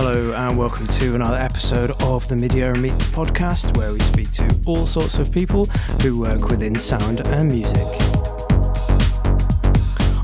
[0.00, 4.60] Hello, and welcome to another episode of the midierror Meets podcast, where we speak to
[4.64, 5.66] all sorts of people
[6.02, 7.84] who work within sound and music.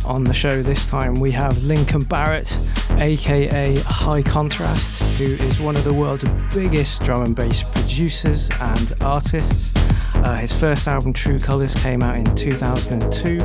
[0.07, 2.57] On the show this time, we have Lincoln Barrett,
[3.01, 6.23] aka High Contrast, who is one of the world's
[6.55, 9.73] biggest drum and bass producers and artists.
[10.15, 13.41] Uh, his first album, True Colors, came out in 2002,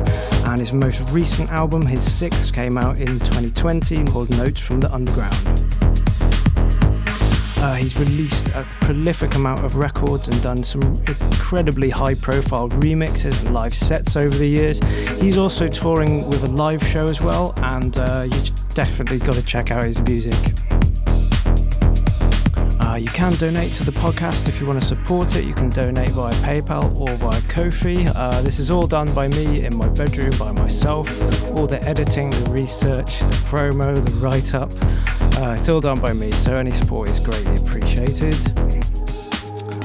[0.48, 4.94] and his most recent album, his sixth, came out in 2020 called Notes from the
[4.94, 5.69] Underground.
[7.62, 13.38] Uh, he's released a prolific amount of records and done some incredibly high profile remixes
[13.44, 14.78] and live sets over the years.
[15.20, 18.42] He's also touring with a live show as well, and uh, you
[18.74, 20.34] definitely got to check out his music.
[22.80, 25.44] Uh, you can donate to the podcast if you want to support it.
[25.44, 28.06] You can donate via PayPal or via Ko-fi.
[28.16, 31.08] Uh, this is all done by me in my bedroom by myself.
[31.52, 34.72] All the editing, the research, the promo, the write-up.
[35.40, 38.34] Uh, it's all done by me, so any support is greatly appreciated.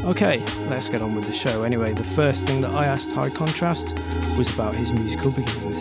[0.04, 1.64] Okay, let's get on with the show.
[1.64, 4.06] Anyway, the first thing that I asked High Contrast
[4.38, 5.78] was about his musical beginnings.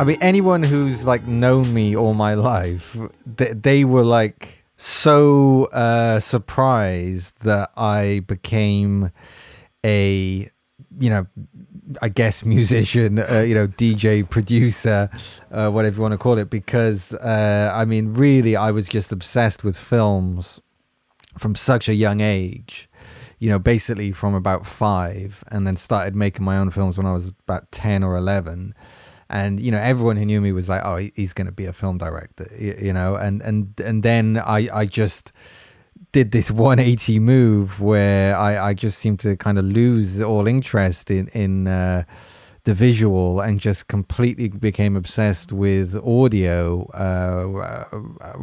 [0.00, 2.96] I mean, anyone who's like known me all my life,
[3.26, 9.12] they, they were like so uh, surprised that I became
[9.84, 10.50] a,
[10.98, 11.26] you know,
[12.00, 15.10] I guess musician, uh, you know, DJ, producer,
[15.50, 19.12] uh, whatever you want to call it, because uh, I mean, really, I was just
[19.12, 20.60] obsessed with films
[21.38, 22.88] from such a young age.
[23.38, 27.12] You know, basically from about five, and then started making my own films when I
[27.12, 28.72] was about ten or eleven
[29.32, 31.72] and you know everyone who knew me was like oh he's going to be a
[31.72, 35.32] film director you, know and and and then i i just
[36.12, 41.10] did this 180 move where i i just seemed to kind of lose all interest
[41.10, 42.04] in in uh,
[42.64, 47.98] the visual and just completely became obsessed with audio uh,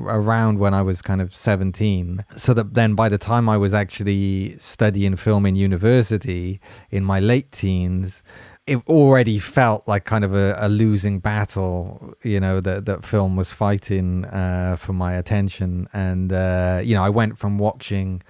[0.07, 2.25] around when I was kind of 17.
[2.35, 6.59] So that then by the time I was actually studying film in university
[6.91, 8.21] in my late teens,
[8.69, 13.35] it already felt like kind of a, a, losing battle, you know, that that film
[13.35, 18.21] was fighting uh, for my attention, and uh, you know, I went from watching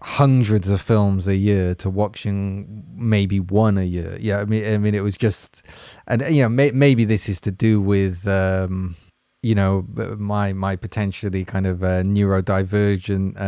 [0.00, 4.16] hundreds of films a year to watching maybe one a year.
[4.20, 5.62] Yeah, I mean, I mean, it was just,
[6.06, 8.26] and you know, may, maybe this is to do with.
[8.26, 8.96] Um,
[9.40, 9.86] you know
[10.18, 13.40] my my potentially kind of uh, neurodivergent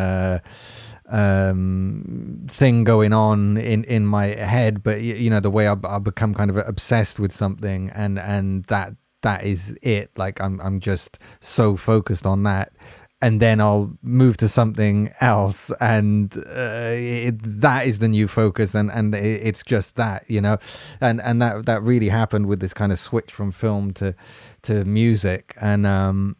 [1.11, 5.99] um, thing going on in, in my head, but you know the way I, I
[5.99, 10.11] become kind of obsessed with something, and and that that is it.
[10.17, 12.73] Like I'm I'm just so focused on that,
[13.21, 18.75] and then I'll move to something else, and uh, it, that is the new focus,
[18.75, 20.59] and and it's just that you know,
[21.01, 24.15] and and that that really happened with this kind of switch from film to
[24.63, 26.37] to music, and um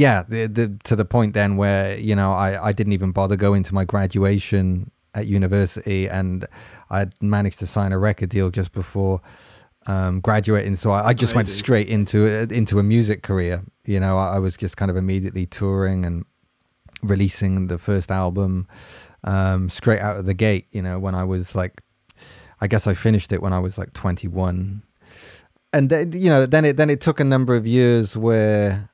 [0.00, 3.36] yeah, the, the, to the point then where you know I, I didn't even bother
[3.36, 6.46] going to my graduation at university, and
[6.88, 9.20] I managed to sign a record deal just before
[9.84, 10.76] um, graduating.
[10.76, 13.62] So I, I just went straight into into a music career.
[13.84, 16.24] You know, I, I, was just kind of immediately touring and
[17.02, 18.68] releasing the first album
[19.24, 20.66] um, straight out of the gate.
[20.70, 21.82] You know, when I was like,
[22.62, 24.82] I guess I finished it when I was like twenty one.
[25.72, 28.89] And then, you know, then it then it took a number of years where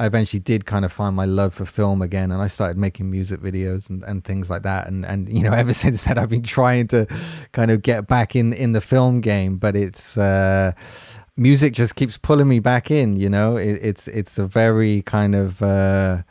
[0.00, 3.10] I eventually did kind of find my love for film again, and I started making
[3.10, 4.88] music videos and, and things like that.
[4.88, 7.06] And and you know, ever since then, I've been trying to
[7.52, 10.16] kind of get back in in the film game, but it's.
[10.16, 10.72] Uh,
[11.36, 15.34] music just keeps pulling me back in you know it, it's it's a very kind
[15.34, 16.22] of uh,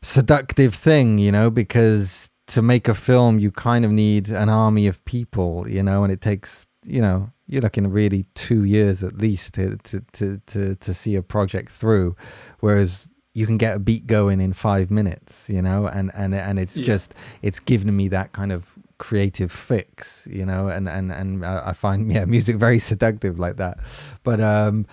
[0.00, 4.86] seductive thing you know because to make a film you kind of need an army
[4.86, 9.18] of people you know and it takes you know you're looking really two years at
[9.18, 12.16] least to, to, to, to, to see a project through.
[12.60, 16.58] Whereas you can get a beat going in five minutes, you know, and, and, and
[16.58, 16.86] it's yeah.
[16.86, 21.72] just, it's given me that kind of creative fix, you know, and, and, and I
[21.72, 23.78] find, yeah, music very seductive like that.
[24.24, 24.86] But, um,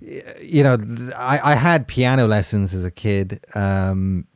[0.00, 0.78] you know,
[1.16, 4.26] I, I had piano lessons as a kid, um,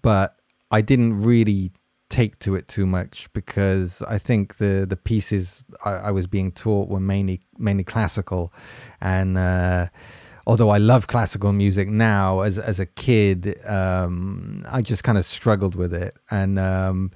[0.00, 0.36] but
[0.70, 1.70] I didn't really
[2.12, 6.52] take to it too much because I think the the pieces I, I was being
[6.52, 8.52] taught were mainly mainly classical,
[9.00, 9.86] and uh,
[10.46, 15.24] although I love classical music now, as as a kid, um, I just kind of
[15.24, 17.10] struggled with it, and um,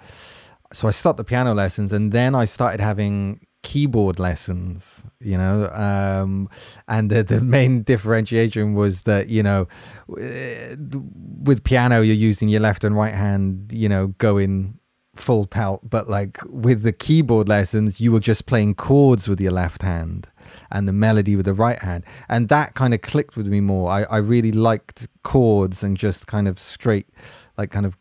[0.72, 5.68] so I stopped the piano lessons, and then I started having keyboard lessons you know?
[5.72, 6.48] Um,
[6.86, 9.66] and the, the main differentiation was that you know
[10.06, 14.78] with piano you're using your left and right hand you know going
[15.18, 19.52] full pelt, but like with the keyboard lessons, you were just playing chords with your
[19.52, 20.28] left hand.
[20.70, 22.04] and the melody with the right hand.
[22.28, 23.90] And that kind of clicked with me more.
[23.90, 27.08] I, I really liked chords and just kind of straight,
[27.56, 27.96] like kind of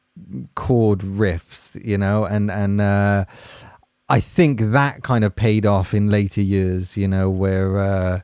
[0.56, 3.25] chord riffs, you know, and, and, uh,
[4.07, 8.19] I think that kind of paid off in later years, you know, where, uh,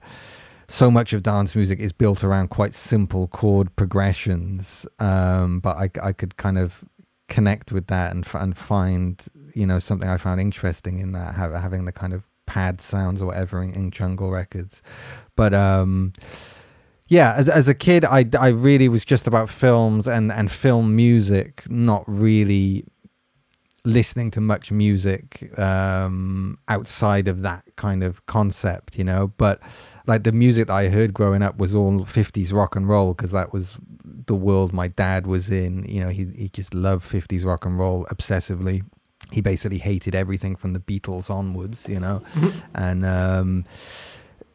[0.68, 4.86] so much of dance music is built around quite simple chord progressions.
[5.00, 6.86] Um, but I, I could kind of
[7.32, 9.24] connect with that and and find
[9.56, 13.28] you know something I found interesting in that having the kind of pad sounds or
[13.28, 14.84] whatever in, in jungle records.
[15.38, 16.12] But um,
[17.08, 20.96] yeah, as as a kid, I I really was just about films and and film
[20.96, 22.84] music, not really
[23.84, 29.32] listening to much music um, outside of that kind of concept, you know.
[29.38, 29.62] But
[30.06, 33.32] like the music that I heard growing up was all 50s rock and roll because
[33.32, 33.78] that was
[34.32, 35.84] the world my dad was in.
[35.84, 38.82] You know, he, he just loved 50s rock and roll obsessively.
[39.30, 42.24] He basically hated everything from the Beatles onwards, you know.
[42.74, 43.66] and um,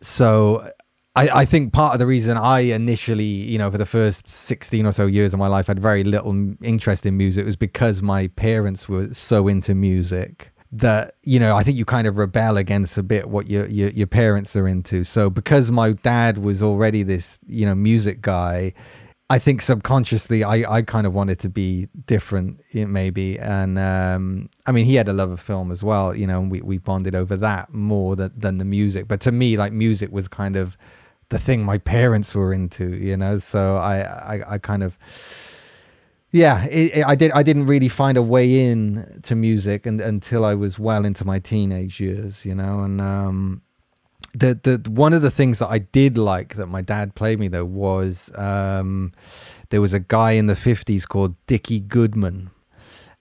[0.01, 0.67] so
[1.15, 4.87] I, I think part of the reason I initially, you know, for the first 16
[4.87, 6.33] or so years of my life had very little
[6.63, 11.63] interest in music was because my parents were so into music that you know I
[11.63, 15.05] think you kind of rebel against a bit what your, your your parents are into.
[15.05, 18.75] So because my dad was already this you know music guy,
[19.29, 24.73] I think subconsciously I, I kind of wanted to be different maybe and um, I
[24.73, 27.15] mean he had a love of film as well you know and we, we bonded
[27.15, 30.79] over that more than, than the music but to me like music was kind of
[31.31, 34.97] the thing my parents were into you know so I I, I kind of
[36.33, 37.31] yeah, it, it, I did.
[37.33, 41.25] I didn't really find a way in to music and, until I was well into
[41.25, 42.81] my teenage years, you know.
[42.81, 43.63] And um,
[44.37, 47.49] the the one of the things that I did like that my dad played me
[47.49, 49.13] though was um,
[49.71, 52.51] there was a guy in the fifties called Dickie Goodman,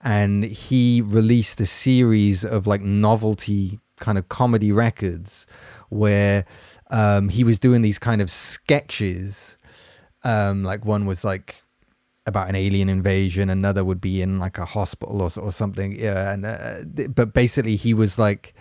[0.00, 5.46] and he released a series of like novelty kind of comedy records
[5.88, 6.44] where
[6.90, 9.56] um, he was doing these kind of sketches.
[10.22, 11.62] Um, like one was like
[12.26, 13.48] about an alien invasion.
[13.48, 15.98] Another would be in like a hospital or, or something.
[15.98, 18.54] Yeah, and uh, but basically he was like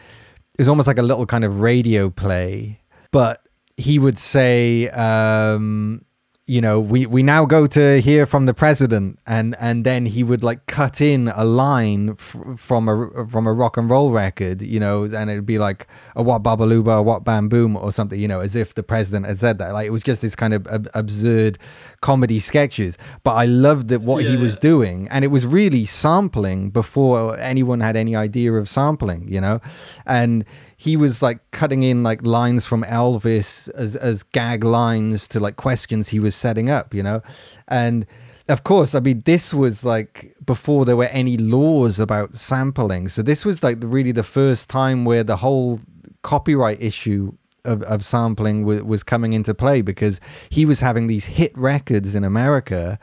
[0.56, 2.80] it was almost like a little kind of radio play,
[3.12, 3.42] but
[3.76, 6.05] he would say um,
[6.48, 10.24] you know, we, we now go to hear from the president, and, and then he
[10.24, 14.62] would like cut in a line f- from a from a rock and roll record,
[14.62, 18.28] you know, and it'd be like a what babaluba, what bam boom, or something, you
[18.28, 19.74] know, as if the president had said that.
[19.74, 21.58] Like it was just this kind of ab- absurd
[22.02, 22.96] comedy sketches.
[23.24, 24.62] But I loved that what yeah, he was yeah.
[24.62, 29.62] doing, and it was really sampling before anyone had any idea of sampling, you know,
[30.06, 30.46] and
[30.86, 35.56] he was like cutting in like lines from Elvis as as gag lines to like
[35.56, 37.24] questions he was setting up, you know,
[37.68, 38.06] and
[38.48, 43.10] of course, I mean, this was like before there were any laws about sampling.
[43.10, 45.82] So this was like really the first time where the whole
[46.22, 47.34] copyright issue
[47.64, 50.22] of, of sampling w- was coming into play because
[50.52, 53.00] he was having these hit records in America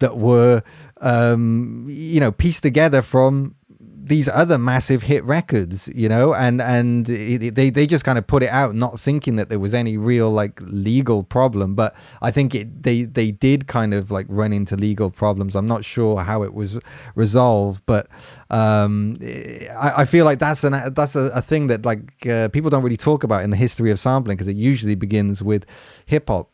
[0.00, 0.62] that were,
[1.00, 3.54] um, you know, pieced together from
[4.04, 8.26] these other massive hit records, you know, and and it, they they just kind of
[8.26, 11.74] put it out, not thinking that there was any real like legal problem.
[11.74, 15.54] But I think it they they did kind of like run into legal problems.
[15.54, 16.80] I'm not sure how it was
[17.14, 18.08] resolved, but
[18.50, 22.70] um, I, I feel like that's an that's a, a thing that like uh, people
[22.70, 25.64] don't really talk about in the history of sampling because it usually begins with
[26.06, 26.50] hip hop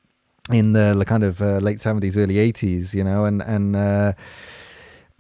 [0.53, 3.75] in the, kind of uh, late 70s, early 80s, you know, and and.
[3.75, 4.13] Uh,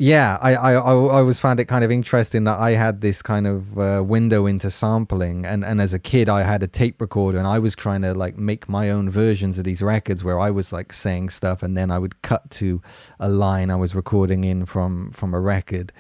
[0.00, 3.49] yeah, I, I, I always found it kind of interesting that I had this kind
[3.49, 7.37] of uh, window into sampling, and, and as a kid, I had a tape recorder,
[7.37, 10.52] and I was trying to like make my own versions of these records where I
[10.52, 12.81] was like saying stuff, and then I would cut to
[13.19, 15.93] a line I was recording in from from a record.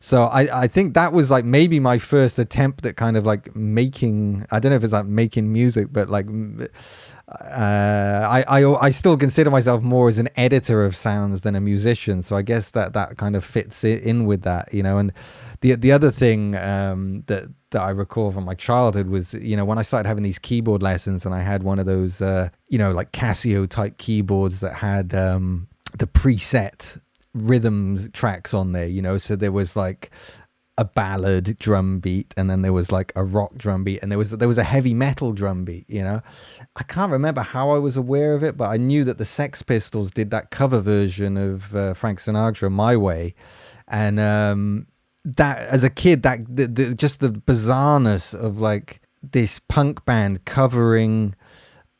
[0.00, 3.54] So I, I think that was like maybe my first attempt at kind of like
[3.56, 6.26] making I don't know if it's like making music, but like
[7.28, 11.60] uh, I, I I still consider myself more as an editor of sounds than a
[11.60, 12.22] musician.
[12.22, 14.98] So I guess that that kind of fits in with that, you know.
[14.98, 15.12] And
[15.60, 19.64] the the other thing um, that that I recall from my childhood was, you know,
[19.64, 22.78] when I started having these keyboard lessons, and I had one of those, uh, you
[22.78, 26.98] know, like Casio type keyboards that had um, the preset
[27.42, 29.18] rhythm tracks on there, you know.
[29.18, 30.10] So there was like
[30.78, 34.18] a ballad drum beat and then there was like a rock drum beat and there
[34.18, 36.22] was there was a heavy metal drum beat you know
[36.76, 39.60] i can't remember how i was aware of it but i knew that the sex
[39.60, 43.34] pistols did that cover version of uh, frank sinatra my way
[43.88, 44.86] and um,
[45.24, 50.44] that as a kid that the, the, just the bizarreness of like this punk band
[50.44, 51.34] covering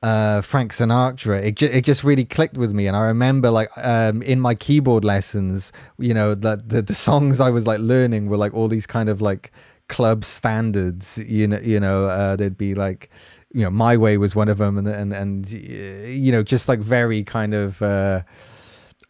[0.03, 2.87] uh, Frank Sinatra, it, ju- it just really clicked with me.
[2.87, 7.41] And I remember like um, in my keyboard lessons, you know, the, the, the songs
[7.41, 9.53] I was like learning were like all these kind of like
[9.89, 13.11] club standards, you know, you know, uh, there'd be like,
[13.53, 16.81] you know, My Way was one of them, and and and you know, just like
[16.81, 17.81] very kind of.
[17.81, 18.23] Uh,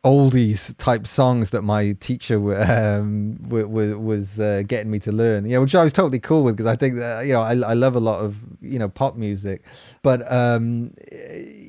[0.04, 5.44] oldies type songs that my teacher um, was was uh, getting me to learn.
[5.44, 7.74] Yeah, which I was totally cool with because I think that you know I, I
[7.74, 9.64] love a lot of you know pop music,
[10.02, 10.92] but um,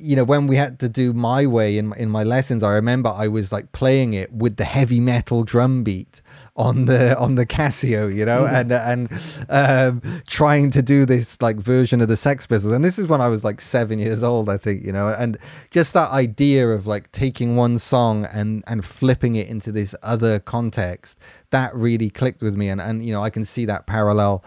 [0.00, 3.10] you know when we had to do my way in in my lessons, I remember
[3.10, 6.22] I was like playing it with the heavy metal drum beat
[6.56, 9.08] on the on the Casio, you know, and and
[9.48, 12.72] um, trying to do this like version of the Sex Pistols.
[12.72, 15.38] And this is when I was like seven years old, I think, you know, and
[15.70, 20.38] just that idea of like taking one song and and flipping it into this other
[20.38, 21.18] context
[21.50, 24.44] that really clicked with me, and and you know I can see that parallel,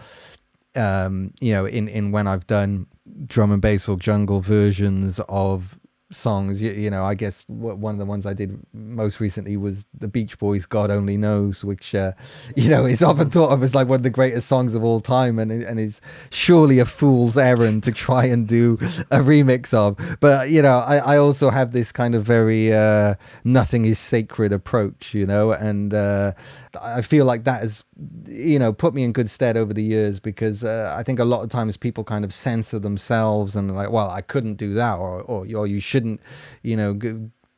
[0.74, 2.86] um, you know, in in when I've done
[3.26, 5.78] drum and bass or jungle versions of
[6.14, 6.62] songs.
[6.62, 10.08] You, you, know, I guess one of the ones I did most recently was the
[10.08, 12.12] Beach Boys' "God Only Knows," which uh,
[12.56, 15.00] you know is often thought of as like one of the greatest songs of all
[15.00, 18.74] time, and and is surely a fool's errand to try and do
[19.10, 19.96] a remix of.
[20.20, 24.52] But you know, I, I also have this kind of very uh, nothing is sacred
[24.52, 26.32] approach, you know, and uh,
[26.80, 27.84] I feel like that has
[28.26, 31.24] you know put me in good stead over the years because uh, I think a
[31.24, 34.98] lot of times people kind of censor themselves and like, well, I couldn't do that,
[34.98, 36.20] or or, or you shouldn't,
[36.62, 36.94] you know,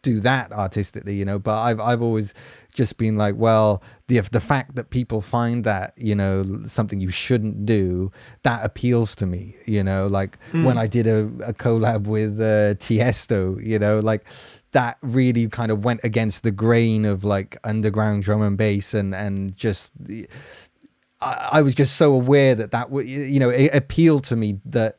[0.07, 1.39] do that artistically, you know.
[1.39, 2.33] But I've I've always
[2.75, 7.11] just been like, well, the the fact that people find that you know something you
[7.11, 10.07] shouldn't do that appeals to me, you know.
[10.07, 10.65] Like mm.
[10.65, 14.25] when I did a, a collab with uh, Tiesto, you know, like
[14.73, 19.15] that really kind of went against the grain of like underground drum and bass and
[19.15, 19.93] and just
[21.21, 24.97] I, I was just so aware that that you know it appealed to me that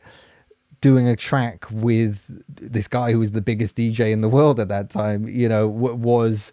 [0.80, 4.68] doing a track with this guy who was the biggest DJ in the world at
[4.70, 6.52] that time you know was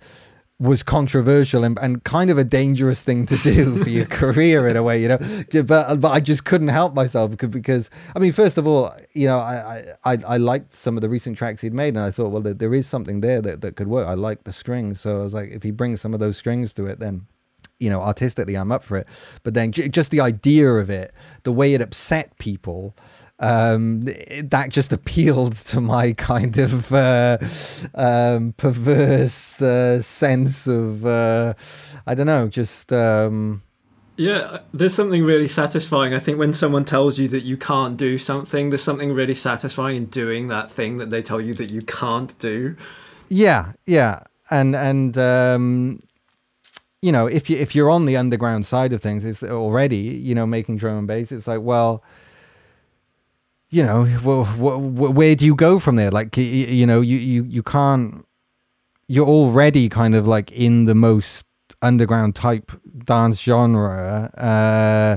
[0.64, 4.76] was controversial and, and kind of a dangerous thing to do for your career in
[4.76, 5.18] a way, you know.
[5.62, 8.94] But uh, but I just couldn't help myself because, because I mean, first of all,
[9.12, 12.11] you know, I, I I liked some of the recent tracks he'd made, and I
[12.11, 14.09] thought, well, there, there is something there that, that could work.
[14.09, 16.73] I like the strings, so I was like, if he brings some of those strings
[16.75, 17.26] to it, then
[17.80, 19.06] you know, artistically, I'm up for it.
[19.42, 22.97] But then j- just the idea of it, the way it upset people
[23.40, 24.02] um,
[24.42, 27.38] that just appealed to my kind of uh,
[27.94, 31.54] um, perverse uh, sense of uh,
[32.06, 32.92] I don't know, just.
[32.92, 33.62] Um,
[34.16, 36.14] yeah, there's something really satisfying.
[36.14, 39.96] I think when someone tells you that you can't do something, there's something really satisfying
[39.96, 42.76] in doing that thing that they tell you that you can't do.
[43.28, 44.20] Yeah, yeah,
[44.52, 46.00] and and um,
[47.02, 50.34] you know, if you if you're on the underground side of things, it's already you
[50.36, 51.32] know making drum and bass.
[51.32, 52.04] It's like well
[53.74, 56.12] you know, well, where do you go from there?
[56.12, 58.24] Like, you know, you, you, you can't,
[59.08, 61.44] you're already kind of like in the most
[61.82, 62.70] underground type
[63.04, 64.30] dance genre.
[64.38, 65.16] Uh,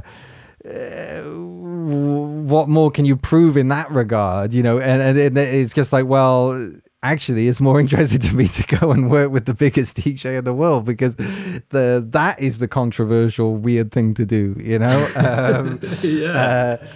[0.68, 4.54] uh, what more can you prove in that regard?
[4.54, 6.72] You know, and, and it's just like, well,
[7.04, 10.46] actually it's more interesting to me to go and work with the biggest DJ in
[10.46, 15.80] the world because the that is the controversial weird thing to do you know um,
[16.02, 16.88] yeah uh,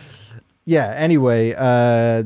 [0.66, 2.24] yeah anyway uh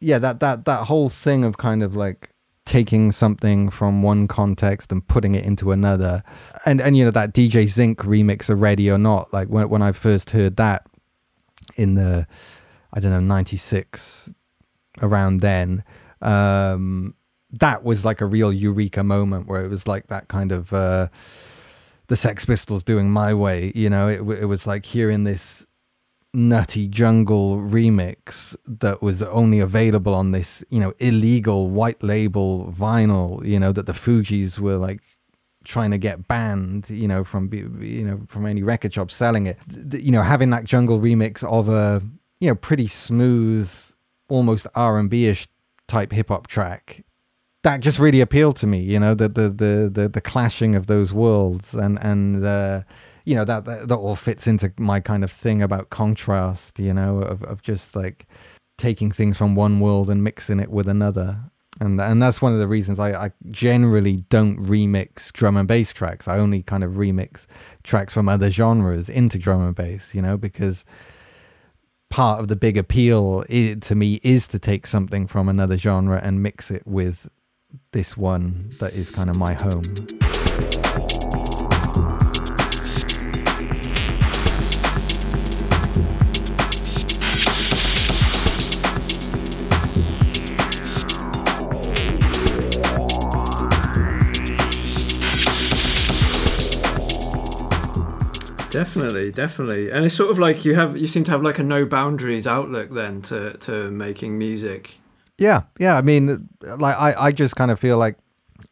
[0.00, 2.30] yeah that that that whole thing of kind of like
[2.64, 6.22] taking something from one context and putting it into another
[6.66, 9.82] and and you know that dj zinc remix of ready or not like when, when
[9.82, 10.84] i first heard that
[11.76, 12.26] in the
[12.92, 14.30] i don't know 96
[15.00, 15.84] around then
[16.22, 17.14] um
[17.52, 21.06] that was like a real eureka moment where it was like that kind of uh
[22.08, 24.08] the sex pistols doing my way you know?
[24.08, 25.65] It, it was like hearing this
[26.34, 33.44] nutty jungle remix that was only available on this, you know, illegal white label vinyl,
[33.44, 35.00] you know, that the Fugees were like
[35.64, 39.58] trying to get banned, you know, from you know from any record shop selling it.
[39.92, 42.02] You know, having that jungle remix of a
[42.40, 43.70] you know pretty smooth,
[44.28, 45.48] almost R and B ish
[45.88, 47.04] type hip hop track.
[47.62, 50.86] That just really appealed to me, you know, the the the the, the clashing of
[50.86, 52.82] those worlds and and uh,
[53.26, 56.94] you know that, that, that all fits into my kind of thing about contrast you
[56.94, 58.26] know of, of just like
[58.78, 61.38] taking things from one world and mixing it with another.
[61.78, 65.92] And and that's one of the reasons I, I generally don't remix drum and bass
[65.92, 66.26] tracks.
[66.26, 67.46] I only kind of remix
[67.82, 70.84] tracks from other genres into drum and bass you know because
[72.08, 76.42] part of the big appeal to me is to take something from another genre and
[76.42, 77.28] mix it with
[77.92, 81.55] this one that is kind of my home
[98.76, 101.62] definitely, definitely, and it's sort of like you have you seem to have like a
[101.62, 104.98] no boundaries outlook then to to making music.
[105.38, 105.96] Yeah, yeah.
[105.96, 108.16] I mean, like I, I just kind of feel like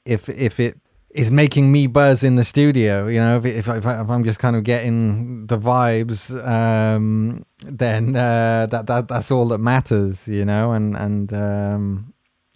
[0.05, 0.79] if if it
[1.11, 4.39] is making me buzz in the studio, you know, if if, if, I, am just
[4.39, 10.45] kind of getting the vibes, um, then uh, that that that's all that matters, you
[10.45, 12.14] know, and and um,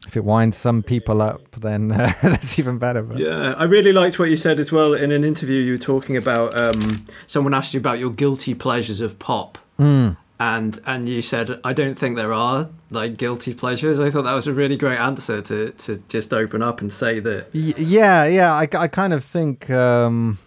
[0.09, 3.03] if it winds some people up, then uh, that's even better.
[3.03, 3.19] But.
[3.19, 5.61] Yeah, I really liked what you said as well in an interview.
[5.61, 10.17] You were talking about um, someone asked you about your guilty pleasures of pop, mm.
[10.41, 14.01] and and you said I don't think there are like guilty pleasures.
[14.01, 17.21] I thought that was a really great answer to to just open up and say
[17.21, 17.53] that.
[17.53, 19.69] Y- yeah, yeah, I, I kind of think.
[19.69, 20.39] Um,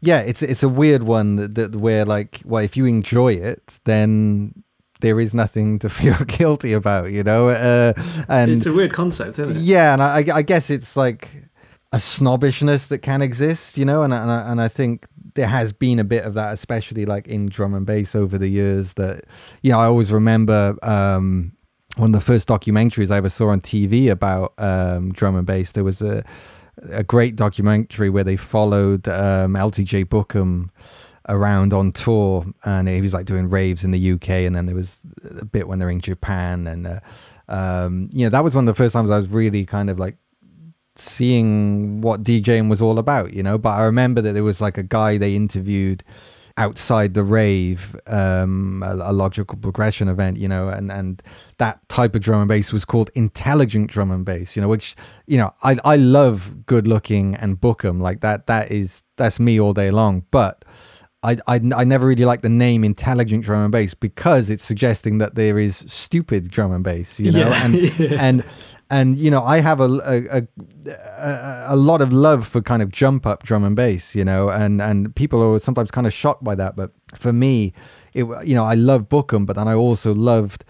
[0.00, 3.78] yeah, it's it's a weird one that, that where like, well, if you enjoy it,
[3.84, 4.64] then
[5.00, 7.48] there is nothing to feel guilty about, you know.
[7.48, 7.92] Uh,
[8.28, 9.60] and it's a weird concept, isn't it?
[9.60, 11.28] Yeah, and I, I guess it's like
[11.92, 15.72] a snobbishness that can exist, you know, and and I, and I think there has
[15.72, 18.94] been a bit of that, especially like in drum and bass over the years.
[18.94, 19.24] That
[19.62, 20.76] you know, I always remember.
[20.82, 21.52] Um,
[21.96, 25.72] one of the first documentaries I ever saw on TV about um, drum and bass.
[25.72, 26.24] There was a
[26.88, 30.70] a great documentary where they followed um, LTJ Bukem
[31.28, 34.74] around on tour, and he was like doing raves in the UK, and then there
[34.74, 35.00] was
[35.38, 37.00] a bit when they're in Japan, and uh,
[37.48, 39.98] um, you know that was one of the first times I was really kind of
[39.98, 40.16] like
[40.96, 43.58] seeing what DJing was all about, you know.
[43.58, 46.04] But I remember that there was like a guy they interviewed
[46.56, 51.22] outside the rave, um, a, a, logical progression event, you know, and, and
[51.56, 54.94] that type of drum and bass was called intelligent drum and bass, you know, which,
[55.26, 58.46] you know, I, I love good looking and Bukem like that.
[58.46, 60.26] That is, that's me all day long.
[60.30, 60.64] But
[61.22, 65.18] I, I, I never really like the name intelligent drum and bass because it's suggesting
[65.18, 67.76] that there is stupid drum and bass, you know, yeah, and,
[68.12, 68.44] and
[68.88, 70.42] and you know I have a, a,
[70.88, 74.48] a a lot of love for kind of jump up drum and bass, you know,
[74.48, 77.74] and and people are sometimes kind of shocked by that, but for me,
[78.14, 80.64] it you know I love Bukem, but then I also loved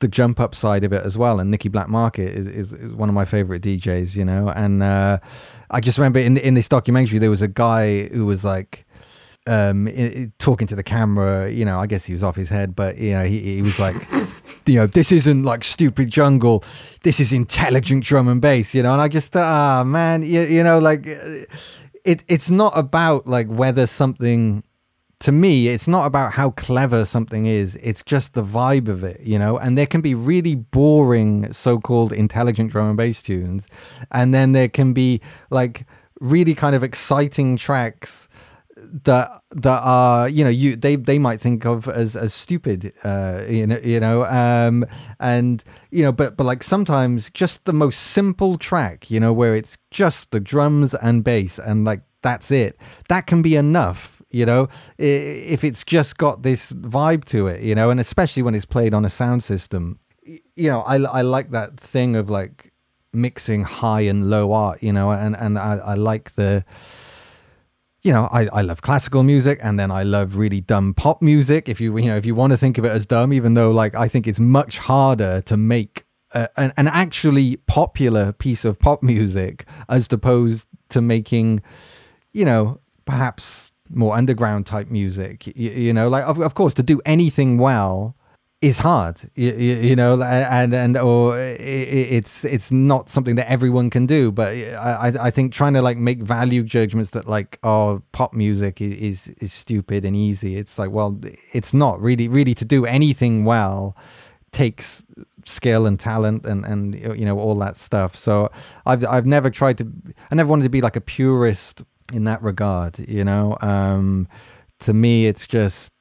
[0.00, 1.40] the jump up side of it as well.
[1.40, 4.82] And Nicky Black Market is, is, is one of my favorite DJs, you know, and
[4.82, 5.18] uh,
[5.70, 8.83] I just remember in in this documentary there was a guy who was like
[9.46, 11.50] um, talking to the camera.
[11.50, 13.78] You know, I guess he was off his head, but you know, he, he was
[13.78, 13.96] like,
[14.66, 16.64] you know, this isn't like stupid jungle.
[17.02, 18.74] This is intelligent drum and bass.
[18.74, 21.06] You know, and I just thought, ah, oh, man, you, you know, like
[22.04, 22.24] it.
[22.28, 24.62] It's not about like whether something.
[25.20, 27.76] To me, it's not about how clever something is.
[27.76, 29.56] It's just the vibe of it, you know.
[29.56, 33.66] And there can be really boring so-called intelligent drum and bass tunes,
[34.10, 35.86] and then there can be like
[36.20, 38.28] really kind of exciting tracks
[38.76, 43.42] that that are you know you they they might think of as as stupid uh
[43.48, 44.84] you know you know um
[45.20, 49.54] and you know but but like sometimes just the most simple track you know where
[49.54, 52.78] it's just the drums and bass and like that's it.
[53.10, 57.74] That can be enough you know if it's just got this vibe to it you
[57.74, 60.00] know and especially when it's played on a sound system.
[60.56, 62.72] You know i i like that thing of like
[63.12, 66.64] mixing high and low art you know and and i i like the
[68.04, 71.70] you know, I, I love classical music and then I love really dumb pop music.
[71.70, 73.70] If you, you know, if you want to think of it as dumb, even though
[73.72, 78.78] like I think it's much harder to make a, an, an actually popular piece of
[78.78, 81.62] pop music as opposed to making,
[82.34, 85.46] you know, perhaps more underground type music.
[85.46, 88.14] You, you know, like of, of course to do anything well
[88.64, 94.06] is hard, you, you, know, and and or it's it's not something that everyone can
[94.06, 94.32] do.
[94.32, 98.80] But I I think trying to like make value judgments that like oh pop music
[98.80, 100.56] is is stupid and easy.
[100.56, 101.20] It's like well
[101.52, 103.96] it's not really really to do anything well
[104.50, 105.04] takes
[105.44, 108.16] skill and talent and and you know all that stuff.
[108.16, 108.50] So
[108.86, 109.92] I've I've never tried to
[110.30, 111.82] I never wanted to be like a purist
[112.14, 112.98] in that regard.
[112.98, 114.26] You know, um,
[114.80, 115.93] to me it's just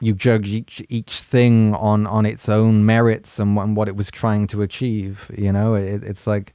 [0.00, 4.10] you judge each each thing on on its own merits and, and what it was
[4.10, 5.30] trying to achieve.
[5.36, 6.54] You know, it, it's like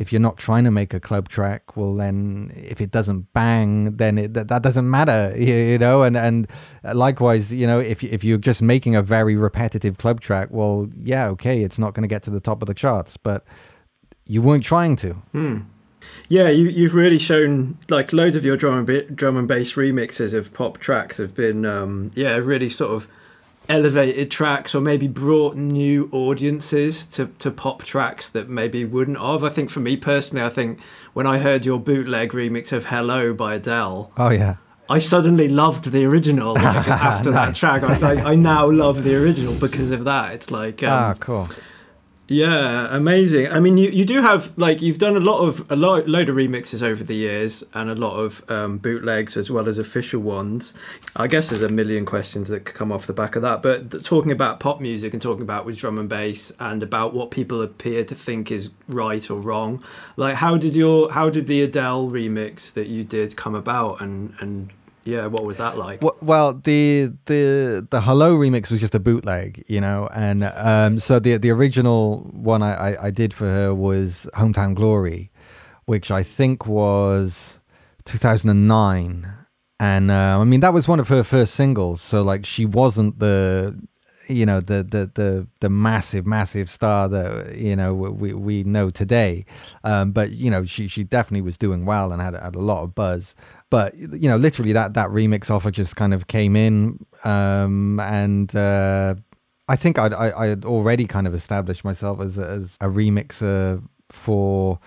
[0.00, 3.98] if you're not trying to make a club track, well, then if it doesn't bang,
[3.98, 6.02] then it, that, that doesn't matter, you, you, know.
[6.02, 6.46] And and
[6.94, 11.28] likewise, you know, if if you're just making a very repetitive club track, well, yeah,
[11.28, 13.44] okay, it's not going to get to the top of the charts, but
[14.26, 15.12] you weren't trying to.
[15.32, 15.58] Hmm.
[16.28, 20.32] Yeah, you, you've really shown like loads of your drum and drum and bass remixes
[20.32, 23.08] of pop tracks have been um, yeah really sort of
[23.68, 29.44] elevated tracks or maybe brought new audiences to, to pop tracks that maybe wouldn't have.
[29.44, 30.80] I think for me personally, I think
[31.12, 34.10] when I heard your bootleg remix of Hello by Adele.
[34.16, 34.56] Oh yeah.
[34.88, 37.84] I suddenly loved the original like, after that track.
[37.84, 40.34] I was like, I now love the original because of that.
[40.34, 41.48] It's like um, ah, cool
[42.32, 43.48] Yeah, amazing.
[43.48, 46.28] I mean, you, you do have like you've done a lot of a lot load
[46.28, 50.20] of remixes over the years, and a lot of um, bootlegs as well as official
[50.20, 50.72] ones.
[51.16, 53.62] I guess there's a million questions that could come off the back of that.
[53.62, 57.32] But talking about pop music and talking about with drum and bass and about what
[57.32, 59.82] people appear to think is right or wrong,
[60.16, 64.34] like how did your how did the Adele remix that you did come about, and
[64.38, 64.72] and
[65.10, 66.00] yeah, what was that like?
[66.22, 71.18] Well, the the the Hello remix was just a bootleg, you know, and um, so
[71.18, 75.32] the the original one I, I, I did for her was Hometown Glory,
[75.86, 77.58] which I think was
[78.04, 79.28] 2009,
[79.80, 82.00] and uh, I mean that was one of her first singles.
[82.00, 83.76] So like she wasn't the
[84.30, 88.90] you know the the the the massive massive star that you know we we know
[88.90, 89.44] today.
[89.84, 92.82] Um, but you know she she definitely was doing well and had had a lot
[92.82, 93.34] of buzz.
[93.70, 97.04] But you know literally that that remix offer just kind of came in.
[97.24, 99.16] Um, and uh,
[99.68, 103.82] I think I, I had already kind of established myself as a, as a remixer
[104.10, 104.80] for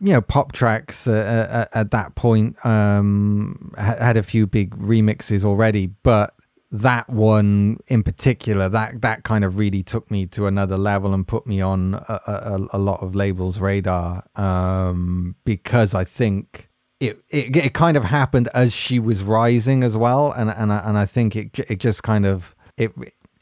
[0.00, 2.64] you know pop tracks uh, at, at, that point.
[2.66, 6.34] Um, had a few big remixes already but
[6.74, 11.28] that one in particular that that kind of really took me to another level and
[11.28, 17.22] put me on a, a, a lot of labels radar um, because I think it,
[17.30, 20.98] it it kind of happened as she was rising as well, and and I, and
[20.98, 22.92] I think it it just kind of it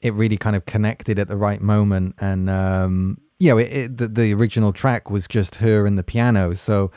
[0.03, 3.97] it really kind of connected at the right moment, and um, you know, it, it,
[3.97, 6.91] the, the original track was just her and the piano, so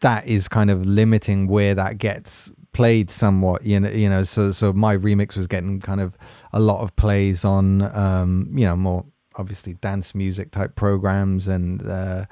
[0.00, 3.64] that is kind of limiting where that gets played somewhat.
[3.64, 6.16] You know, you know, so so my remix was getting kind of
[6.52, 9.04] a lot of plays on, um, you know, more
[9.36, 12.24] obviously dance music type programs, and uh,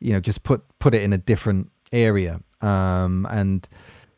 [0.00, 3.68] you know, just put put it in a different area um, and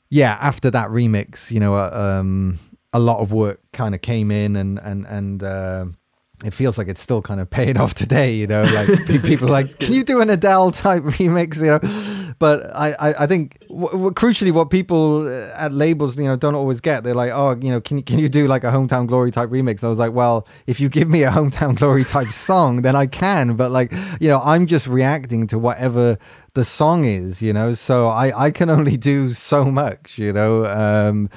[0.09, 2.59] yeah, after that remix, you know, uh, um,
[2.93, 5.87] a lot of work kind of came in and and and uh,
[6.45, 8.35] it feels like it's still kind of paying off today.
[8.35, 11.57] You know, like people are like, can you do an Adele type remix?
[11.57, 16.17] You know, but I I, I think w- w- crucially what people uh, at labels
[16.17, 17.05] you know don't always get.
[17.05, 19.85] They're like, oh, you know, can can you do like a hometown glory type remix?
[19.85, 23.07] I was like, well, if you give me a hometown glory type song, then I
[23.07, 23.57] can.
[23.57, 26.19] But like, you know, I'm just reacting to whatever
[26.55, 27.75] the song is, you know.
[27.75, 30.65] So I I can only do so much, you know.
[30.67, 31.31] Um,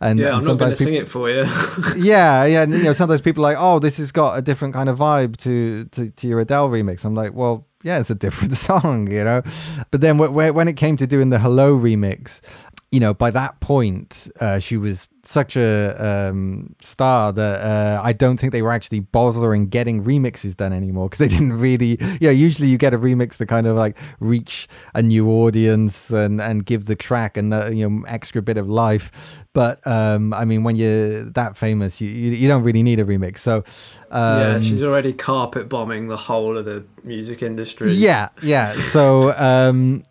[0.00, 1.44] and yeah, I'm not going to sing it for you.
[1.96, 2.62] yeah, yeah.
[2.62, 4.98] And, You know, sometimes people are like, oh, this has got a different kind of
[4.98, 7.04] vibe to to, to your Adele remix.
[7.04, 9.42] I'm like, well, yeah, it's a different song, you know.
[9.90, 12.40] But then when it came to doing the Hello remix,
[12.90, 18.12] you know, by that point, uh, she was such a um, star that uh, I
[18.12, 21.98] don't think they were actually bothering getting remixes done anymore because they didn't really.
[22.20, 26.10] You know, usually you get a remix to kind of like reach a new audience
[26.10, 29.12] and and give the track and the you know extra bit of life.
[29.52, 33.04] But um, I mean, when you're that famous, you, you, you don't really need a
[33.04, 33.38] remix.
[33.38, 33.64] So
[34.10, 37.92] um, yeah, she's already carpet bombing the whole of the music industry.
[37.92, 38.80] Yeah, yeah.
[38.80, 40.02] So um,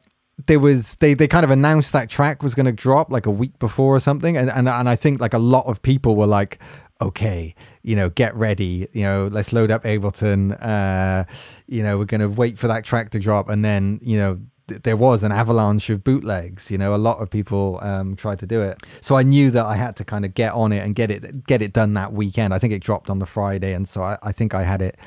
[0.49, 3.31] there was they they kind of announced that track was going to drop like a
[3.31, 6.25] week before or something and, and and I think like a lot of people were
[6.25, 6.57] like
[6.99, 11.23] okay you know get ready you know let's load up Ableton uh
[11.67, 13.47] you know we're going to wait for that track to drop.
[13.47, 17.29] And then you know there was an avalanche of bootlegs you know a lot of
[17.29, 18.81] people um tried to do it.
[19.01, 21.45] So I knew that I had to kind of get on it and get it
[21.45, 22.55] get it done that weekend.
[22.55, 24.97] I think it dropped on the Friday and so I, I think I had it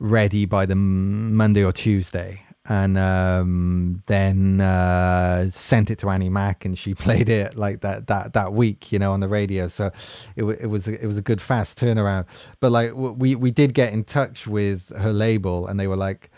[0.00, 6.64] ready by the Monday or Tuesday and um, then uh, sent it to Annie Mac,
[6.64, 9.68] and she played it like that that that week, you know, on the radio.
[9.68, 9.90] So
[10.36, 12.26] it, it was it was a good fast turnaround.
[12.60, 16.30] But like we we did get in touch with her label, and they were like,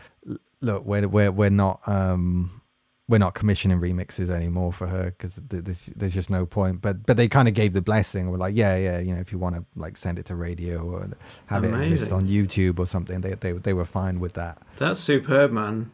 [0.60, 2.62] "Look, we're we're we're not." Um,
[3.08, 6.80] we're not commissioning remixes anymore for her because there's, there's just no point.
[6.80, 8.30] But but they kind of gave the blessing.
[8.32, 10.80] We're like, yeah, yeah, you know, if you want to like send it to radio
[10.82, 11.08] or
[11.46, 11.82] have Amazing.
[11.82, 14.58] it exist on YouTube or something, they they they were fine with that.
[14.78, 15.92] That's superb, man.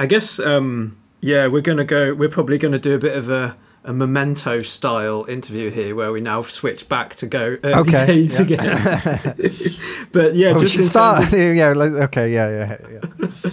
[0.00, 3.14] I guess, um, yeah, we're going to go, we're probably going to do a bit
[3.14, 7.74] of a, a memento style interview here where we now switch back to go early
[7.74, 8.46] okay, days yeah.
[8.46, 9.22] again.
[10.12, 11.24] but yeah, well, just start.
[11.24, 13.50] Of, yeah, like, okay, yeah, yeah, yeah.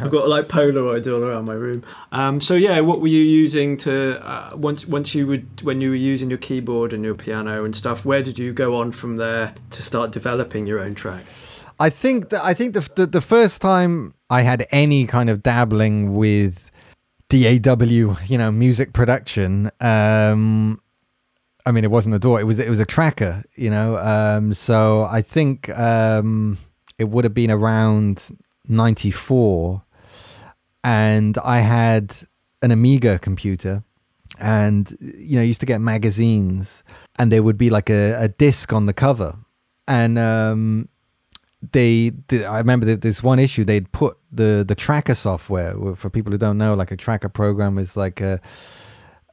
[0.00, 1.84] I've got like Polaroids all around my room.
[2.10, 5.90] Um, so yeah, what were you using to uh, once once you would when you
[5.90, 8.06] were using your keyboard and your piano and stuff?
[8.06, 11.24] Where did you go on from there to start developing your own track?
[11.82, 15.42] I think that I think the, the, the first time I had any kind of
[15.42, 16.70] dabbling with
[17.28, 19.68] DAW, you know, music production.
[19.80, 20.80] Um,
[21.66, 23.96] I mean, it wasn't a DAW; it was it was a tracker, you know.
[23.96, 26.56] Um, so I think um,
[26.98, 29.82] it would have been around '94,
[30.84, 32.14] and I had
[32.62, 33.82] an Amiga computer,
[34.38, 36.84] and you know, used to get magazines,
[37.18, 39.36] and there would be like a, a disc on the cover,
[39.88, 40.88] and um,
[41.70, 46.32] they, they I remember this one issue they'd put the the tracker software for people
[46.32, 48.40] who don't know like a tracker program is like a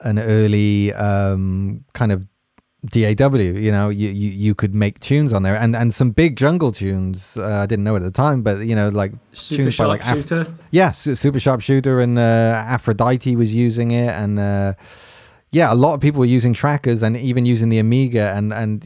[0.02, 2.26] an early um, kind of
[2.86, 3.36] DAW.
[3.38, 6.72] You know, you, you you could make tunes on there, and and some big jungle
[6.72, 7.36] tunes.
[7.36, 9.86] Uh, I didn't know it at the time, but you know, like Super tunes by
[9.86, 12.22] like Af- yeah, Super sharp shooter and uh,
[12.68, 14.74] Aphrodite was using it, and uh,
[15.52, 18.86] yeah, a lot of people were using trackers and even using the Amiga, and and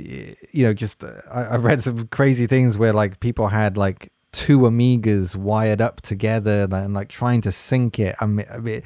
[0.51, 4.59] you know, just I, I've read some crazy things where like people had like two
[4.59, 8.15] Amigas wired up together and, and like trying to sync it.
[8.19, 8.81] I mean, I mean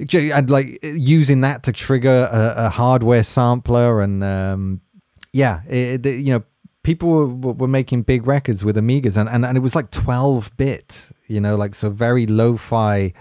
[0.00, 4.80] and like using that to trigger a, a hardware sampler and um,
[5.32, 6.44] yeah, it, it, you know,
[6.82, 10.56] people were, were, making big records with Amigas and, and, and it was like 12
[10.56, 13.12] bit, you know, like so very lo-fi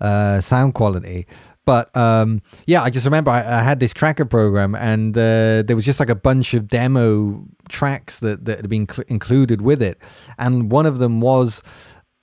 [0.00, 1.26] uh, sound quality.
[1.64, 5.76] But um, yeah, I just remember I, I had this tracker program, and uh, there
[5.76, 9.80] was just like a bunch of demo tracks that, that had been cl- included with
[9.80, 9.98] it,
[10.38, 11.62] and one of them was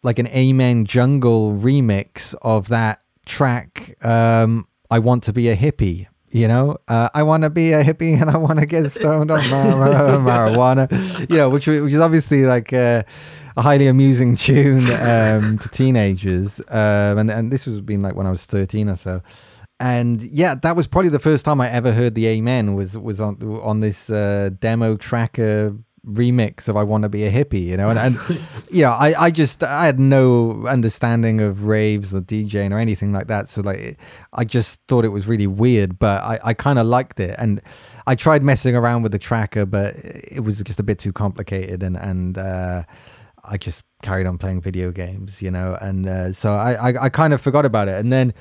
[0.04, 6.08] like an Amen Jungle remix of that track um, I want to be a hippie.
[6.34, 9.32] You know, uh, I want to be a hippie and I want to get stoned
[9.32, 11.30] on mar- marijuana.
[11.30, 13.04] You know, which which is obviously like a,
[13.58, 16.60] a highly amusing tune um, to teenagers.
[16.70, 19.22] Um, and and this was been like when I was thirteen or so.
[19.80, 23.20] And yeah, that was probably the first time I ever heard the Amen was was
[23.20, 27.78] on on this uh, demo tracker remix of I Want to Be a Hippie, you
[27.78, 27.90] know?
[27.90, 28.18] And, and
[28.72, 33.28] yeah, I, I just, I had no understanding of raves or DJing or anything like
[33.28, 33.50] that.
[33.50, 33.98] So, like,
[34.34, 37.36] I just thought it was really weird, but I, I kind of liked it.
[37.38, 37.62] And
[38.08, 41.84] I tried messing around with the tracker, but it was just a bit too complicated.
[41.84, 42.84] And, and, uh,
[43.44, 45.78] I just carried on playing video games, you know?
[45.82, 47.96] And uh, so I, I, I kind of forgot about it.
[47.96, 48.34] And then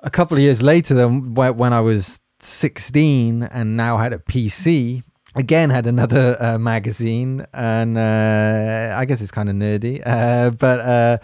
[0.00, 5.02] a couple of years later, then when I was 16 and now had a PC,
[5.34, 10.80] again had another uh, magazine and uh, i guess it's kind of nerdy uh, but
[10.80, 11.18] uh,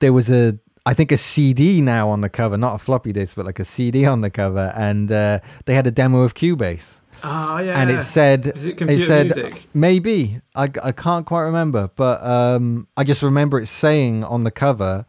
[0.00, 3.36] there was a i think a cd now on the cover not a floppy disk
[3.36, 7.00] but like a cd on the cover and uh, they had a demo of cubase
[7.26, 9.66] Oh yeah, and it said, Is it, it said music?
[9.72, 14.50] maybe I, I can't quite remember, but um, I just remember it saying on the
[14.50, 15.06] cover,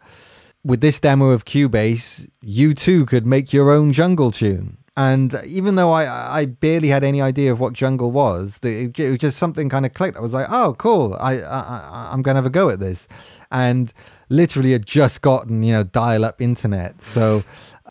[0.64, 4.78] with this demo of Cubase, you too could make your own jungle tune.
[4.98, 9.10] And even though I, I barely had any idea of what jungle was, it, it
[9.10, 10.18] was just something kind of clicked.
[10.18, 11.16] I was like, oh, cool.
[11.20, 13.06] I, I, I'm going to have a go at this.
[13.52, 13.92] And
[14.30, 17.04] literally had just gotten, you know, dial up internet.
[17.04, 17.44] So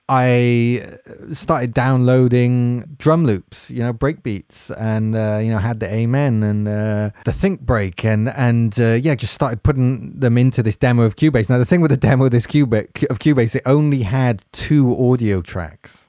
[0.09, 0.99] I
[1.33, 6.69] started downloading drum loops, you know, breakbeats, and uh, you know had the Amen and
[6.69, 11.05] uh, the Think Break, and and uh, yeah, just started putting them into this demo
[11.05, 11.49] of Cubase.
[11.49, 14.95] Now the thing with the demo of this Cubase of Cubase, it only had two
[15.11, 16.09] audio tracks.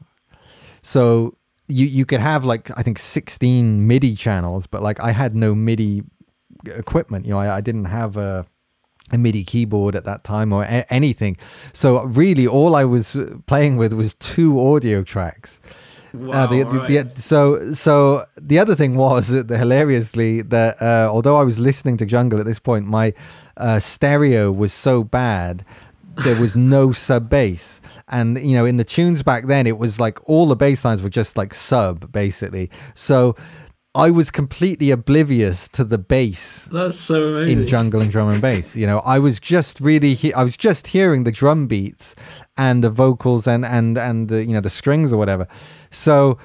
[0.82, 1.38] So
[1.70, 5.56] you you could have like I think 16 MIDI channels, but like I had no
[5.56, 6.04] MIDI
[6.66, 7.26] equipment.
[7.26, 8.46] You know, I, I didn't have a
[9.12, 11.38] a MIDI keyboard at that time or a- anything.
[11.74, 15.60] So really, all I was playing with was two audio tracks.
[16.14, 17.16] Wow, uh, the, the, right.
[17.16, 21.98] the, so so the other thing was that hilariously that uh, although I was listening
[21.98, 23.14] to Jungle at this point, my
[23.58, 25.66] uh, stereo was so bad
[26.24, 30.00] there was no sub bass and you know in the tunes back then it was
[30.00, 33.36] like all the bass lines were just like sub basically so
[33.96, 36.68] I was completely oblivious to the bass.
[36.72, 37.62] That's so amazing.
[37.62, 40.58] In jungle and drum and bass, you know, I was just really, he- I was
[40.58, 42.14] just hearing the drum beats
[42.58, 45.48] and the vocals and and and the you know the strings or whatever.
[45.92, 46.38] So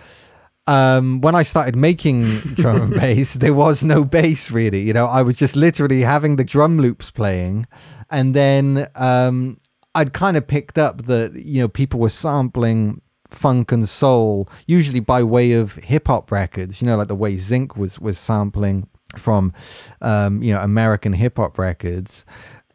[0.66, 2.22] um, when I started making
[2.54, 4.82] drum and bass, there was no bass really.
[4.82, 7.66] You know, I was just literally having the drum loops playing,
[8.10, 9.58] and then um,
[9.94, 15.00] I'd kind of picked up that you know people were sampling funk and soul, usually
[15.00, 16.80] by way of hip hop records.
[16.80, 19.52] You know, like the way Zinc was was sampling from
[20.00, 22.24] um, you know American hip hop records.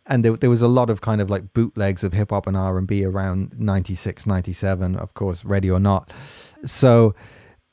[0.07, 2.55] And there, there was a lot of kind of like bootlegs of hip hop and
[2.55, 6.13] R and B around 96, 97, of course, Ready or Not.
[6.63, 7.15] So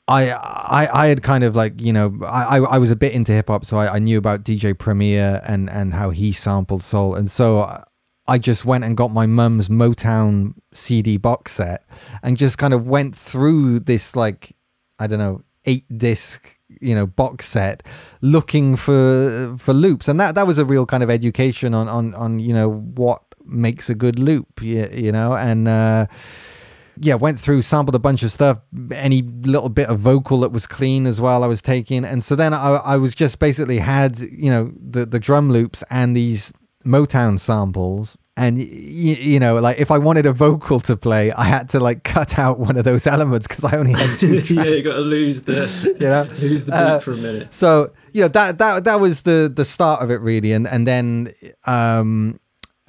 [0.07, 3.31] I, I I had kind of like you know I I was a bit into
[3.31, 7.15] hip hop, so I, I knew about DJ Premier and and how he sampled soul,
[7.15, 7.83] and so
[8.27, 11.85] I just went and got my mum's Motown CD box set
[12.21, 14.55] and just kind of went through this like
[14.99, 17.83] I don't know eight disc you know box set
[18.21, 22.13] looking for for loops and that that was a real kind of education on on
[22.15, 26.05] on you know what makes a good loop you, you know and uh
[26.99, 28.59] yeah, went through, sampled a bunch of stuff,
[28.91, 31.43] any little bit of vocal that was clean as well.
[31.43, 35.05] I was taking, and so then I, I was just basically had you know the
[35.05, 36.53] the drum loops and these
[36.85, 41.43] Motown samples and y- you know like if i wanted a vocal to play i
[41.43, 44.63] had to like cut out one of those elements because i only had two yeah,
[44.63, 45.69] you got to lose the
[45.99, 47.53] you know lose the beat Uh, for a minute.
[47.53, 51.31] so yeah that that that was the the start of it really and and then
[51.67, 52.39] um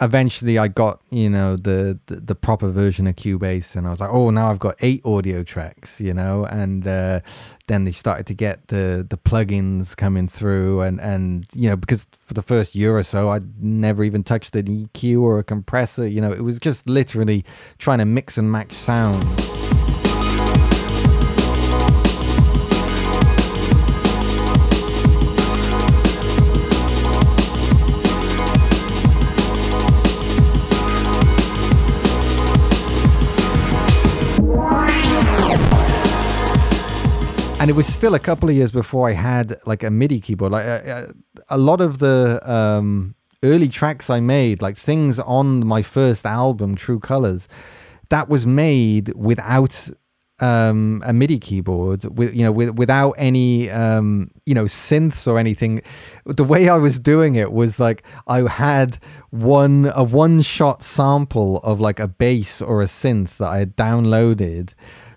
[0.00, 4.00] eventually i got you know the the, the proper version of cubase and i was
[4.00, 6.44] like oh now i've got eight audio tracks you know?
[6.46, 7.20] And uh
[7.68, 12.08] then they started to get the the plugins coming through and and you know because
[12.20, 16.08] for the first year or so i'd never even touched an eq or a compressor
[16.08, 16.32] you know?
[16.32, 17.44] It was just literally
[17.78, 19.22] trying to mix and match sound
[37.64, 40.52] and it was still a couple of years before I had like a MIDI keyboard.
[40.52, 41.06] Like uh, uh,
[41.48, 46.74] a lot of the um, early tracks I made, like things on my first album,
[46.74, 47.48] True Colors,
[48.10, 49.88] that was made without
[50.40, 55.38] um, a MIDI keyboard, with you know, with, without any um, you know synths or
[55.38, 55.80] anything.
[56.26, 58.98] The way I was doing it was like I had
[59.30, 63.74] one a one shot sample of like a bass or a synth that I had
[63.74, 64.74] downloaded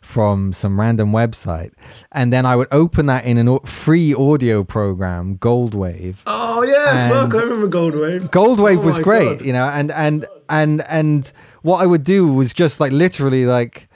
[0.07, 1.71] from some random website,
[2.13, 6.15] and then I would open that in a au- free audio program, Goldwave.
[6.25, 7.35] Oh yeah, fuck!
[7.35, 8.29] I remember Goldwave.
[8.31, 9.45] Goldwave Oh was great, God.
[9.45, 13.89] you know, and and and and what I would do was just like literally like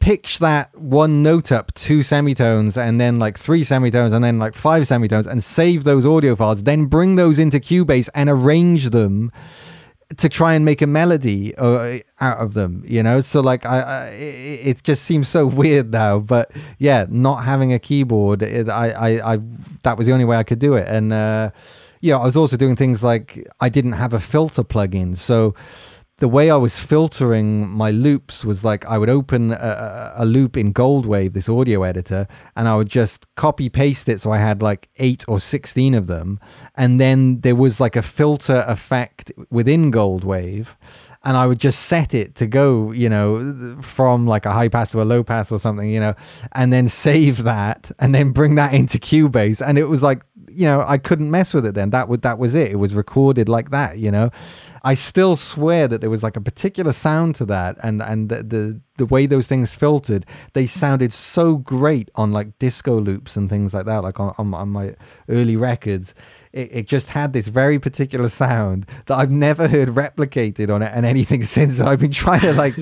[0.00, 4.54] pitch that one note up two semitones and then like three semitones and then like
[4.54, 9.32] five semitones and save those audio files, then bring those into Cubase and arrange them
[10.16, 13.20] to try and make a melody uh, out of them, you know.
[13.20, 17.78] So like, I, I it just seems so weird now, but yeah, not having a
[17.78, 19.38] keyboard, it, I, I, I,
[19.82, 21.50] that was the only way I could do it, and uh,
[22.00, 25.54] yeah, I was also doing things like I didn't have a filter plugin, so
[26.18, 30.56] the way I was filtering my loops was like I would open a, a loop
[30.56, 32.26] in Goldwave, this audio editor,
[32.56, 34.20] and I would just copy paste it.
[34.20, 36.40] So I had like eight or 16 of them.
[36.74, 40.68] And then there was like a filter effect within Goldwave.
[41.22, 44.92] And I would just set it to go, you know, from like a high pass
[44.92, 46.14] to a low pass or something, you know,
[46.52, 49.64] and then save that and then bring that into Cubase.
[49.64, 51.90] And it was like, you know, I couldn't mess with it then.
[51.90, 52.70] That was that was it.
[52.70, 54.30] It was recorded like that, you know.
[54.84, 58.42] I still swear that there was like a particular sound to that, and and the
[58.42, 63.50] the, the way those things filtered, they sounded so great on like disco loops and
[63.50, 64.94] things like that, like on on, on my
[65.28, 66.14] early records.
[66.52, 70.90] It, it just had this very particular sound that I've never heard replicated on it
[70.94, 71.78] and anything since.
[71.78, 72.74] And I've been trying to like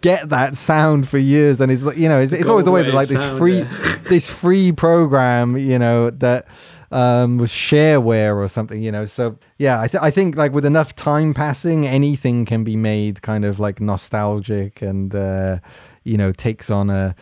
[0.00, 2.94] get that sound for years, and it's you know, it's, it's always the way that
[2.94, 3.60] like this free
[4.08, 6.46] this free program, you know, that
[6.90, 9.06] um, was shareware or something, you know.
[9.06, 13.22] So yeah, I, th- I think like with enough time passing, anything can be made
[13.22, 15.58] kind of like nostalgic and uh,
[16.04, 17.14] you know takes on a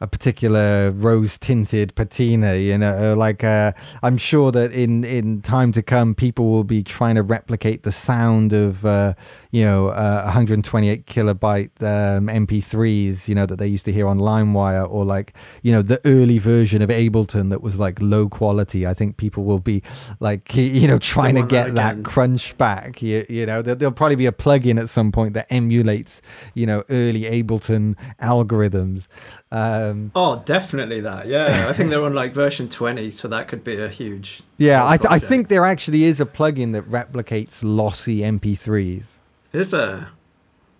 [0.00, 5.72] a particular rose tinted patina you know like uh, i'm sure that in in time
[5.72, 9.14] to come people will be trying to replicate the sound of uh,
[9.56, 14.18] you know uh, 128 kilobyte um, mp3s you know that they used to hear on
[14.18, 18.86] limewire or like you know the early version of ableton that was like low quality.
[18.86, 19.82] I think people will be
[20.20, 23.62] like you know trying to want that get that crunch back you, you know.
[23.62, 26.20] There, there'll probably be a plugin at some point that emulates
[26.54, 29.06] you know early ableton algorithms.
[29.50, 31.26] Um Oh, definitely that.
[31.26, 34.42] Yeah, I think they're on like version 20, so that could be a huge.
[34.58, 39.15] yeah I, th- I think there actually is a plugin that replicates lossy mp3s
[39.56, 40.08] Is there?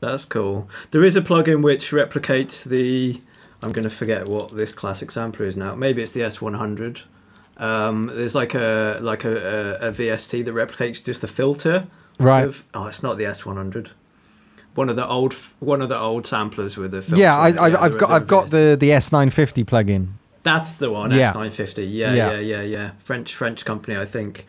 [0.01, 0.69] That's cool.
[0.91, 3.21] There is a plugin which replicates the.
[3.63, 5.75] I'm going to forget what this classic sampler is now.
[5.75, 7.03] Maybe it's the S100.
[7.57, 11.87] Um, there's like a like a, a, a VST that replicates just the filter.
[12.21, 12.45] Right.
[12.45, 13.91] Of, oh, it's not the S100.
[14.75, 17.23] One of the old one of the old samplers with the filter.
[17.23, 20.09] yeah I, I, I've got i've got the the s950 plugin
[20.43, 21.13] That's the one.
[21.13, 21.33] Yeah.
[21.33, 21.87] S950.
[21.91, 22.33] Yeah, Yeah.
[22.33, 22.91] yeah, yeah, yeah.
[22.99, 24.47] French French company, I think.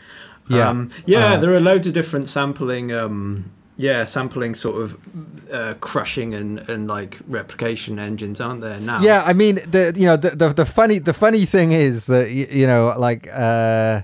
[0.49, 0.67] Yeah.
[0.69, 2.91] Um, yeah, Uh, there are loads of different sampling.
[2.91, 4.97] Um, yeah, sampling sort of
[5.51, 8.99] uh, crushing and, and like replication engines, aren't there now?
[9.01, 12.31] Yeah, I mean the you know the the, the funny the funny thing is that
[12.31, 14.01] you know like uh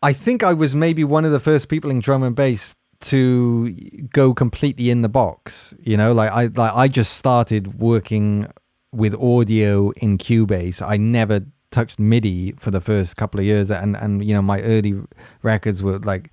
[0.00, 3.72] I think I was maybe one of the first people in drum and bass to
[4.12, 8.48] go completely in the box, you know, like I like I just started working
[8.92, 10.80] with audio in Cubase.
[10.80, 14.62] I never touched MIDI for the first couple of years and and you know my
[14.62, 14.94] early
[15.42, 16.30] records were like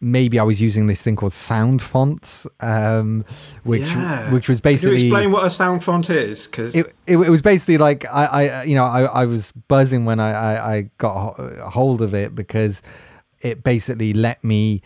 [0.00, 3.24] maybe I was using this thing called sound fonts um
[3.64, 4.30] which Yeah.
[4.32, 6.46] which was Can you basically explain what a sound font is?
[6.46, 10.04] Because it, it, it was basically like I, I you know I, I was buzzing
[10.04, 12.82] when I, I, I got a hold of it because
[13.40, 14.82] it basically let me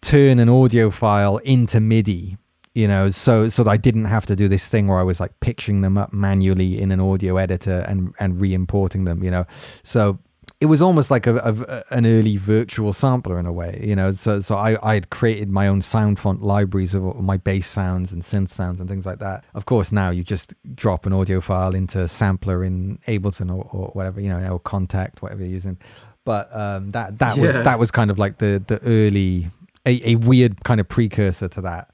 [0.00, 2.36] turn an audio file into MIDI
[2.74, 5.18] you know so so that i didn't have to do this thing where i was
[5.18, 9.46] like pitching them up manually in an audio editor and and re-importing them you know
[9.82, 10.18] so
[10.60, 14.12] it was almost like a, a, an early virtual sampler in a way, you know.
[14.12, 18.10] So, so I, I had created my own sound font libraries of my bass sounds
[18.10, 19.44] and synth sounds and things like that.
[19.54, 23.88] Of course, now you just drop an audio file into sampler in Ableton or, or
[23.92, 25.78] whatever, you know, or Kontakt, whatever you're using.
[26.24, 27.42] But um, that that yeah.
[27.42, 29.48] was that was kind of like the the early
[29.84, 31.90] a, a weird kind of precursor to that.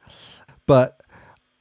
[0.67, 1.01] But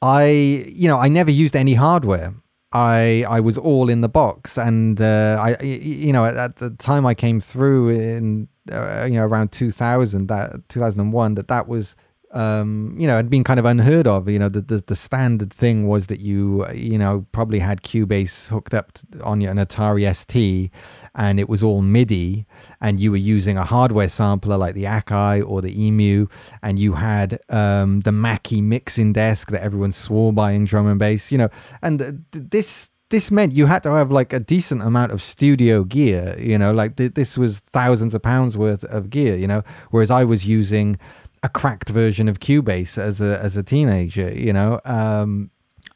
[0.02, 2.34] I, you know, I never used any hardware.
[2.74, 6.69] I I was all in the box, and uh, I you know at, at, the
[6.72, 11.95] time I came through in uh, you know around 2000 that 2001 that that was
[12.34, 14.29] um, you know, had been kind of unheard of.
[14.29, 18.49] You know, the, the, the standard thing was that you, you know, probably had Cubase
[18.49, 20.71] hooked up on an Atari ST,
[21.15, 22.45] and it was all MIDI,
[22.79, 26.27] and you were using a hardware sampler like the Akai or the Emu,
[26.63, 30.99] and you had um, the Mackie mixing desk that everyone swore by in drum and
[30.99, 31.32] bass.
[31.32, 31.49] You know,
[31.82, 36.34] and this this meant you had to have like a decent amount of studio gear
[36.39, 39.61] you know like th- this was thousands of pounds worth of gear you know
[39.91, 40.97] whereas i was using
[41.44, 44.32] a cracked version of Cubase as a as a teenager.
[44.34, 45.50] You know, um,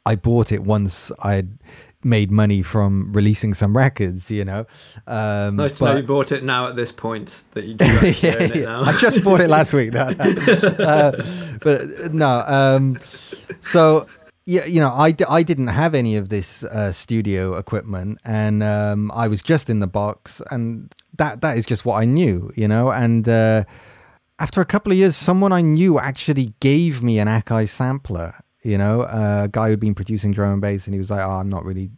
[0.04, 1.48] I bought it once I'd
[2.02, 4.30] made money from releasing some records.
[4.30, 4.66] You know,
[5.06, 7.84] um, nice to but, know you bought it now at this point that you do
[7.86, 8.82] yeah, it now.
[8.82, 9.92] I just bought it last week.
[9.92, 11.12] No, uh,
[11.60, 12.98] but no, um,
[13.60, 14.06] so
[14.46, 19.10] yeah, you know, I, I didn't have any of this uh, studio equipment, and um,
[19.12, 22.66] I was just in the box, and that that is just what I knew, you
[22.66, 23.28] know, and.
[23.28, 23.64] Uh,
[24.38, 28.34] after a couple of years, someone I knew actually gave me an Akai sampler.
[28.62, 31.30] You know, a guy who'd been producing drum and bass, and he was like, "Oh,
[31.30, 31.90] I'm not really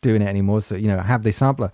[0.00, 1.70] doing it anymore." So you know, have this sampler.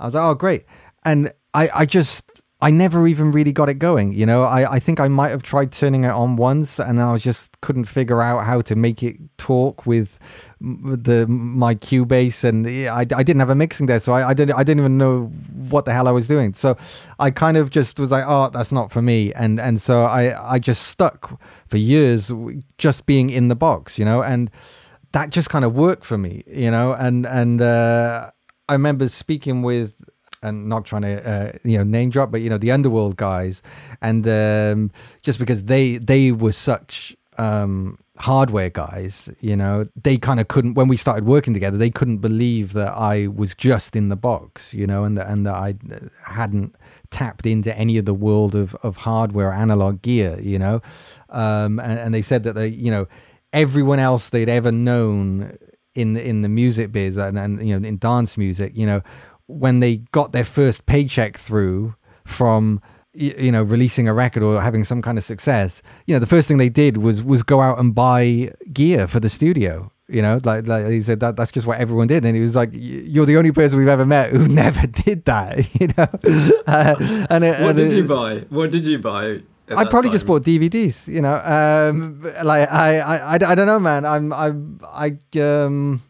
[0.00, 0.64] I was like, "Oh, great!"
[1.04, 4.12] And I, I just I never even really got it going.
[4.12, 7.18] You know, I, I think I might have tried turning it on once and I
[7.18, 10.18] just couldn't figure out how to make it talk with
[10.62, 14.00] the my Cubase and I, I didn't have a mixing there.
[14.00, 15.24] So I, I didn't I didn't even know
[15.68, 16.54] what the hell I was doing.
[16.54, 16.76] So
[17.18, 19.32] I kind of just was like, oh, that's not for me.
[19.34, 22.30] And, and so I, I just stuck for years
[22.78, 24.50] just being in the box, you know, and
[25.12, 28.30] that just kind of worked for me, you know, and, and, uh,
[28.68, 30.02] I remember speaking with
[30.42, 33.60] and not trying to uh, you know name drop, but you know the underworld guys,
[34.00, 34.90] and um,
[35.22, 40.74] just because they they were such um, hardware guys, you know, they kind of couldn't
[40.74, 44.74] when we started working together, they couldn't believe that I was just in the box,
[44.74, 45.74] you know, and that and that I
[46.26, 46.76] hadn't
[47.10, 50.80] tapped into any of the world of of hardware analog gear, you know,
[51.30, 53.06] um, and, and they said that they you know
[53.52, 55.56] everyone else they'd ever known
[55.94, 59.00] in the, in the music biz and, and you know in dance music, you know,
[59.46, 61.94] when they got their first paycheck through
[62.24, 62.80] from
[63.14, 66.48] you know releasing a record or having some kind of success you know the first
[66.48, 70.40] thing they did was was go out and buy gear for the studio you know
[70.44, 73.26] like, like he said that that's just what everyone did and he was like you're
[73.26, 76.08] the only person we've ever met who never did that you know
[76.66, 79.40] uh, and it, what and did it, you buy what did you buy
[79.70, 80.16] I probably time?
[80.16, 81.34] just bought DVDs, you know.
[81.34, 84.04] Um, like I, I, I, I don't know, man.
[84.04, 86.02] I'm, I'm, I, um,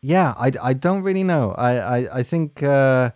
[0.00, 1.54] yeah, I, I don't really know.
[1.56, 3.10] I, I, I think uh,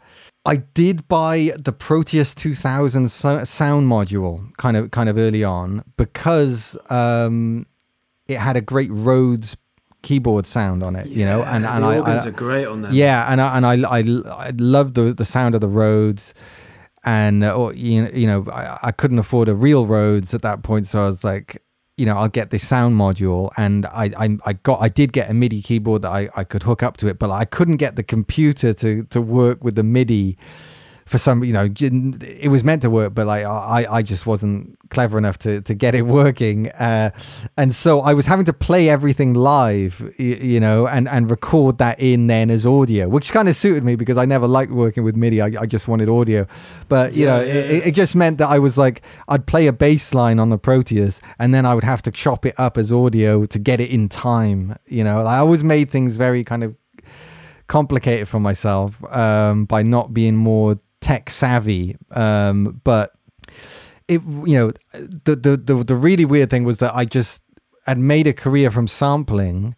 [0.49, 5.85] I did buy the Proteus 2000 so- sound module kind of kind of early on
[5.99, 7.67] because um,
[8.27, 9.59] it had a great Rhodes
[10.01, 12.67] keyboard sound on it, yeah, you know, and and the I, organs I, are great
[12.67, 12.95] on them.
[12.95, 16.33] Yeah, and I, and I I, I love the the sound of the Rhodes,
[17.05, 20.41] and uh, or, you know, you know I, I couldn't afford a real Rhodes at
[20.43, 21.63] that point, so I was like,
[21.99, 25.29] you know, I'll get this sound module, and I, I, I got, I did get
[25.29, 27.97] a MIDI keyboard that I, I could hook up to it, but I couldn't get
[27.97, 30.39] the computer to to work with the MIDI
[31.09, 34.79] for some, you know, it was meant to work, but like I, I just wasn't
[34.91, 37.11] clever enough to to get it working, uh,
[37.57, 41.79] and so I was having to play everything live, you, you, know, and and record
[41.79, 45.03] that in then as audio, which kind of suited me because I never liked working
[45.03, 45.41] with MIDI.
[45.41, 46.47] I, I just wanted audio,
[46.91, 49.67] but you yeah, know, yeah, it, it, just meant that I was like, I'd play
[49.67, 52.77] a bass line on the Proteus, and then I would have to chop it up
[52.77, 54.77] as audio to get it in time.
[54.87, 56.77] You know, I always made things very kind of
[57.67, 63.13] complicated for myself um, by not being more tech savvy, um, but
[64.07, 67.43] it you know the, the the the really weird thing was that I just
[67.87, 69.75] had made a career from sampling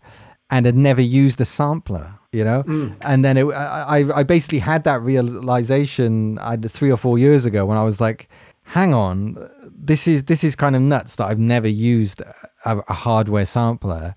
[0.50, 2.62] and had never used a sampler you know?
[2.62, 2.94] Mm.
[3.00, 7.66] and then it, I, I basically had that realization I three or four years ago
[7.66, 8.28] when I was like
[8.62, 9.36] hang on
[9.82, 14.14] this is this is kind of nuts that I've never used a, a hardware sampler.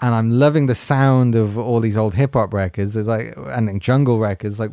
[0.00, 2.94] And I'm loving the sound of all these old hip hop records.
[2.94, 4.70] It's like and jungle records like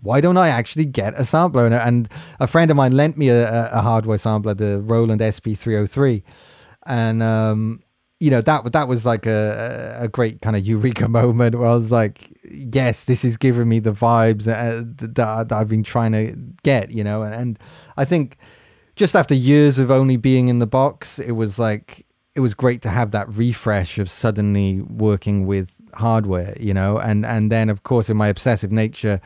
[0.00, 1.66] why don't I actually get a sampler?
[1.66, 2.08] And
[2.40, 6.22] a friend of mine lent me a, a hardware sampler, the Roland SP303.
[6.86, 7.82] And um,
[8.20, 11.74] you know that that was like a a great kind of eureka moment where I
[11.74, 16.12] was like, yes, this is giving me the vibes uh, that, that I've been trying
[16.12, 17.58] to get, you know, and, and
[17.96, 18.38] I think
[18.94, 22.82] just after years of only being in the box, it was like it was great
[22.82, 27.82] to have that refresh of suddenly working with hardware, you know, and and then of
[27.82, 29.20] course in my obsessive nature,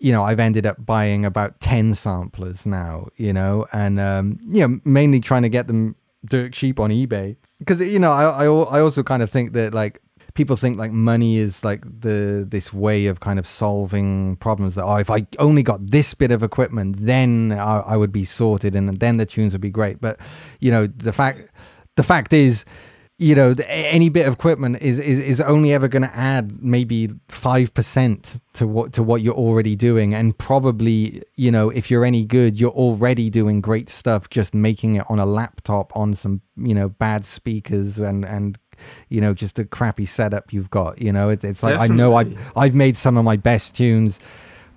[0.00, 4.66] you know, I've ended up buying about ten samplers now, you know, and um, you
[4.66, 7.36] know, mainly trying to get them dirt cheap on eBay.
[7.58, 10.00] Because you know I, I I also kind of think that like
[10.34, 14.84] people think like money is like the this way of kind of solving problems that
[14.84, 18.76] oh if I only got this bit of equipment then I, I would be sorted
[18.76, 20.00] and then the tunes would be great.
[20.00, 20.20] But
[20.60, 21.48] you know the fact
[21.96, 22.64] the fact is
[23.18, 27.08] you know any bit of equipment is is, is only ever going to add maybe
[27.28, 32.24] 5% to what to what you're already doing and probably you know if you're any
[32.24, 36.74] good you're already doing great stuff just making it on a laptop on some you
[36.74, 38.58] know bad speakers and and
[39.08, 41.94] you know just a crappy setup you've got you know it, it's like Definitely.
[41.94, 44.20] i know i've i've made some of my best tunes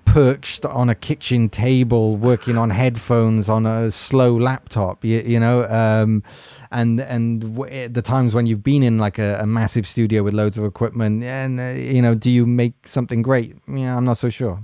[0.09, 5.65] perched on a kitchen table working on headphones on a slow laptop you, you know
[5.69, 6.23] um,
[6.71, 10.23] and and w- eh, the times when you've been in like a, a, massive studio
[10.23, 13.55] with loads of equipment and uh, you know do you make something great?
[13.67, 14.59] Yeah i'm not so sure.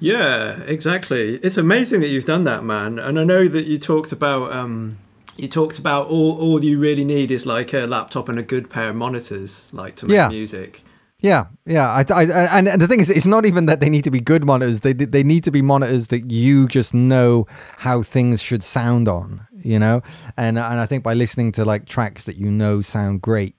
[0.00, 1.36] Yeah exactly.
[1.44, 2.98] It's amazing that you've done that man.
[2.98, 4.98] And i know that you talked about um,
[5.36, 8.70] you talked about all all you really need is like a laptop and a good
[8.70, 10.28] pair of monitors like to make yeah.
[10.28, 10.82] music
[11.22, 12.24] yeah, yeah, I, I,
[12.58, 14.80] and, and the thing is, it's not even that they need to be good monitors.
[14.80, 17.46] They they need to be monitors that you just know
[17.78, 20.02] how things should sound on, you know.
[20.36, 23.54] And and I think by listening to like tracks that you know sound great,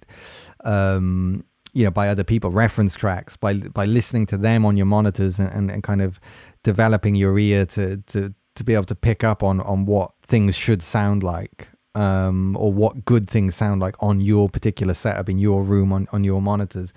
[0.66, 4.86] um, you know, by other people, reference tracks, by by listening to them on your
[4.86, 6.20] monitors and, and, and kind of
[6.64, 10.54] developing your ear to to to be able to pick up on on what things
[10.54, 15.38] should sound like um, or what good things sound like on your particular setup in
[15.38, 16.94] your room on, on your monitors.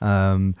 [0.00, 0.54] Um,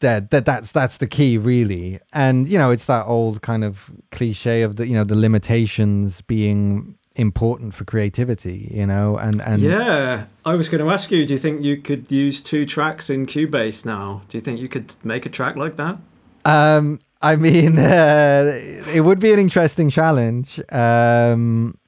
[0.00, 2.00] that, that that's that's the key really.
[2.12, 6.20] And you know it's that old kind of cliche of the you know the limitations
[6.22, 11.24] being important for creativity you know and and yeah i was going to ask you
[11.24, 14.22] do you think you could use two tracks in cubase now?
[14.28, 15.98] Do you think you could make a track like that?
[16.44, 18.52] Um i mean uh,
[18.94, 20.60] it would be an interesting challenge.
[20.70, 21.78] Um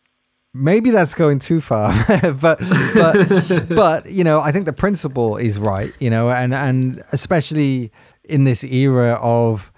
[0.54, 1.92] maybe that's going too far
[2.40, 2.58] but
[2.94, 7.92] but but you know i think the principle is right you know and and especially
[8.24, 9.72] in this era of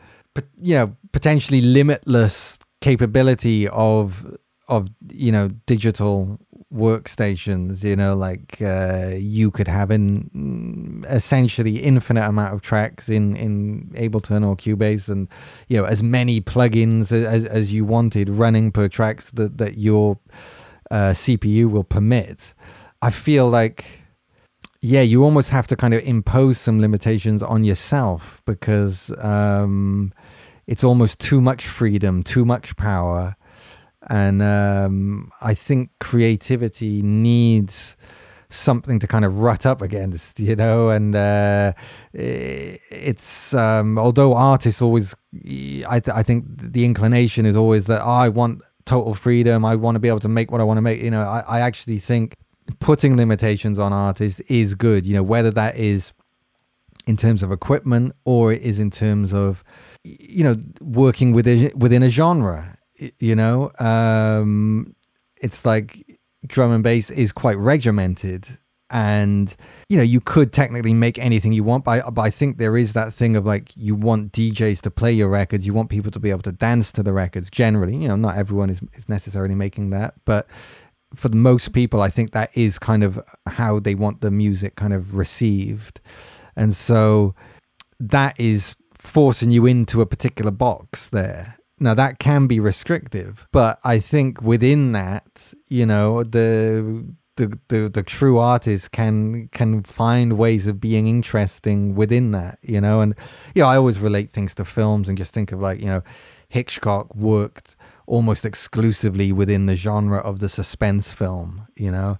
[0.61, 4.37] you know potentially limitless capability of
[4.69, 6.39] of you know digital
[6.73, 13.35] workstations you know like uh, you could have an essentially infinite amount of tracks in
[13.35, 15.29] in ableton or cubase and
[15.69, 20.17] you know as many plugins as as you wanted running per tracks that that your
[20.91, 22.55] uh, CPU will permit,
[23.03, 23.85] I feel like,
[24.83, 30.13] yeah, you almost have to kind of impose some limitations on yourself because um,
[30.67, 33.37] it's almost too much freedom, too much power.
[34.09, 37.97] And um, I think creativity needs
[38.51, 40.91] something to kind of rut up against, you know.
[40.91, 41.73] And uh,
[42.13, 48.09] it's um, although artists always, I, th- I think the inclination is always that oh,
[48.09, 49.65] I want total freedom.
[49.65, 51.01] I want to be able to make what I want to make.
[51.01, 52.35] You know, I, I actually think
[52.81, 55.07] putting limitations on artists is good.
[55.07, 56.13] You know, whether that is
[57.07, 59.63] in terms of equipment or it is in terms of
[60.03, 62.77] you know working within within a genre.
[63.19, 64.97] You know, um,
[65.41, 68.59] it's like drum and bass is quite regimented
[68.91, 69.57] and
[69.89, 72.77] you know you could technically make anything you want but I, but I think there
[72.77, 75.67] is that thing of like you want djs to play your records.
[75.67, 77.97] You want people to be able to dance to the records generally.
[77.97, 80.47] You know not everyone is, is necessarily making that but
[81.15, 84.93] for most people i think that is kind of how they want the music kind
[84.93, 86.01] of received.
[86.57, 87.35] And so
[87.99, 91.57] that is forcing you into a particular box there.
[91.79, 97.89] Now that can be restrictive but i think within that you know the the, the
[97.89, 103.01] the true artist can can find ways of being interesting within that, you know.
[103.01, 103.15] And
[103.57, 106.03] know, I always relate things to films and just think of like you know,
[106.49, 107.77] Hitchcock worked
[108.07, 112.19] almost exclusively within the genre of the suspense film, you know,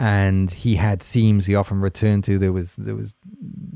[0.00, 2.38] and he had themes he often returned to.
[2.38, 3.14] There was there was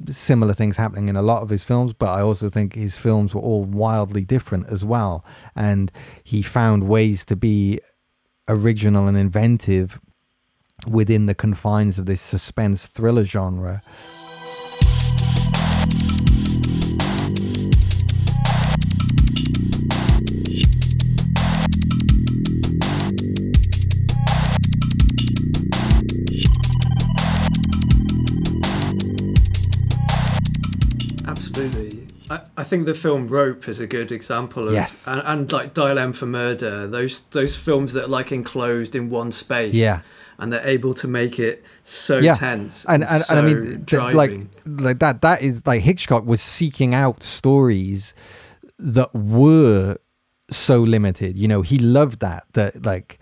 [0.09, 3.35] similar things happening in a lot of his films, but I also think his films
[3.35, 5.23] were all wildly different as well,
[5.55, 5.93] and
[6.25, 7.81] he found ways to be
[8.49, 10.01] original and inventive
[10.87, 13.83] within the confines of this suspense thriller genre.
[31.27, 32.07] Absolutely.
[32.31, 35.07] I, I think the film Rope is a good example of, yes.
[35.07, 39.11] and, and like Dial M for Murder, those those films that are like enclosed in
[39.11, 39.75] one space.
[39.75, 40.03] Yeah
[40.39, 42.35] and they're able to make it so Yeah.
[42.37, 44.33] tense and and, and, so and I mean th- like
[44.67, 48.15] like that that is like Hitchcock was seeking out stories
[48.79, 49.97] that were
[50.51, 53.19] so limited you know he loved that that like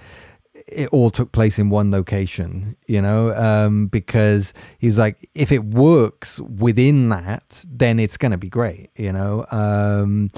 [0.69, 5.65] it all took place in one location you know um because he's like if it
[5.65, 10.31] works within that then it's going to be great you know um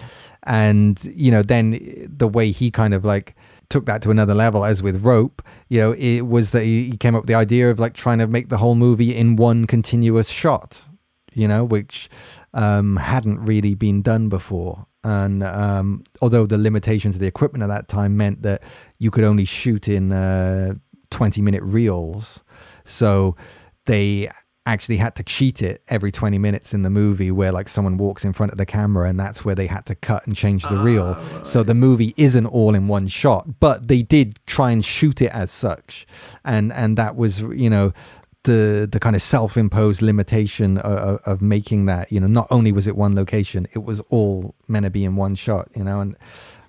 [0.45, 3.35] and you know then the way he kind of like
[3.71, 4.65] took that to another level.
[4.65, 7.79] As with rope you know it was that he came up with the idea of
[7.79, 10.83] like trying to make the whole movie in one continuous shot
[11.35, 12.09] you know which
[12.55, 14.87] um hadn't really been done before.
[15.05, 18.63] And um although the limitations of the equipment at that time meant that
[18.99, 20.75] you could only shoot in uh
[21.11, 22.43] 20 minute reels.
[22.85, 23.37] So
[23.87, 24.29] they
[24.69, 28.25] actually had to cheat it every 20 minutes in the movie where like someone walks
[28.25, 30.77] in front of the camera and that's where they had to cut and change the
[30.77, 31.17] reel.
[31.17, 35.23] Ah, so the movie isn't all in one shot but they did try and shoot
[35.23, 36.07] it as such.
[36.45, 37.95] And and that was you know
[38.45, 42.87] the the kind of self-imposed limitation of, of making that you know not only was
[42.87, 46.17] it one location it was all meant to be in one shot you know and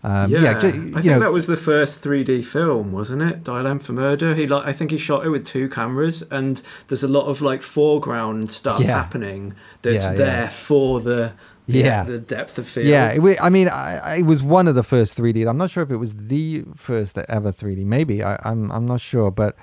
[0.03, 3.43] um, yeah, yeah, ju- I think know that was the first 3D film, wasn't it?
[3.43, 4.33] Dial M for Murder.
[4.35, 7.41] He like, I think he shot it with two cameras, and there's a lot of
[7.41, 8.87] like foreground stuff Yeah.
[8.97, 11.33] happening that's Yeah, there for the
[11.65, 12.03] Yeah.
[12.03, 12.87] the depth of field.
[12.87, 15.47] Yeah, it, I mean, I, I- it was one of the first 3D.
[15.47, 17.85] I'm not sure if it was the first ever 3D.
[17.85, 19.57] Maybe I, I'm I'm not sure, but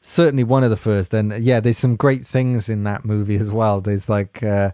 [0.00, 1.14] certainly one of the first.
[1.14, 3.80] And yeah, there's some great things in that movie as well.
[3.80, 4.72] There's like uh,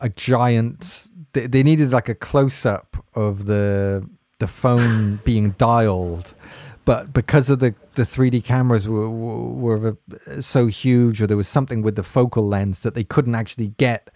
[0.00, 1.08] a giant.
[1.32, 4.06] They, they needed like a close up of the
[4.42, 6.34] the phone being dialed.
[6.84, 9.96] But because of the, the 3D cameras were, were,
[10.40, 14.10] so huge, or there was something with the focal lens that they couldn't actually get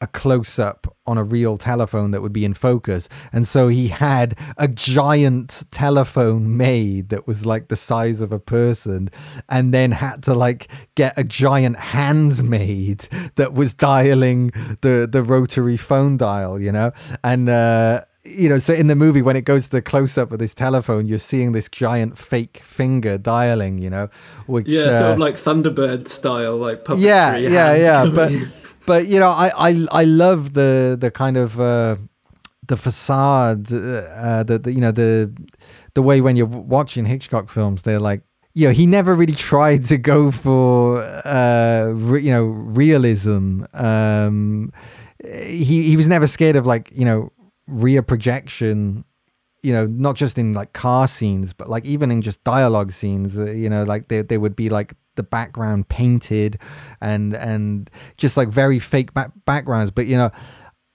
[0.00, 3.08] a close up on a real telephone that would be in focus.
[3.32, 8.38] And so he had a giant telephone made that was like the size of a
[8.38, 9.10] person,
[9.48, 14.52] and then had to like get a giant hand made that was dialing
[14.82, 16.92] the, the rotary phone dial, you know?
[17.24, 20.32] And, uh, you know, so in the movie, when it goes to the close up
[20.32, 24.08] of this telephone, you're seeing this giant fake finger dialing, you know,
[24.46, 26.98] which Yeah, sort uh, of like Thunderbird style, like puppetry.
[27.00, 28.32] yeah yeah yeah but
[28.86, 31.96] but you know i i i love the the kind of uh
[32.68, 35.32] the facade uh the, the you know the
[35.94, 38.22] the way when you're watching hitchcock films they're like
[38.54, 44.72] you know he never really tried to go for uh re, you know realism um
[45.24, 47.30] he he was never scared of like you know
[47.66, 49.04] rear projection
[49.62, 53.38] you know not just in like car scenes but like even in just dialogue scenes
[53.38, 56.58] uh, you know like there, there would be like the background painted
[57.00, 59.90] and and just like very fake back- backgrounds.
[59.90, 60.30] But you know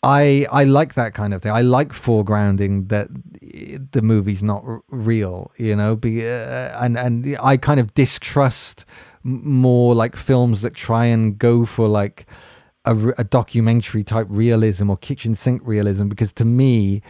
[0.04, 1.52] i i like that kind of thing.
[1.52, 6.98] I like foregrounding that uh, the movie's not r- real you know be, uh, and
[6.98, 8.86] and i kind of distrust
[9.24, 12.26] more like films that try and go for like
[12.86, 17.02] a, a documentary type realism or kitchen sink realism because to me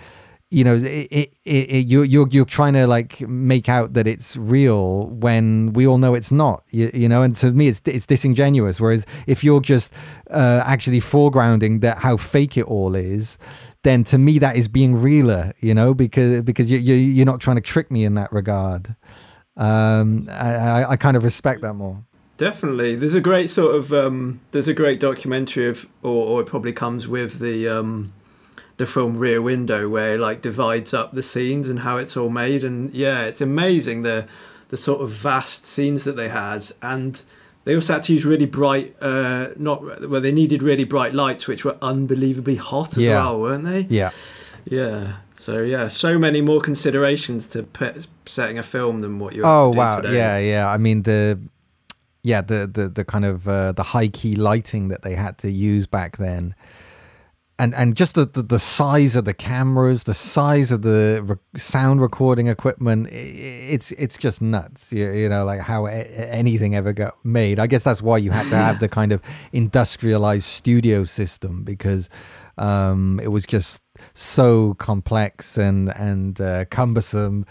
[0.50, 4.36] you know it, it, it you're, you're you're trying to like make out that it's
[4.36, 7.24] real when we all know it's not you, you know?
[7.24, 8.82] And to me it's it's disingenuous.
[8.82, 9.94] Whereas if you're just
[10.30, 13.38] uh, actually foregrounding that how fake it all is
[13.84, 15.94] then to me that is being realer you know?
[15.94, 18.94] Because because you, you you're not trying to trick me in that regard.
[19.56, 22.04] Um I, I i kind of respect that more
[22.42, 26.48] Definitely, there's a great sort of um, there's a great documentary of, or, or it
[26.48, 28.14] probably comes with the um,
[28.78, 32.30] the film Rear Window, where it, like divides up the scenes and how it's all
[32.30, 34.26] made, and yeah, it's amazing the
[34.70, 37.22] the sort of vast scenes that they had, and
[37.64, 41.48] they also had to use really bright, uh, not well, they needed really bright lights,
[41.48, 43.24] which were unbelievably hot as Yeah.
[43.24, 43.82] well, weren't they?
[43.88, 44.10] yeah
[44.66, 45.18] Yeah.
[45.36, 47.68] So yeah, so many more considerations to
[48.26, 49.44] setting a film than what you.
[49.46, 50.16] Oh wow, today.
[50.18, 50.68] yeah, yeah.
[50.68, 51.38] I mean the
[52.24, 55.50] yeah the the the kind of uh, the high key lighting that they had to
[55.52, 56.56] use back then,
[57.58, 61.60] and and just the the, the size of the cameras, the size of the re-
[61.60, 64.92] sound recording equipment, it's it's just nuts.
[64.92, 67.60] You, you know, like how a- anything ever got made.
[67.60, 69.22] I guess that's why you had to have the kind of
[69.54, 72.10] industrialized studio system because
[72.58, 73.82] um, it was just
[74.14, 77.46] so complex and and uh, cumbersome.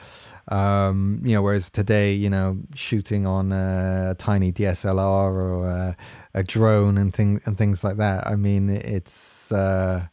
[0.50, 5.96] Um, you know, whereas today, you know, shooting on a tiny DSLR or a,
[6.34, 8.26] a drone and things and things like that.
[8.26, 10.06] I mean, it's uh,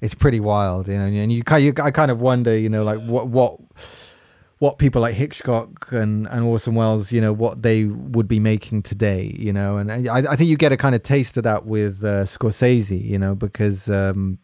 [0.00, 1.04] it's pretty wild, you know.
[1.04, 3.60] And you, you, I kind of wonder, you know, like what what
[4.58, 8.82] what people like Hitchcock and, and Orson Welles, you know, what they would be making
[8.82, 11.66] today, you know, and I, I think you get a kind of taste of that
[11.66, 14.38] with uh, Scorsese, you know, because um,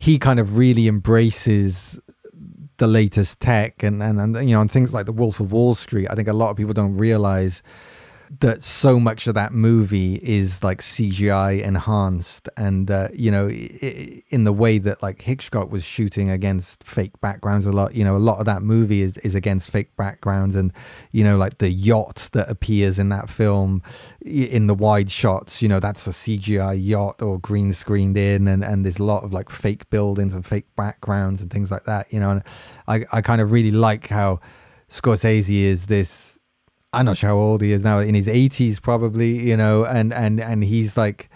[0.00, 2.00] he kind of really embraces
[2.78, 5.74] the latest tech and, and, and you know, and things like the Wolf of Wall
[5.74, 6.08] Street.
[6.10, 7.62] I think a lot of people don't realize
[8.40, 14.44] that so much of that movie is like CGI enhanced, and uh, you know, in
[14.44, 17.94] the way that like Hitchcock was shooting against fake backgrounds a lot.
[17.94, 20.72] You know, a lot of that movie is is against fake backgrounds, and
[21.10, 23.82] you know, like the yacht that appears in that film
[24.22, 25.60] in the wide shots.
[25.60, 29.24] You know, that's a CGI yacht or green screened in, and and there's a lot
[29.24, 32.10] of like fake buildings and fake backgrounds and things like that.
[32.12, 32.42] You know, and
[32.88, 34.40] I I kind of really like how
[34.88, 36.31] Scorsese is this
[36.92, 40.12] I'm not sure how old he is now, in his 80s probably, you know, and
[40.12, 41.30] and and he's like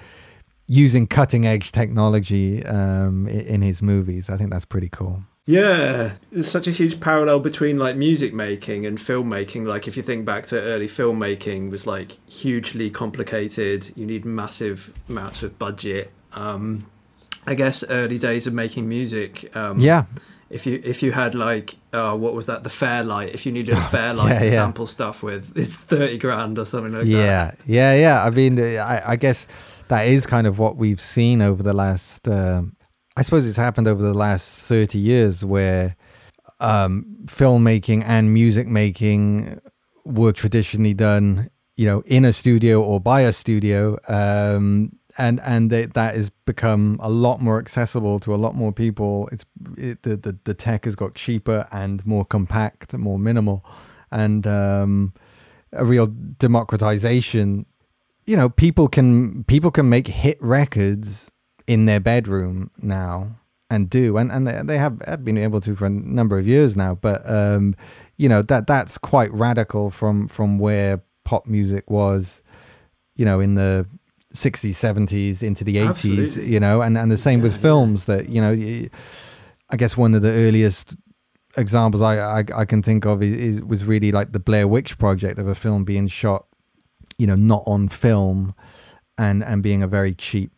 [0.68, 4.28] using cutting edge technology um, in his movies.
[4.28, 5.22] I think that's pretty cool.
[5.48, 9.64] Yeah, there's such a huge parallel between like music making and filmmaking.
[9.64, 13.92] Like if you think back to early filmmaking, was like hugely complicated.
[13.96, 16.10] You need massive amounts of budget.
[16.32, 16.90] Um,
[17.46, 19.56] I guess early days of making music.
[19.56, 20.06] Um, yeah,
[20.48, 23.74] if you if you had like uh, what was that the Fairlight if you needed
[23.74, 24.50] a Fairlight yeah, to yeah.
[24.52, 27.18] sample stuff with it's 30 grand or something like yeah.
[27.18, 29.46] that yeah yeah yeah i mean I, I, guess
[29.88, 32.62] that is kind of what we've seen over the last uh,
[33.16, 35.96] i suppose it's happened over the last 30 years where
[36.58, 39.60] um, filmmaking and music making
[40.04, 45.70] were traditionally done you know in a studio or by a studio um, and and
[45.70, 49.28] they, that has become a lot more accessible to a lot more people.
[49.32, 49.44] It's
[49.76, 53.64] it, the, the the tech has got cheaper and more compact, and more minimal,
[54.10, 55.12] and um,
[55.72, 57.66] a real democratization.
[58.26, 61.30] You know, people can people can make hit records
[61.66, 63.36] in their bedroom now
[63.70, 66.76] and do and and they have, have been able to for a number of years
[66.76, 67.74] now but um
[68.16, 72.42] you know that that's quite radical from from where pop music was
[73.16, 73.86] you know in the
[74.36, 76.52] 60s 70s into the 80s Absolutely.
[76.52, 78.16] you know and and the same yeah, with films yeah.
[78.16, 78.88] that you know
[79.70, 80.96] i guess one of the earliest
[81.56, 84.98] examples i i, I can think of is, is, was really like the blair witch
[84.98, 86.46] project of a film being shot
[87.18, 88.54] you know not on film
[89.18, 90.52] and and being a very cheap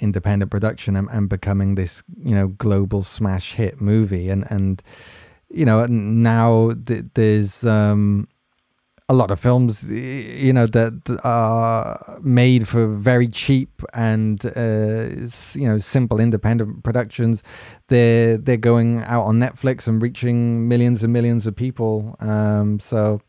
[0.00, 4.82] independent production and, and becoming this you know global smash hit movie and and
[5.50, 8.28] you know now th- there's um
[9.08, 15.06] a lot of films, you know, that are made for very cheap and uh,
[15.54, 17.42] you know simple independent productions.
[17.88, 22.16] They're they're going out on Netflix and reaching millions and millions of people.
[22.20, 23.20] Um, so,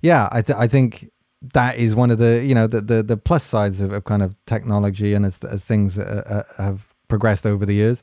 [0.00, 1.10] yeah, I th- I think
[1.54, 4.22] that is one of the you know the the, the plus sides of, of kind
[4.22, 8.02] of technology and as as things uh, uh, have progressed over the years.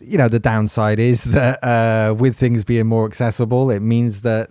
[0.00, 4.50] You know, the downside is that uh, with things being more accessible, it means that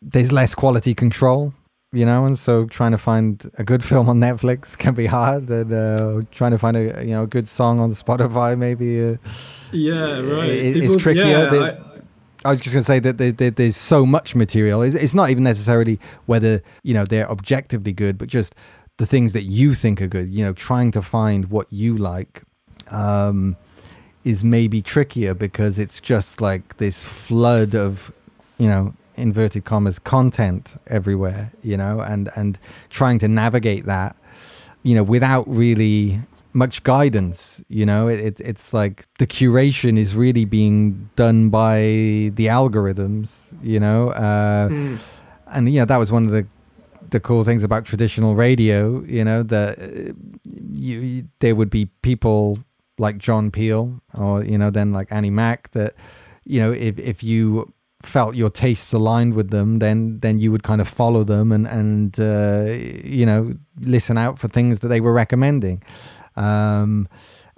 [0.00, 1.52] there's less quality control
[1.92, 5.48] you know and so trying to find a good film on netflix can be hard
[5.48, 9.16] and uh, trying to find a you know a good song on spotify maybe uh,
[9.72, 10.48] yeah right.
[10.50, 11.24] it, it's trickier.
[11.24, 11.76] yeah,
[12.44, 14.82] I, I, was just going to say that there, there, there's so much material.
[14.82, 18.54] It's, it's not even necessarily whether you know they're objectively good but just
[18.98, 22.42] the things that you think are good you know trying to find what you like
[22.90, 23.56] um,
[24.24, 28.12] is maybe trickier because it's just like this flood of
[28.58, 32.58] you know inverted commas content everywhere you know and and
[32.90, 34.16] trying to navigate that
[34.82, 36.20] you know without really
[36.52, 41.78] much guidance you know it, it, it's like the curation is really being done by
[42.34, 44.98] the algorithms you know uh, mm.
[45.48, 46.46] and you know that was one of the
[47.10, 50.12] the cool things about traditional radio you know that uh,
[50.44, 52.58] you, you there would be people
[52.98, 55.94] like John Peel or you know then like Annie Mac that
[56.44, 60.62] you know if if you felt your tastes aligned with them, then then you would
[60.62, 62.64] kind of follow them and and uh,
[63.04, 65.82] you know listen out for things that they were recommending.
[66.36, 67.08] Um,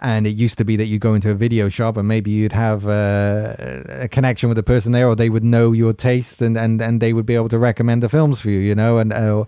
[0.00, 2.52] and it used to be that you go into a video shop and maybe you'd
[2.52, 6.56] have a, a, connection with the person there, or they would know your taste and,
[6.56, 8.96] and, and they would be able to recommend the films for you, you know.
[8.96, 9.44] And uh,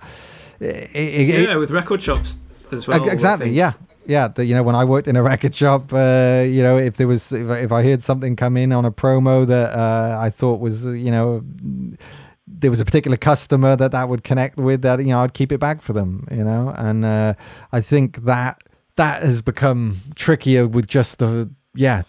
[0.61, 2.41] it, it, yeah, with record shops
[2.71, 3.09] as well.
[3.09, 3.51] Exactly.
[3.51, 3.73] Yeah,
[4.07, 6.97] yeah, the, you know, when I worked in a record shop, uh, you know, if
[6.97, 10.19] there was, if I, if I heard something come in on a promo that uh,
[10.21, 11.43] I thought was, you know,
[12.47, 15.53] there was a particular customer that that would connect with, that you know, I'd keep
[15.53, 17.35] it back for them, you know, and uh,
[17.73, 18.63] I think that
[18.97, 22.03] that has become trickier with just the yeah,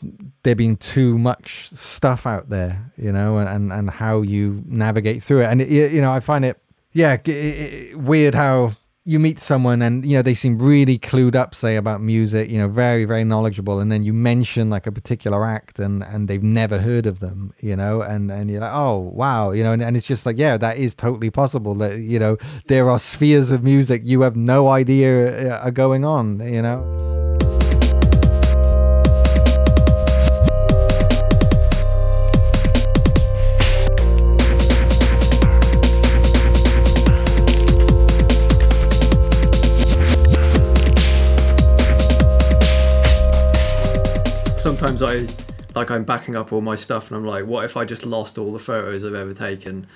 [0.44, 5.24] there being too much stuff out there, you know, and and, and how you navigate
[5.24, 6.60] through it, and it, you know, I find it
[6.94, 8.74] yeah it, it, weird how
[9.06, 12.58] you meet someone and you know they seem really clued up say about music you
[12.58, 16.43] know very very knowledgeable and then you mention like a particular act and and they've
[16.43, 19.84] never heard of them you know and and you're like oh wow you know and,
[19.84, 22.38] and it's just like yeah that is totally possible that you know
[22.68, 27.32] there are spheres of music you have no idea uh, are going on you know
[44.64, 45.28] sometimes I
[45.76, 48.38] like I'm backing up all my stuff and I'm like, what if I just lost
[48.38, 49.88] all the photos I've ever taken?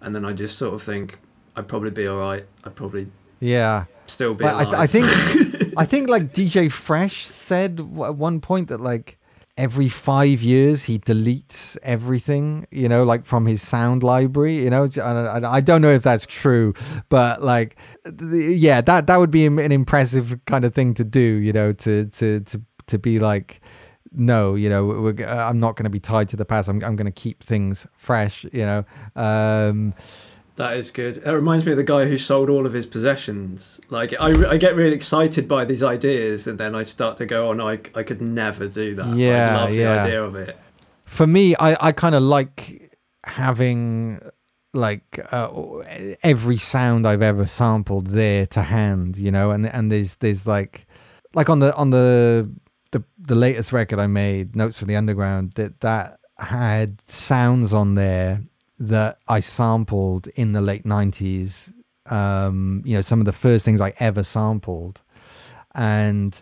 [0.00, 1.20] And then I just sort of think
[1.54, 2.44] I'd probably be all right.
[2.64, 3.06] I'd probably
[3.38, 4.44] yeah still be.
[4.44, 4.68] Alive.
[4.68, 5.06] I, I think
[5.76, 9.18] I think like DJ Fresh said at one point that like
[9.56, 14.88] every five years he deletes everything, you know, like from his sound library, you know.
[15.00, 16.74] I don't know if that's true,
[17.08, 17.76] but like,
[18.20, 22.06] yeah, that that would be an impressive kind of thing to do, you know, to
[22.06, 23.60] to to to be like
[24.12, 26.68] no, you know, I'm not going to be tied to the past.
[26.68, 28.84] I'm, I'm going to keep things fresh, you know.
[29.16, 29.94] Um,
[30.56, 31.18] that is good.
[31.18, 33.80] It reminds me of the guy who sold all of his possessions.
[33.90, 37.50] Like, I, I get really excited by these ideas, and then I start to go,
[37.50, 39.16] oh no, I, I could never do that.
[39.16, 39.94] Yeah, I love yeah.
[39.94, 40.58] the idea of it.
[41.04, 44.20] For me, I, I kind of like having
[44.74, 45.48] like uh,
[46.22, 50.86] every sound I've ever sampled there to hand, you know, and and there's there's like
[51.34, 52.50] like on the on the
[52.90, 57.94] the the latest record I made, Notes from the Underground, that that had sounds on
[57.94, 58.42] there
[58.78, 61.72] that I sampled in the late nineties.
[62.06, 65.02] Um, you know, some of the first things I ever sampled,
[65.74, 66.40] and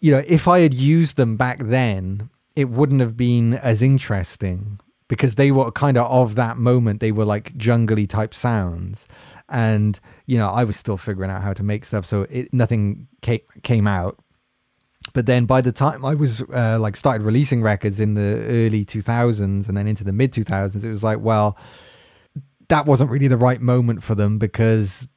[0.00, 4.80] you know, if I had used them back then, it wouldn't have been as interesting
[5.08, 7.00] because they were kind of of that moment.
[7.00, 9.06] They were like jungly type sounds,
[9.50, 13.08] and you know, I was still figuring out how to make stuff, so it nothing
[13.20, 14.18] came came out
[15.12, 18.84] but then by the time I was uh, like started releasing records in the early
[18.84, 21.56] 2000s and then into the mid 2000s, it was like, well,
[22.68, 25.08] that wasn't really the right moment for them because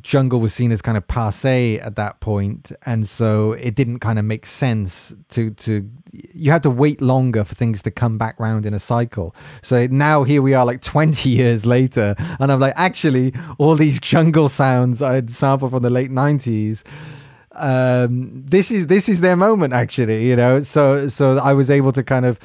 [0.00, 2.72] jungle was seen as kind of passe at that point.
[2.86, 7.44] And so it didn't kind of make sense to to you had to wait longer
[7.44, 9.34] for things to come back round in a cycle.
[9.62, 14.00] So now here we are like 20 years later and i'm like actually all these
[14.00, 16.82] jungle sounds i'd sampled from the late 90s
[17.58, 20.60] um, this is this is their moment actually you know?
[20.60, 22.38] So so i was able to kind of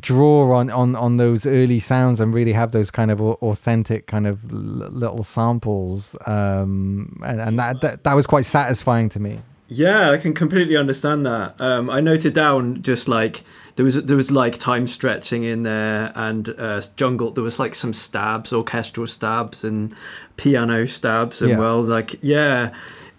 [0.00, 4.26] draw on on on those early sounds and really have those kind of authentic kind
[4.26, 9.40] of little samples um, and, and that, that that was quite satisfying to me.
[9.68, 11.60] Yeah i can completely understand that.
[11.60, 13.44] Um, i noted down just like
[13.76, 17.74] there was there was like time stretching in there and uh, jungle there was like
[17.74, 19.94] some stabs orchestral stabs and
[20.36, 21.58] piano stabs and yeah.
[21.58, 22.72] well like yeah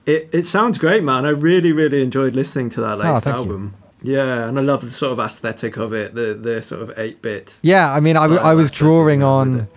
[0.09, 1.25] it, it sounds great, man.
[1.25, 3.75] I really, really enjoyed listening to that oh, latest oh, album.
[4.01, 4.15] You.
[4.15, 7.21] Yeah, and I love the sort of aesthetic of it, the the sort of eight
[7.21, 7.59] bit.
[7.61, 9.67] Yeah, I mean, I, I was drawing on.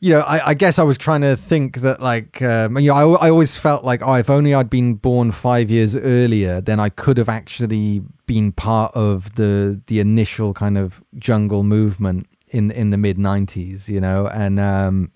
[0.00, 3.16] You know, I, I, guess I was trying to think that, like, um, you know,
[3.16, 6.78] I, I always felt like, oh, if only I'd been born five years earlier, then
[6.78, 12.70] I could have actually been part of the the initial kind of jungle movement in
[12.70, 13.88] in the mid '90s.
[13.88, 15.10] You know, and um,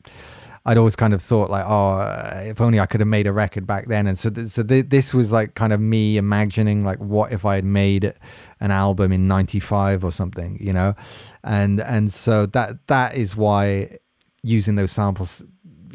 [0.65, 2.01] I'd always kind of thought like, oh,
[2.45, 4.07] if only I could have made a record back then.
[4.07, 7.45] And so, th- so th- this was like kind of me imagining like, what if
[7.45, 8.13] I had made
[8.61, 10.95] an album in '95 or something, you know?
[11.43, 13.99] And and so that that is why
[14.45, 15.43] using those samples,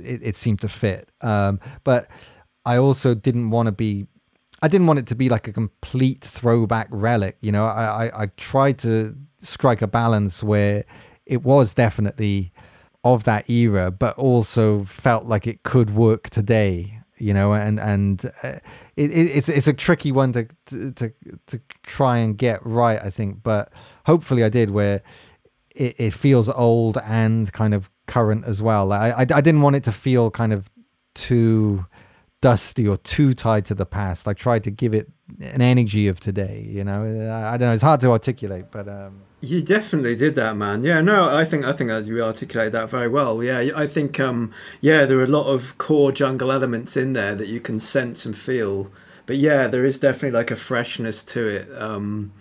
[0.03, 1.09] it, it seemed to fit.
[1.22, 2.09] Um, but
[2.65, 4.07] I also didn't want to be.
[4.61, 7.65] I didn't want it to be like a complete throwback relic, you know.
[7.65, 10.84] I, I, I tried to strike a balance where
[11.26, 12.51] it was definitely
[13.03, 16.93] of that era, but also felt like it could work today.
[17.19, 18.59] You know, and and uh,
[18.95, 21.11] it, it's it's a tricky one to, to
[21.47, 23.41] to try and get right, I think.
[23.41, 23.71] But
[24.05, 24.69] hopefully, I did.
[24.69, 25.01] Where
[25.75, 28.91] it, it feels old and kind of current as well.
[28.91, 30.69] I, I I didn't want it to feel kind of
[31.15, 31.87] too
[32.41, 34.27] dusty or too tied to the past.
[34.27, 36.65] I tried to give it an energy of today.
[36.69, 37.73] You know, I, I don't know.
[37.73, 40.83] It's hard to articulate, but um, you definitely did that, man.
[40.83, 43.43] Yeah, no, I think I think that you articulated that very well.
[43.43, 47.35] Yeah, I think um, yeah, there are a lot of core jungle elements in there
[47.35, 48.91] that you can sense and feel.
[49.25, 51.81] But yeah, there is definitely like a freshness to it.
[51.81, 52.31] Um,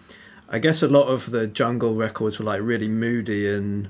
[0.48, 3.88] I guess a lot of the jungle records were like really moody and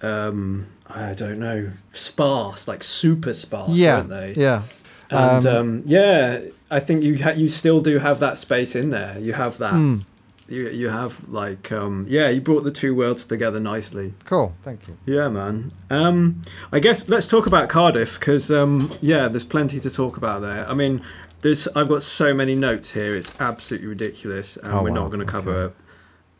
[0.00, 4.32] um, I don't know, sparse, like super sparse, yeah, weren't they?
[4.34, 4.62] Yeah.
[5.10, 6.40] And um, um, yeah,
[6.70, 9.16] I think you ha- you still do have that space in there.
[9.18, 9.74] You have that.
[9.74, 10.04] Mm
[10.48, 14.14] you you have like um yeah you brought the two worlds together nicely.
[14.24, 14.96] Cool thank you.
[15.04, 15.72] Yeah man.
[15.90, 16.42] Um
[16.72, 20.68] i guess let's talk about cardiff because um yeah there's plenty to talk about there.
[20.68, 21.02] I mean
[21.40, 25.02] there's i've got so many notes here it's absolutely ridiculous and oh, we're wow.
[25.02, 25.74] not going to cover okay.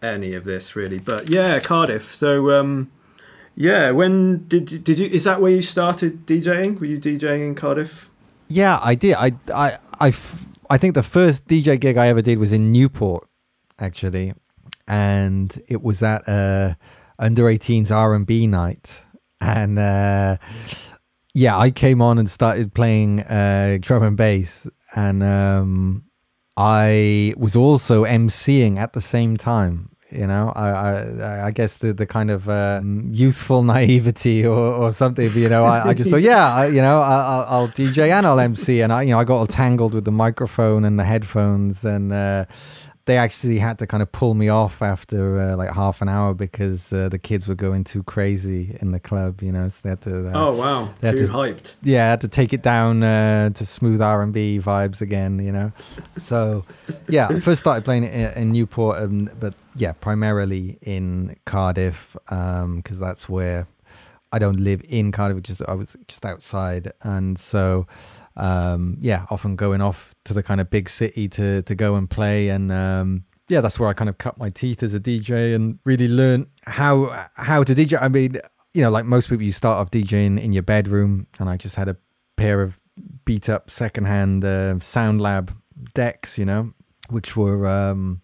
[0.03, 0.99] any of this really.
[0.99, 2.91] But yeah cardiff so um
[3.55, 6.81] yeah when did did you is that where you started djing?
[6.81, 8.11] Were you djing in cardiff?
[8.49, 9.15] Yeah i did.
[9.15, 10.13] I i i,
[10.71, 13.28] I think the first dj gig i ever did was in newport
[13.79, 14.35] actually,
[14.87, 16.77] and it was at a
[17.19, 19.03] under 18s R&B night,
[19.41, 20.37] and uh,
[21.35, 24.67] yeah, I came on and started playing uh, drum and bass,
[24.97, 26.05] and um,
[26.57, 29.91] I was also emceeing at the same time.
[30.11, 34.93] You know, I I, I guess the the kind of uh, youthful naivety or, or
[34.93, 35.31] something.
[35.35, 38.27] You know, I, I just thought, yeah, I, you know, I, will I'll DJ and
[38.27, 41.05] I'll MC, and I you know I got all tangled with the microphone and the
[41.05, 42.13] headphones and.
[42.13, 42.47] Uh,
[43.09, 46.35] they actually had to kind of pull me off after uh, like half an hour
[46.35, 49.71] because uh, the kids were going too crazy in the club, you know.
[49.71, 50.29] So they had to.
[50.29, 50.91] Uh, oh wow!
[51.01, 51.79] They too to, hyped.
[51.83, 55.39] Yeah, I had to take it down uh, to smooth R and B vibes again,
[55.39, 55.73] you know.
[56.19, 56.67] So,
[57.09, 62.15] yeah, I first started playing it in, in Newport, um, but yeah, primarily in Cardiff
[62.27, 63.67] because um, that's where
[64.33, 65.43] I don't live in Cardiff.
[65.43, 67.87] Just I was just outside, and so
[68.39, 72.09] um, yeah, often going off to the kind of big city to to go and
[72.09, 75.55] play, and um, yeah, that's where I kind of cut my teeth as a DJ
[75.55, 78.01] and really learn how how to DJ.
[78.01, 78.37] I mean,
[78.73, 81.77] you know, like most people, you start off DJing in your bedroom, and I just
[81.77, 81.97] had a
[82.37, 82.79] pair of
[83.25, 85.53] beat up secondhand uh, Sound Lab
[85.95, 86.73] decks, you know,
[87.11, 88.23] which were um,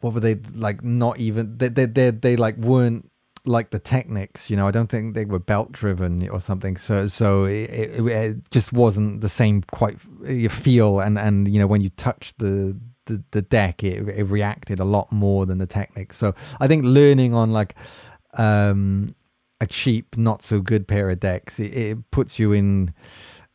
[0.00, 0.84] what were they like?
[0.84, 3.10] Not even they they they, they like weren't
[3.46, 6.76] like the Technics, you know, I don't think they were belt driven or something.
[6.76, 11.58] So so it, it, it, just wasn't the same quite you feel and and you
[11.58, 12.76] know when you touch the
[13.06, 16.16] the, the deck it, it reacted a lot more than the Technics.
[16.16, 17.74] So I think learning on like
[18.34, 19.14] um
[19.60, 22.92] a cheap not so good pair of decks it, it puts you in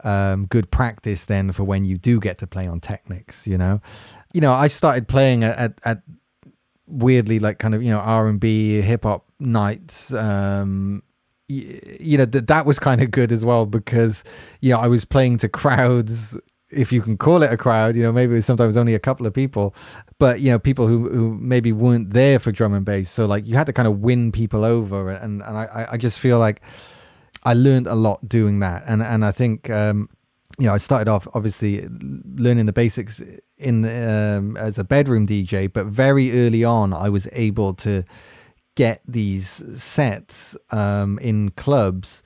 [0.04, 3.82] um, good practice then for when you do get to play on Technics, you know.
[4.34, 6.02] You know, I started playing at, at, at
[6.88, 10.14] weirdly like kind of you know R and B hip hop nights.
[10.14, 11.04] Um,
[11.48, 14.24] you, know that that was kind of good as well because
[14.62, 16.38] you know I was playing to crowds
[16.72, 19.00] if you can call it a crowd, you know, maybe it was sometimes only a
[19.00, 19.76] couple of people,
[20.20, 23.10] but you know, people who, who maybe weren't there for drum and bass.
[23.10, 26.20] So like you had to kind of win people over, and and I I just
[26.20, 26.62] feel like
[27.44, 30.10] I learned a lot doing that, and and I think um,
[30.60, 31.88] you know I started off obviously
[32.36, 33.22] learning the basics
[33.58, 38.04] in um, as a bedroom DJ, but very early on I was able to
[38.82, 39.48] get these
[39.80, 42.24] sets um, in clubs,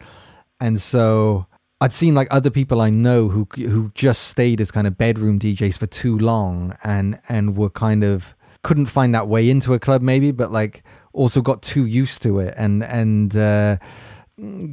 [0.62, 1.48] and so
[1.82, 5.38] I'd seen like other people I know who who just stayed as kind of bedroom
[5.38, 9.80] DJs for too long, and and were kind of couldn't find that way into a
[9.80, 13.76] club maybe, but like also got too used to it, and and uh,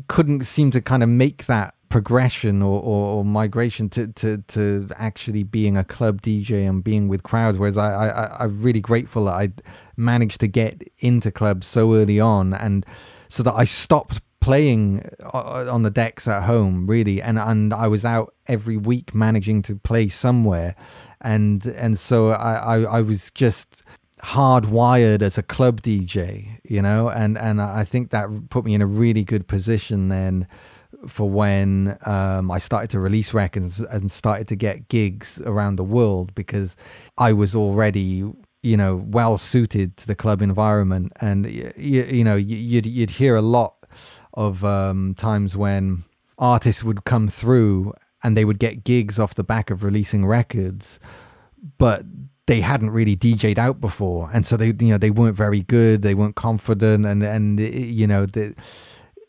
[0.07, 4.89] couldn't seem to kind of make that progression or, or, or, migration to, to, to
[4.97, 7.59] actually being a club DJ and being with crowds.
[7.59, 9.51] Whereas I, I, I'm really grateful that I
[9.99, 12.87] managed to get into clubs so early on and
[13.29, 17.87] so that I stopped playing uh, on the decks at home really and and I
[17.87, 20.75] was out every week managing to play somewhere
[21.21, 23.85] and and so I, I, I was just
[24.21, 28.83] hardwired as a club DJ you know and and I think that put me in
[28.83, 30.49] a really good position then
[31.09, 35.85] for when um, I started to release records and started to get gigs around the
[35.85, 36.77] world because
[37.19, 38.25] I was already
[38.63, 41.13] you know well suited to the club environment.
[41.21, 43.75] And you, you know you'd you'd hear a lot
[44.35, 46.05] of um, times when
[46.39, 47.93] artists would come through
[48.25, 50.99] and they would get gigs off the back of releasing records
[51.79, 52.05] but
[52.47, 54.31] they hadn't really DJ'd out before.
[54.33, 58.07] And so they you know they weren't very good they weren't confident and and you
[58.07, 58.55] know the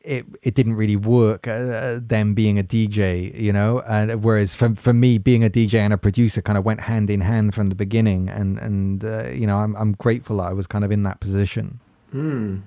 [0.04, 1.48] it it didn't really work.
[1.48, 5.76] Uh, them being a DJ, you know, and whereas for for me being a DJ
[5.76, 9.30] and a producer kind of went hand in hand from the beginning, and and uh,
[9.30, 11.80] you know I'm I'm grateful that I was kind of in that position.
[12.12, 12.58] Hmm.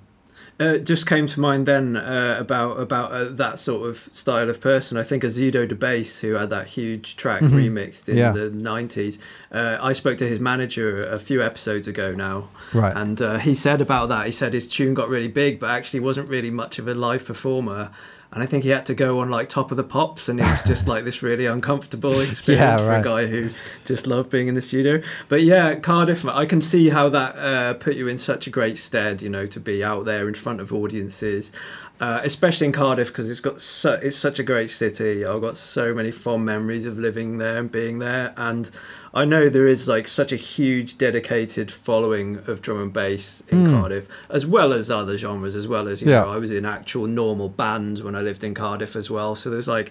[0.59, 4.59] Uh, just came to mind then uh, about about uh, that sort of style of
[4.59, 4.97] person.
[4.97, 7.55] I think Azzido Da Bass, who had that huge track mm-hmm.
[7.55, 8.33] remixed in yeah.
[8.33, 9.19] the nineties.
[9.53, 12.97] Uh, I spoke to his manager a few episodes ago now, right?
[12.97, 14.25] And uh, he said about that.
[14.25, 17.27] He said his tune got really big, but actually wasn't really much of a live
[17.27, 17.91] performer
[18.33, 20.45] and I think he had to go on like top of the pops, and it
[20.45, 23.03] was just like this really uncomfortable experience yeah, right.
[23.03, 23.51] for a guy who
[23.85, 25.03] just loved being in the studio.
[25.29, 28.79] But yeah, Cardiff, I can see how that uh, put you in such a great
[28.79, 31.53] stead, you know, to be out there in front of audiences,
[32.01, 35.25] uh, especially in Cardiff because it's got su- it's such a great city.
[35.25, 38.71] I've got so many fond memories of living there and being there, and
[39.17, 43.65] I know there is like such a huge dedicated following of drum and bass in
[43.65, 43.81] mm.
[43.81, 46.21] Cardiff, as well as other genres, as well as you yeah.
[46.21, 49.35] know, I was in actual normal bands when I lived in Cardiff as well.
[49.35, 49.91] So there's like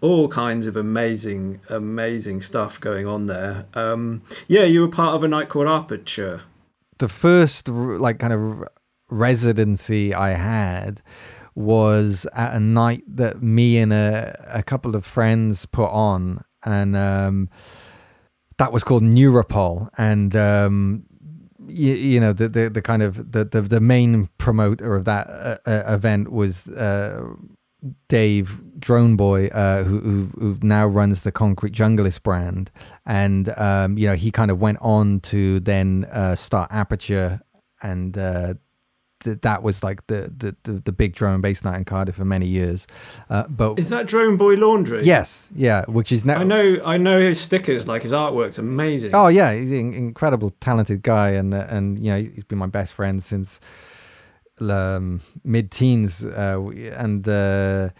[0.00, 3.66] all kinds of amazing, amazing stuff going on there.
[3.74, 6.40] Um, yeah, you were part of a night called Aperture.
[6.96, 8.66] The first like kind of
[9.10, 11.02] residency I had
[11.54, 16.96] was at a night that me and a, a couple of friends put on, and
[16.96, 17.50] um,
[18.58, 21.04] that was called Neuropol, and um,
[21.66, 25.28] you, you, know the, the, the kind of the, the, the main promoter of that
[25.28, 27.22] uh, uh, event was uh,
[28.08, 32.70] Dave Drone Boy, uh, who, who, who now runs the Concrete Junglist brand,
[33.04, 37.40] and um, you know he kind of went on to then uh, start Aperture,
[37.82, 38.16] and
[39.26, 42.14] th- that was like the, the, the the big drum and bass night in Cardiff
[42.14, 42.86] for many years.
[43.28, 45.04] Uh, but is that Drone Boy Laundry?
[45.04, 46.40] Yes, yeah, which is now.
[46.40, 49.10] I know, I know his stickers, like his artwork's amazing.
[49.14, 52.94] Oh yeah, he's an incredible, talented guy, and and you know he's been my best
[52.94, 53.60] friend since
[54.60, 56.60] um, mid-teens, uh,
[56.96, 57.90] and uh,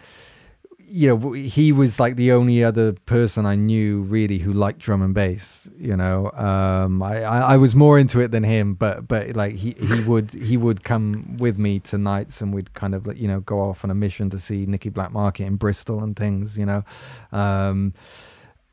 [0.89, 5.01] you know he was like the only other person I knew really who liked drum
[5.01, 5.67] and bass.
[5.77, 9.55] You know, um, I, I, I was more into it than him, but but like
[9.55, 13.27] he he would he would come with me to nights, and we'd kind of you
[13.27, 16.57] know go off on a mission to see Nicky Blackmarket in Bristol and things.
[16.57, 16.83] You know,
[17.31, 17.93] um,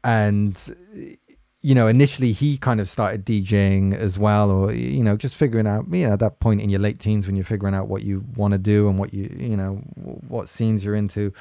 [0.05, 0.57] and
[1.65, 5.67] you know, initially he kind of started DJing as well, or you know, just figuring
[5.67, 8.03] out, you know, at that point in your late teens when you're figuring out what
[8.03, 9.77] you want to do and what you, you know,
[10.29, 11.33] what scenes you're into,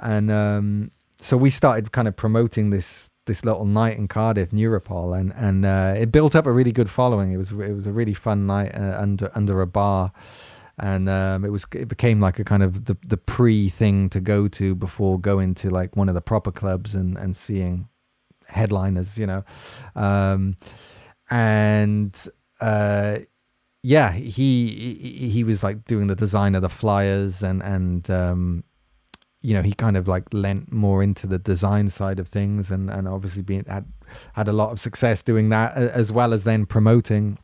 [0.00, 5.18] and um, so we started kind of promoting this this little night in Cardiff, Neuropol,
[5.18, 7.32] and and uh, it built up a really good following.
[7.32, 10.12] It was it was a really fun night uh, under under a bar.
[10.82, 14.20] And um, it was it became like a kind of the, the pre thing to
[14.20, 17.86] go to before going to like one of the proper clubs and, and seeing
[18.48, 19.44] headliners, you know.
[19.94, 20.56] Um,
[21.30, 22.16] and
[22.62, 23.18] uh,
[23.82, 28.64] yeah, he, he, was like doing the design of the flyers and and um,
[29.42, 32.90] you know he kind of like lent more into the design side of things and
[32.90, 33.86] and obviously being had
[34.34, 37.38] had a lot of success doing that as well as then promoting.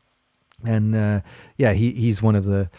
[0.65, 1.21] And uh,
[1.57, 2.71] yeah, he he's one of the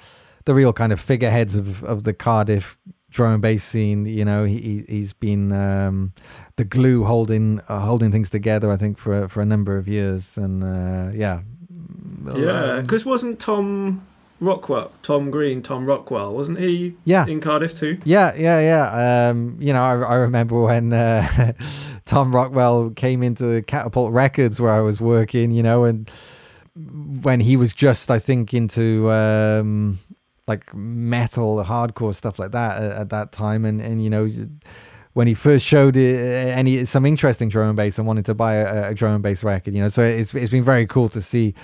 [0.46, 2.78] the real kind of figureheads of of the Cardiff
[3.10, 4.06] drum and bass scene.
[4.06, 6.14] You know, he he's been um,
[6.56, 8.72] the glue holding uh, holding things together.
[8.72, 11.42] I think for for a number of years, and uh, yeah,
[12.36, 12.82] yeah.
[12.82, 14.06] Because um, wasn't Tom
[14.40, 16.96] Rockwell, Tom Green, Tom Rockwell, wasn't he?
[17.06, 17.98] Yeah, in Cardiff too.
[18.04, 19.30] Yeah, yeah, yeah.
[19.30, 21.54] Um, you know, I, I remember when uh,
[22.06, 25.52] Tom Rockwell came into Catapult Records where I was working.
[25.52, 26.10] You know, and
[26.76, 29.98] when he was just, I think, into um,
[30.48, 34.30] like metal, hardcore stuff like that at, at, that time, and and you know.
[35.14, 38.92] When he first showed any some interesting drum and bass and wanted to buy a,
[38.92, 41.56] a drum and bass record, you know, so it's it's been very cool to see,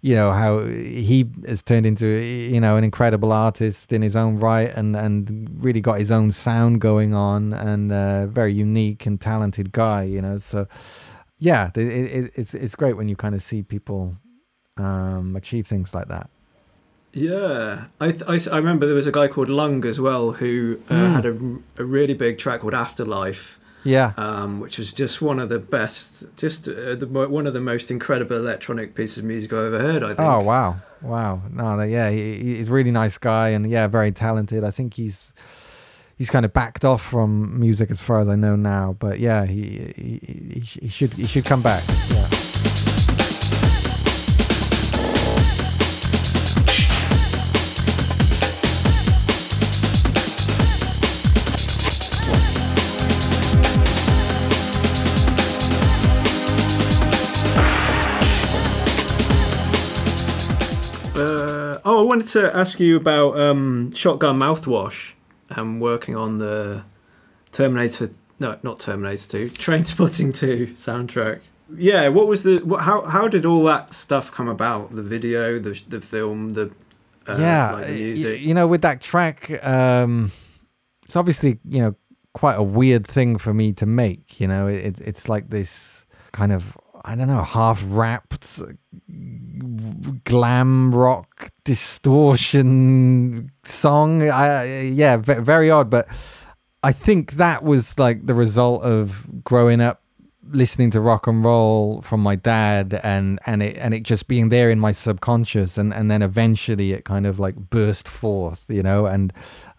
[0.00, 4.36] you know how he has turned into you know an incredible artist in his own
[4.36, 9.20] right and and really got his own sound going on and uh, very unique and
[9.20, 10.66] talented guy you know so
[11.38, 14.16] yeah it, it, it's it's great when you kind of see people
[14.76, 16.30] um, achieve things like that
[17.12, 20.94] yeah, I, I, I, remember there was a guy called Lung as well who uh,
[20.94, 21.12] mm.
[21.14, 23.57] had a, a really big track called Afterlife.
[23.84, 27.60] Yeah, um, which was just one of the best, just uh, the, one of the
[27.60, 30.02] most incredible electronic pieces of music I've ever heard.
[30.02, 30.20] I think.
[30.20, 31.42] Oh wow, wow!
[31.50, 34.64] No, yeah, he, he's a really nice guy and yeah, very talented.
[34.64, 35.32] I think he's
[36.16, 39.46] he's kind of backed off from music as far as I know now, but yeah,
[39.46, 41.84] he he, he should he should come back.
[42.10, 42.47] Yeah.
[61.90, 65.12] Oh, I wanted to ask you about um, Shotgun Mouthwash
[65.48, 66.84] and working on the
[67.50, 68.10] Terminator.
[68.38, 69.48] No, not Terminator Two.
[69.54, 71.40] Trainspotting Two soundtrack.
[71.74, 72.58] Yeah, what was the?
[72.58, 74.94] What, how how did all that stuff come about?
[74.94, 76.70] The video, the the film, the
[77.26, 80.30] uh, yeah, like the you, you, know, with that track, um,
[81.06, 81.96] it's obviously you know
[82.34, 84.38] quite a weird thing for me to make.
[84.38, 86.76] You know, it, it's like this kind of
[87.08, 88.60] I don't know, half rapped
[90.24, 94.26] glam rock distortion song.
[94.30, 96.08] I, yeah, very odd, but
[96.82, 100.00] I think that was like the result of growing up
[100.50, 104.48] listening to rock and roll from my dad and and it and it just being
[104.48, 108.82] there in my subconscious and and then eventually it kind of like burst forth you
[108.82, 109.30] know and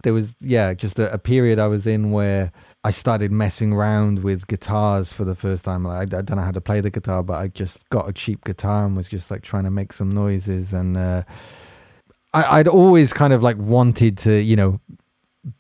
[0.04, 2.52] there was yeah just a, a period i was in where
[2.84, 5.84] I started messing around with guitars for the first time.
[5.84, 8.14] Like, I, I, don't know how to play the guitar, but I just got a
[8.14, 10.72] cheap guitar and was just like trying to make some noises.
[10.72, 11.24] And uh,
[12.34, 14.80] I, would always kind of like wanted to, you know,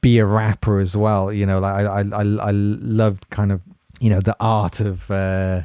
[0.02, 1.34] be a rapper as well.
[1.34, 3.62] You know, like I, I, I loved kind of,
[4.00, 5.64] you know, the art of uh,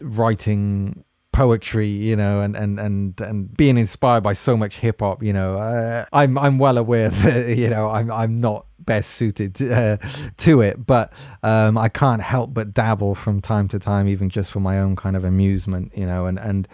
[0.00, 5.22] writing poetry, you know, and and and and being inspired by so much hip hop,
[5.22, 9.60] you know, uh, I'm I'm well aware that you know I'm I'm not best suited
[9.62, 9.96] uh,
[10.38, 10.86] to it.
[10.86, 11.12] But
[11.42, 14.96] um, I can't help but dabble from time to time, even just for my own
[14.96, 16.26] kind of amusement, you know.
[16.26, 16.68] And and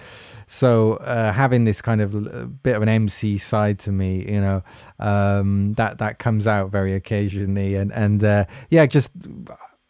[0.47, 4.63] so uh, having this kind of bit of an MC side to me, you know,
[4.99, 7.77] um, that that comes out very occasionally.
[7.77, 9.13] And and uh, yeah, just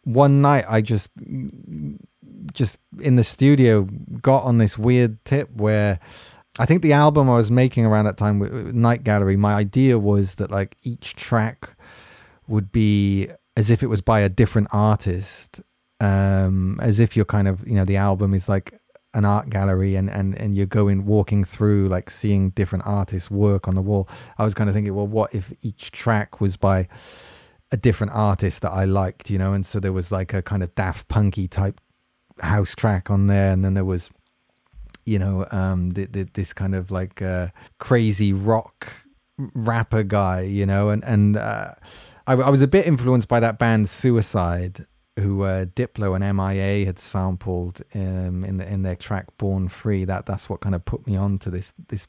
[0.03, 1.11] one night I just
[2.53, 3.83] just in the studio
[4.21, 5.99] got on this weird tip where
[6.59, 8.39] I think the album I was making around that time,
[8.79, 11.77] Night Gallery, my idea was that like each track
[12.47, 15.61] would be as if it was by a different artist,
[15.99, 18.79] um, as if you're kind of, you know, the album is like
[19.13, 23.67] an art gallery and, and, and you're going walking through like seeing different artists work
[23.67, 24.07] on the wall.
[24.37, 26.87] I was kind of thinking, well, what if each track was by
[27.71, 29.53] a different artist that I liked, you know?
[29.53, 31.79] And so there was like a kind of Daft Punky type
[32.39, 34.09] house track on there, and then there was
[35.05, 37.47] you know, um, the, the, this kind of like uh,
[37.79, 38.93] crazy rock
[39.37, 41.73] rapper guy, you know, and and uh,
[42.27, 44.85] I, I, was a bit influenced by that band Suicide,
[45.19, 50.05] who uh, Diplo and MIA had sampled um, in the in their track Born Free.
[50.05, 52.07] That that's what kind of put me on to this this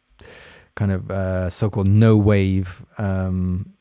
[0.75, 3.75] kind of uh, so-called no wave um,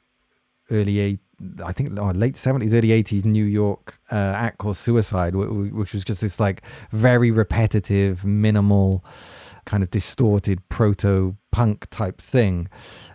[0.69, 1.19] early eight
[1.63, 6.03] I think oh, late seventies, early eighties New York uh, act called Suicide, which was
[6.03, 9.03] just this like very repetitive, minimal,
[9.65, 12.67] kind of distorted proto punk type thing.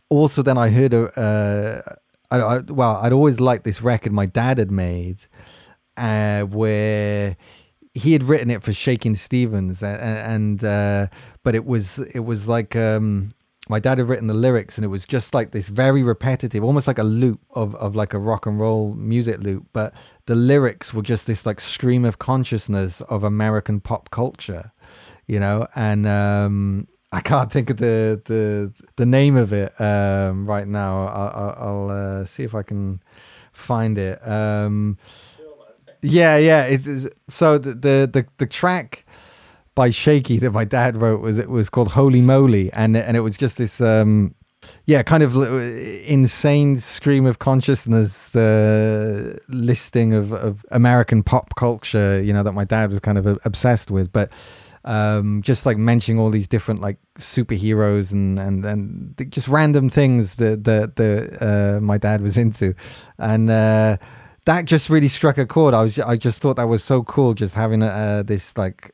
[0.09, 1.98] Also, then I heard a.
[2.30, 5.18] I, I, well, I'd always liked this record my dad had made,
[5.96, 7.36] uh, where
[7.94, 11.06] he had written it for Shakin' Stevens, and, and uh,
[11.42, 13.34] but it was it was like um,
[13.68, 16.86] my dad had written the lyrics and it was just like this very repetitive almost
[16.86, 19.92] like a loop of, of like a rock and roll music loop but
[20.26, 24.72] the lyrics were just this like stream of consciousness of american pop culture
[25.26, 26.86] you know and um,
[27.16, 31.06] i can't think of the the the name of it um, right now.
[31.06, 33.02] I'll, I'll uh, see if i can
[33.52, 34.26] find it.
[34.26, 34.98] Um,
[36.02, 39.06] yeah yeah it is, so the, the the the track
[39.74, 43.20] by Shaky that my dad wrote was it was called Holy Moly, and and it
[43.20, 44.34] was just this um,
[44.84, 45.36] yeah, kind of
[46.06, 52.64] insane stream of consciousness, the listing of, of American pop culture, you know, that my
[52.64, 54.30] dad was kind of obsessed with, but
[54.86, 60.36] um, just like mentioning all these different like superheroes and and and just random things
[60.36, 62.74] that that, that uh, my dad was into,
[63.18, 63.50] and.
[63.50, 63.96] Uh,
[64.46, 65.74] that just really struck a chord.
[65.74, 68.92] I was, I just thought that was so cool, just having uh, this like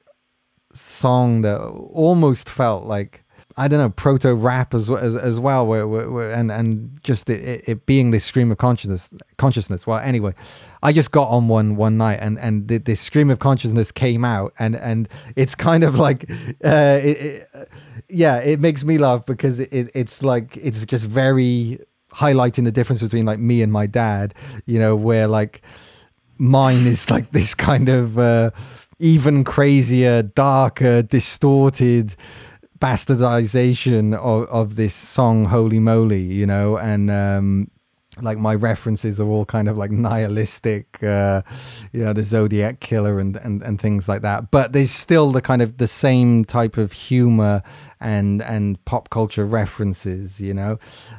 [0.72, 3.21] song that almost felt like
[3.56, 8.10] I don't know proto rap as as, as well, and and just it, it, being
[8.10, 9.86] this stream of consciousness consciousness.
[9.86, 10.34] Well, anyway,
[10.82, 14.24] I just got on one one night, and and the, this stream of consciousness came
[14.24, 16.30] out, and and it's kind of like,
[16.64, 17.68] uh, it, it,
[18.08, 21.78] yeah, it makes me laugh because it, it's like it's just very
[22.12, 24.34] highlighting the difference between like me and my dad,
[24.66, 25.62] you know, where like
[26.38, 28.18] mine is like this kind of.
[28.18, 28.50] Uh,
[28.98, 32.14] even crazier, darker, distorted
[32.82, 37.70] bastardization of, of this song holy moly you know and um
[38.20, 41.40] like my references are all kind of like nihilistic uh
[41.92, 44.50] you know the zodiac killer and, and and things like that.
[44.50, 47.62] But there's still the kind of the same type of humor
[48.00, 50.78] and and pop culture references you know?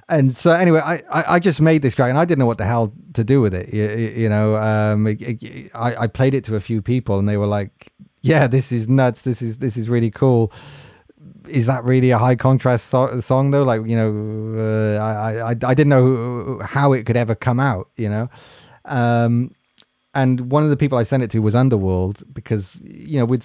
[0.10, 2.60] And so anyway i i, I just made this track and i didn't know what
[2.60, 3.88] the hell to do with it you,
[4.24, 4.58] you know?
[4.58, 7.92] Um it, it, i i played it to a few people and they were like
[8.22, 9.24] yeah this is nuts.
[9.24, 10.52] This is this is really cool
[11.48, 13.64] is that really a high contrast so- song though?
[13.64, 17.90] Like you know, uh, I, I I didn't know how it could ever come out.
[17.98, 18.30] You know,
[18.86, 19.52] um,
[20.14, 23.40] and one of the people I sent it to was Underworld because you know we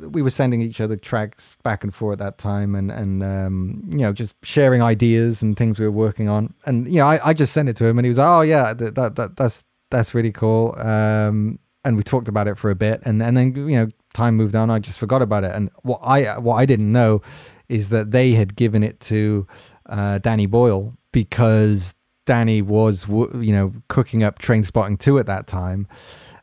[0.00, 3.82] we were sending each other tracks back and forth at that time and and um,
[3.88, 6.52] you know just sharing ideas and things we were working on.
[6.66, 8.42] And you know, I, I just sent it to him and he was like, oh
[8.42, 10.74] yeah, that, that, that that's that's really cool.
[10.78, 14.36] Um, and we talked about it for a bit and and then you know time
[14.36, 15.54] moved on, I just forgot about it.
[15.54, 17.22] And what I what I didn't know
[17.68, 19.46] is that they had given it to
[19.86, 21.94] uh, Danny Boyle because
[22.26, 25.86] Danny was you know cooking up Trainspotting two at that time.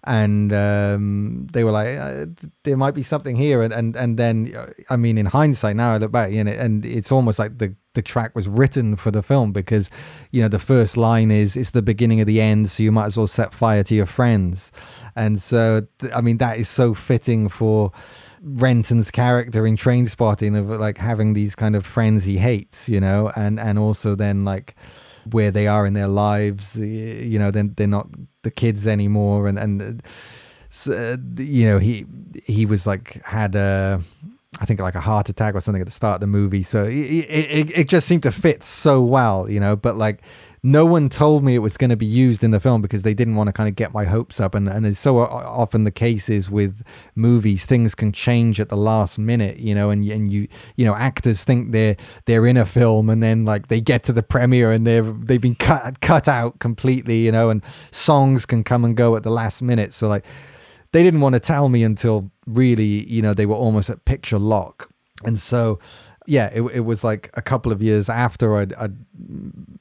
[0.04, 2.28] And um, they were like, uh,
[2.64, 4.56] there might be something here, and and and then,
[4.90, 7.76] I mean, in hindsight, now I look back, you know, and it's almost like the
[7.98, 9.90] the track was written for the film because
[10.32, 13.08] you know the first line is it's the beginning of the end so you might
[13.08, 14.72] as well set fire to your friends.
[15.16, 17.92] And so i mean that is so fitting for
[18.42, 23.32] renton's character in Trainspotting of like having these kind of friends he hates you know
[23.36, 24.76] and and also then like
[25.32, 28.08] where they are in their lives you know then they're not
[28.48, 30.02] the kids anymore and and
[30.88, 32.06] uh, you know he
[32.46, 34.00] he was like had a
[34.60, 36.64] I think like a heart attack or something at the start of the movie.
[36.64, 39.76] So it, it, it just seemed to fit so well, you know.
[39.76, 40.22] But like
[40.68, 43.14] no one told me it was going to be used in the film because they
[43.14, 44.54] didn't want to kind of get my hopes up.
[44.54, 46.84] And, and it's so uh, uh, often the case is with
[47.16, 50.94] movies, things can change at the last minute, you know, and, and you, you know,
[50.94, 51.96] actors think they're,
[52.26, 55.40] they're in a film and then like they get to the premiere and they've, they've
[55.40, 59.32] been cut, cut out completely, you know, and songs can come and go at the
[59.32, 59.94] last minute.
[59.94, 60.26] So like,
[60.92, 64.38] they didn't want to tell me until really, you know, they were almost at picture
[64.38, 64.90] lock.
[65.24, 65.80] And so,
[66.28, 68.96] yeah, it, it was like a couple of years after I'd, I'd,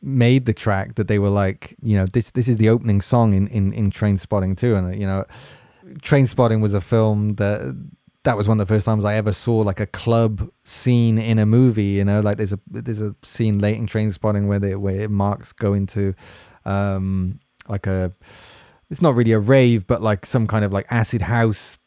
[0.00, 3.34] made the track that they were like, you know, this this is the opening song
[3.34, 5.24] in in, in Trainspotting 2, and you know,
[5.98, 7.76] Trainspotting was a film that
[8.22, 11.40] that was one of the first times I ever saw like a club scene in
[11.40, 11.84] a movie.
[11.84, 15.52] You know, like there's a there's a scene late in Trainspotting where they where Mark's
[15.52, 16.14] going to
[16.64, 18.12] um like a
[18.88, 21.78] it's not really a rave, but like some kind of like acid house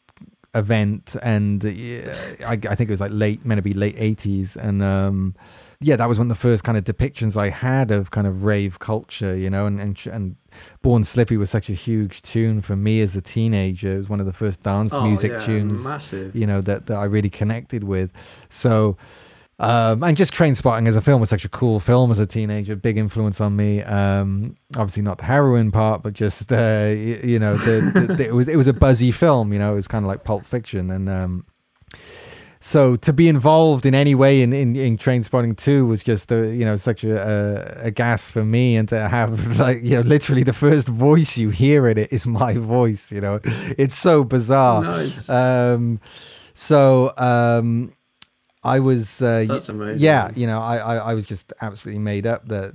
[0.54, 4.56] event, and uh, I, I, think it was like late, meant to be late eighties,
[4.56, 5.34] and um,
[5.80, 8.44] yeah, that was one of the first kind of depictions I had of kind of
[8.44, 10.36] rave culture, you know, and and and
[10.82, 13.94] Born Slippy was such a huge tune for me as a teenager.
[13.94, 16.36] It was one of the first dance oh, music yeah, tunes, massive.
[16.36, 18.12] you know, that that I really connected with.
[18.48, 18.96] So
[19.60, 22.74] um, and just Trainspotting as a film was such a cool film as a teenager,
[22.76, 23.82] big influence on me.
[23.82, 28.26] Um, obviously not the heroin part, but just uh, you, you, know, the, the, the,
[28.28, 29.52] it was it was a buzzy film.
[29.52, 31.44] You know, it was kind of like Pulp Fiction, and um,
[32.58, 36.56] so to be involved in any way in in, in Trainspotting two was just a,
[36.56, 40.00] you know such a, a, a gas for me, and to have like you know
[40.00, 43.12] literally the first voice you hear in it is my voice.
[43.12, 44.82] You know, it's so bizarre.
[44.82, 45.28] Nice.
[45.28, 46.00] Um,
[46.54, 47.92] so um
[48.62, 49.22] I was.
[49.22, 50.00] Uh, That's amazing.
[50.00, 52.74] Yeah, you know, I, I, I was just absolutely made up that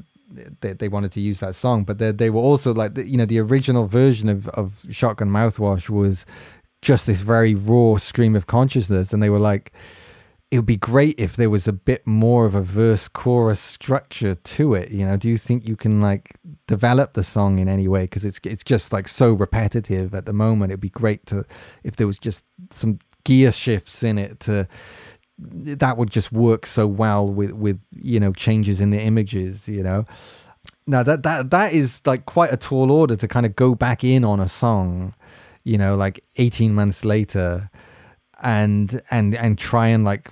[0.62, 3.26] they, they wanted to use that song, but they, they were also like, you know,
[3.26, 6.26] the original version of, of Shotgun Mouthwash was
[6.82, 9.14] just this very raw stream of consciousness.
[9.14, 9.72] And they were like,
[10.52, 14.36] it would be great if there was a bit more of a verse chorus structure
[14.36, 14.92] to it.
[14.92, 16.36] You know, do you think you can like
[16.68, 18.04] develop the song in any way?
[18.04, 20.72] Because it's it's just like so repetitive at the moment.
[20.72, 21.46] It'd be great to
[21.84, 24.68] if there was just some gear shifts in it to
[25.38, 29.84] that would just work so well with with you know changes in the images you
[29.84, 30.06] know?
[30.88, 34.04] Now that that that is like quite a tall order to kind of go back
[34.04, 35.14] in on a song
[35.64, 37.70] you know like 18 months later
[38.42, 40.32] and and and try and like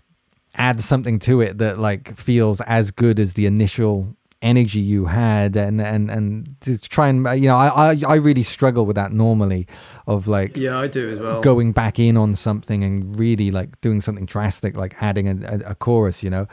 [0.55, 5.55] add something to it that like feels as good as the initial energy you had
[5.55, 9.13] and and and to try and you know I, I i really struggle with that
[9.13, 9.67] normally
[10.05, 11.41] of like yeah i do as well.
[11.41, 15.71] going back in on something and really like doing something drastic like adding a, a,
[15.71, 16.47] a chorus you know?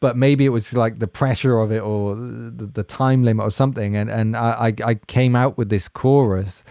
[0.00, 3.50] But maybe it was like the pressure of it or the, the time limit or
[3.50, 3.96] something.
[3.96, 6.64] And and I, I came out with this chorus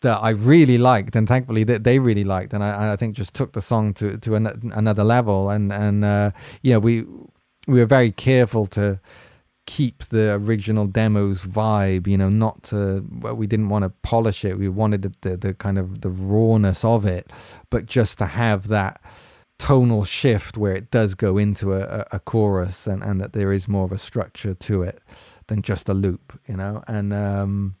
[0.00, 3.34] that I really liked, and thankfully that they really liked, and I, I think just
[3.34, 5.48] took the song to to an, another level.
[5.48, 6.32] And and uh,
[6.62, 7.02] yeah, we
[7.68, 9.00] we were very careful to
[9.66, 14.44] keep the original demo's vibe you know not to well, we didn't want to polish
[14.44, 17.30] it we wanted the, the, kind of the rawness of it
[17.70, 19.00] but just to have that
[19.58, 23.68] tonal shift where it does go into a, a, chorus and, and that there is
[23.68, 25.00] more of a structure to it
[25.46, 26.82] than just a loop you know?
[26.88, 27.76] And um,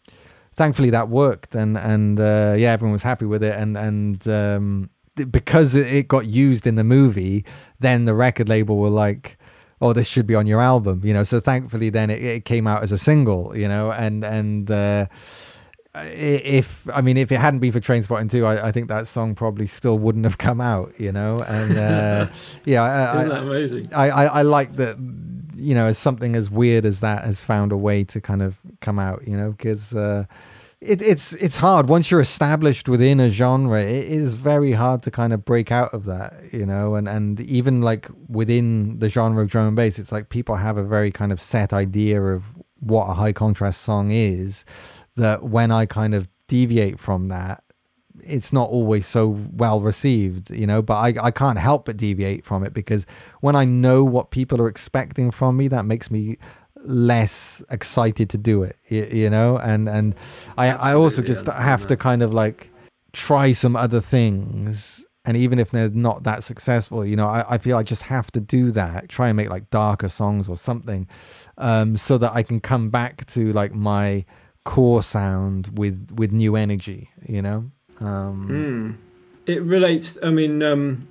[0.54, 4.90] thankfully that worked and and uh, yeah everyone was happy with it and and um,
[5.30, 7.44] because it got used in the movie
[7.80, 9.36] then the record label were like
[9.82, 11.24] oh, this should be on your album, you know.
[11.24, 15.06] So thankfully, then it, it came out as a single, you know, and and uh,
[15.94, 19.34] if I mean, if it hadn't been for Trainspotting 2, I, I think that song
[19.34, 21.38] probably still wouldn't have come out, you know.
[21.46, 22.28] And uh,
[22.64, 23.84] yeah, I, Isn't that amazing?
[23.92, 24.96] I, I, I like that,
[25.56, 28.58] you know, as something as weird as that has found a way to kind of
[28.80, 29.94] come out, you know, because.
[29.94, 30.24] Uh,
[30.84, 33.80] it, it's it's hard once you're established within a genre.
[33.80, 36.96] It is very hard to kind of break out of that, you know.
[36.96, 40.76] And and even like within the genre of drum and bass, it's like people have
[40.76, 44.64] a very kind of set idea of what a high contrast song is.
[45.14, 47.62] That when I kind of deviate from that,
[48.24, 52.44] it's not always so well received, you know, but I, I can't help but deviate
[52.44, 53.06] from it because
[53.40, 56.38] when I know what people are expecting from me, that makes me
[56.84, 59.56] less excited to do it you, you know?
[59.58, 60.14] And and
[60.58, 62.70] i i also just have to kind of like
[63.12, 65.04] try some other things.
[65.24, 68.32] And even if they're not that successful you know I, I feel i just have
[68.32, 71.06] to do that try and make like darker songs or something
[71.58, 74.24] um so that i can come back to like my
[74.64, 77.70] core sound with with new energy you know?
[78.00, 78.96] Um mm.
[79.46, 81.06] it relates i mean um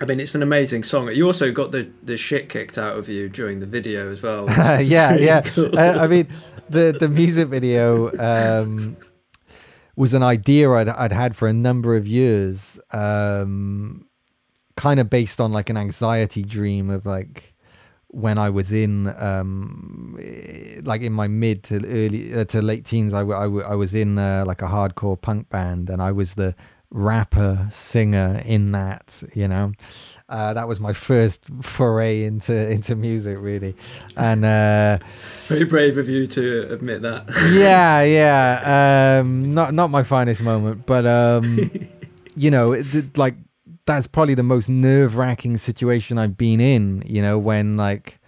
[0.00, 1.10] I mean, it's an amazing song.
[1.12, 4.46] You also got the, the shit kicked out of you during the video as well.
[4.80, 5.40] yeah, yeah.
[5.40, 5.76] Cool.
[5.76, 6.28] Uh, I mean,
[6.68, 8.96] the the music video um,
[9.96, 14.06] was an idea I'd, I'd had for a number of years, um,
[14.76, 17.54] kind of based on like an anxiety dream of like
[18.08, 22.84] when I was in um, eh, like in my mid to early uh, to late
[22.84, 26.34] teens, I, I, I was in uh, like a hardcore punk band, and I was
[26.34, 26.54] the
[26.90, 29.22] rapper singer in that.
[29.34, 29.72] You know,
[30.28, 33.74] uh, that was my first foray into into music, really,
[34.16, 34.98] and uh,
[35.46, 37.26] very brave of you to admit that.
[37.52, 41.70] yeah, yeah, um, not not my finest moment, but um,
[42.36, 43.34] you know, it, like
[43.88, 48.20] that's probably the most nerve wracking situation I've been in, you know, when like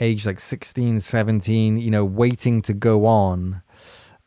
[0.00, 3.61] age like 16, 17, you know, waiting to go on.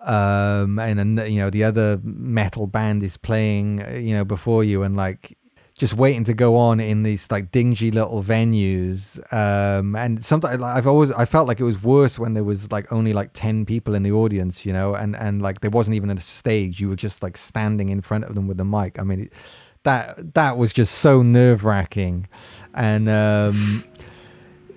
[0.05, 4.83] Um, and, you know, the other metal band is playing, uh, you know, before you
[4.83, 5.37] and like
[5.77, 9.19] just waiting to go on in these like dingy little venues.
[9.33, 12.91] Um, and sometimes I've always, I felt like it was worse when there was like
[12.93, 16.09] only like 10 people in the audience, you know, and, and like there wasn't even
[16.09, 16.79] a stage.
[16.79, 18.99] You were just like standing in front of them with the mic.
[18.99, 19.33] I mean, it,
[19.85, 22.27] that that was just so nerve wracking,
[22.73, 23.83] and um,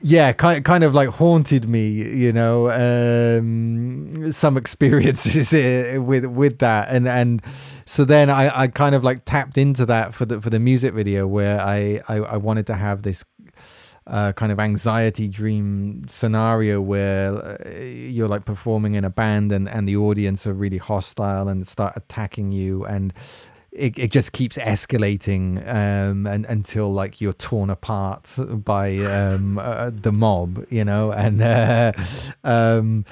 [0.03, 2.71] yeah, kind kind of like haunted me, you know.
[2.71, 5.53] Um, some experiences
[6.01, 7.43] with with that, and and
[7.85, 10.95] so then I, I kind of like tapped into that for the for the music
[10.95, 13.25] video where I I, I wanted to have this
[14.09, 19.69] uh, kind of anxiety dream scenario where uh, you're like performing in a band and,
[19.69, 23.13] and the audience are really hostile and start attacking you and
[23.79, 28.35] it, it just keeps escalating um, and until like you're torn apart
[28.65, 31.93] by um, uh, the mob, you know, and uh,
[32.45, 33.05] um,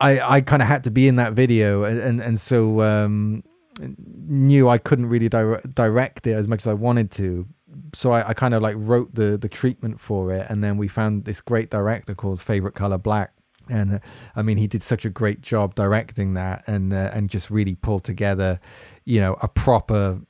[0.00, 3.44] I I kind of had to be in that video, and and, and so um,
[3.78, 7.46] knew I couldn't really di- direct it as much as I wanted to.
[7.92, 10.88] So I, I kind of like wrote the the treatment for it, and then we
[10.88, 13.32] found this great director called Favorite Color Black,
[13.68, 13.98] and uh,
[14.34, 17.76] I mean he did such a great job directing that, and uh, and just really
[17.76, 18.58] pulled together
[19.04, 20.20] you know a proper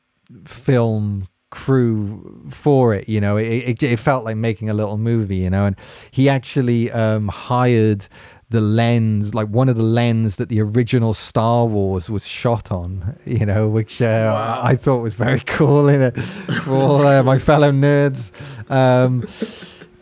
[0.47, 5.37] film crew for it you know it, it, it, felt like making a little movie
[5.37, 5.77] you know and
[6.11, 8.09] he actually um, hired
[8.51, 13.17] the lens like one of the lens that the original star wars was shot on
[13.25, 14.61] you know which uh, wow.
[14.65, 16.13] i thought was very cool in it
[16.65, 18.33] for all uh, my fellow nerds
[18.69, 19.25] um,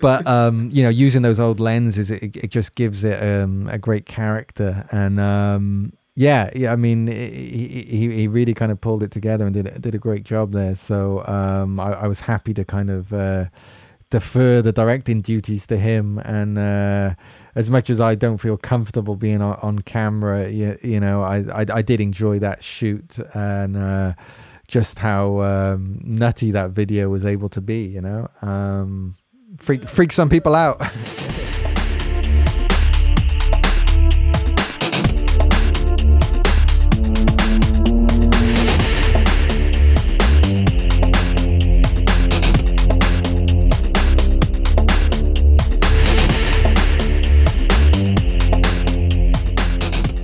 [0.01, 3.79] but um, you know using those old lenses it, it just gives it um, a
[3.79, 6.73] great character and um, yeah, yeah.
[6.73, 9.99] I mean, he, he he really kind of pulled it together and did did a
[9.99, 10.75] great job there.
[10.75, 13.47] So um, I, I was happy to kind of uh,
[14.13, 16.19] defer the directing duties to him.
[16.19, 17.15] And uh,
[17.57, 21.39] as much as I don't feel comfortable being on, on camera, you, you know, I,
[21.63, 24.13] I, I did enjoy that shoot and uh,
[24.69, 27.87] just how um, nutty that video was able to be.
[27.87, 29.15] You know, um,
[29.57, 30.81] freak freak some people out.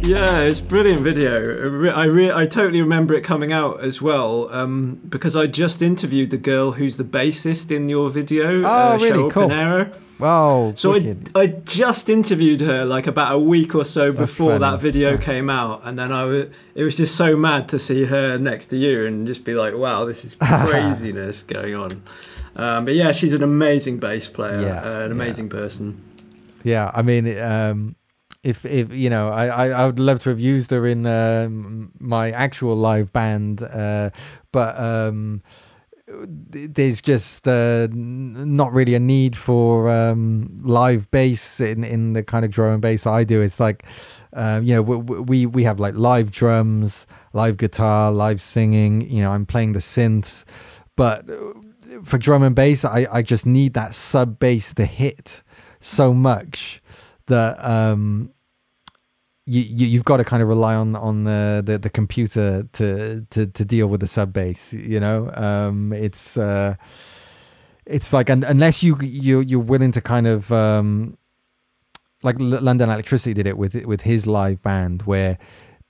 [0.08, 1.92] Yeah, it's a brilliant video.
[1.92, 6.30] I re- I totally remember it coming out as well um, because I just interviewed
[6.30, 8.62] the girl who's the bassist in your video.
[8.64, 9.30] Oh, uh, really?
[9.30, 9.50] Cool.
[9.50, 9.94] Panera.
[10.18, 10.72] Wow.
[10.76, 15.10] So I, I just interviewed her like about a week or so before that video
[15.10, 15.16] yeah.
[15.18, 18.68] came out, and then I was it was just so mad to see her next
[18.68, 22.02] to you and just be like, wow, this is craziness going on.
[22.56, 25.52] Um, but yeah, she's an amazing bass player, yeah, uh, an amazing yeah.
[25.52, 26.02] person.
[26.64, 27.94] Yeah, I mean, um,
[28.48, 31.48] if if you know I, I, I would love to have used her in uh,
[31.98, 34.10] my actual live band uh,
[34.52, 35.42] but um,
[36.08, 42.44] there's just uh, not really a need for um, live bass in in the kind
[42.44, 43.42] of drum and bass I do.
[43.42, 43.84] It's like
[44.32, 49.22] um, you know we, we we have like live drums live guitar live singing you
[49.22, 50.44] know I'm playing the synths
[50.96, 51.26] but
[52.04, 55.42] for drum and bass I, I just need that sub bass to hit
[55.80, 56.82] so much
[57.26, 58.32] that um,
[59.48, 63.26] you, you have got to kind of rely on on the, the, the computer to,
[63.30, 64.72] to to deal with the sub bass.
[64.72, 66.76] You know, um, it's uh,
[67.86, 71.16] it's like un- unless you you you're willing to kind of um,
[72.22, 75.38] like L- London Electricity did it with with his live band where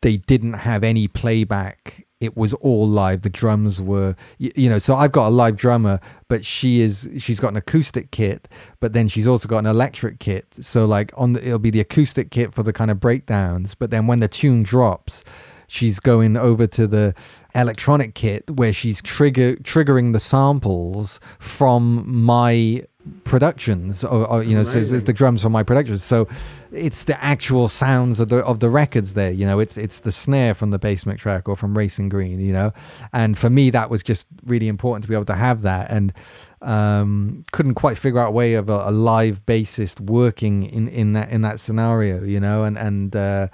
[0.00, 3.22] they didn't have any playback it was all live.
[3.22, 7.08] The drums were you, you, know so i've got a live drummer but she is
[7.18, 8.48] she's got an acoustic kit
[8.80, 10.46] but then she's also got an electric kit.
[10.60, 13.90] So like on the, it'll be the acoustic kit for the kind of breakdowns but
[13.90, 15.24] then when the tune drops
[15.66, 17.14] she's going over to the
[17.54, 22.84] electronic kit where she's trigger triggering the samples from my
[23.24, 26.02] productions or, or you know so it's the drums for my productions.
[26.04, 26.28] So
[26.72, 30.12] it's the actual sounds of the of the records there you know it's it's the
[30.12, 32.72] snare from the basement track or from racing green you know.
[33.12, 35.90] And for me that was just really important to be able to have that.
[35.90, 36.12] And
[36.60, 41.12] um, couldn't quite figure out a way of a, a, live bassist working in in
[41.12, 42.64] that in that scenario you know.
[42.64, 43.48] And and uh,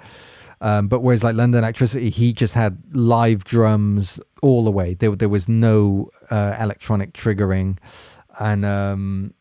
[0.61, 4.93] um, but whereas like London Electricity, he just had live drums all the way.
[4.93, 7.77] There, there was no uh, electronic triggering,
[8.39, 9.33] and um,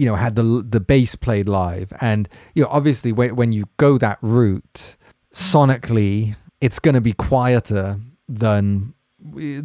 [0.00, 1.92] you know had the the bass played live.
[2.00, 4.96] And you know, obviously, when when you go that route,
[5.34, 8.94] sonically, it's going to be quieter than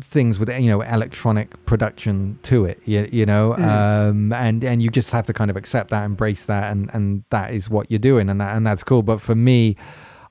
[0.02, 3.64] things with you know electronic production to it you, you know mm.
[3.64, 7.24] um, and and you just have to kind of accept that embrace that and and
[7.30, 9.78] that is what you're doing and that and that's cool but for me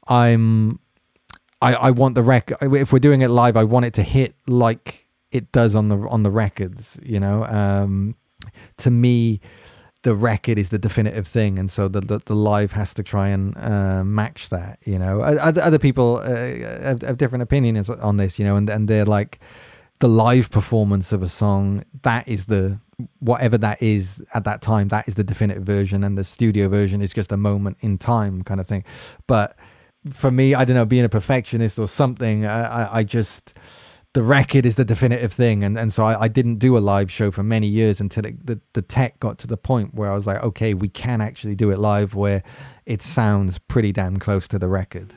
[0.09, 0.79] I'm
[1.63, 4.35] I, I want the record if we're doing it live I want it to hit
[4.47, 8.17] like it does on the on the records you know um,
[8.77, 9.41] to me
[10.05, 13.29] the record is the definitive thing and so the the, the live has to try
[13.29, 15.21] and uh, match that you know?
[15.21, 16.35] Other, other people uh,
[16.83, 19.41] have, have different opinions on this you know and and they're like
[20.01, 22.79] the live performance of a song that is the
[23.19, 27.03] whatever that is at that time that is the definitive version and the studio version
[27.03, 28.85] is just a moment in time kind of thing.
[29.27, 29.57] But
[30.11, 33.55] for me, I don't know, being a perfectionist or something, I, I just
[34.15, 35.63] the record is the definitive thing.
[35.63, 38.47] And and so I, I didn't do a live show for many years until it,
[38.47, 41.55] the, the tech got to the point where I was like okay we can actually
[41.55, 42.43] do it live where
[42.87, 45.15] it sounds pretty damn close to the record.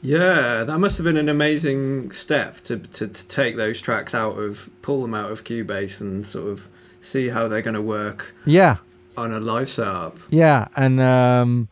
[0.00, 4.38] Yeah that must have been an amazing step to, to, to take those tracks out
[4.38, 6.68] of pull them out of Cubase and sort of
[7.00, 8.76] see how they're going to work yeah.
[9.16, 10.18] on a live setup.
[10.30, 11.68] Yeah and um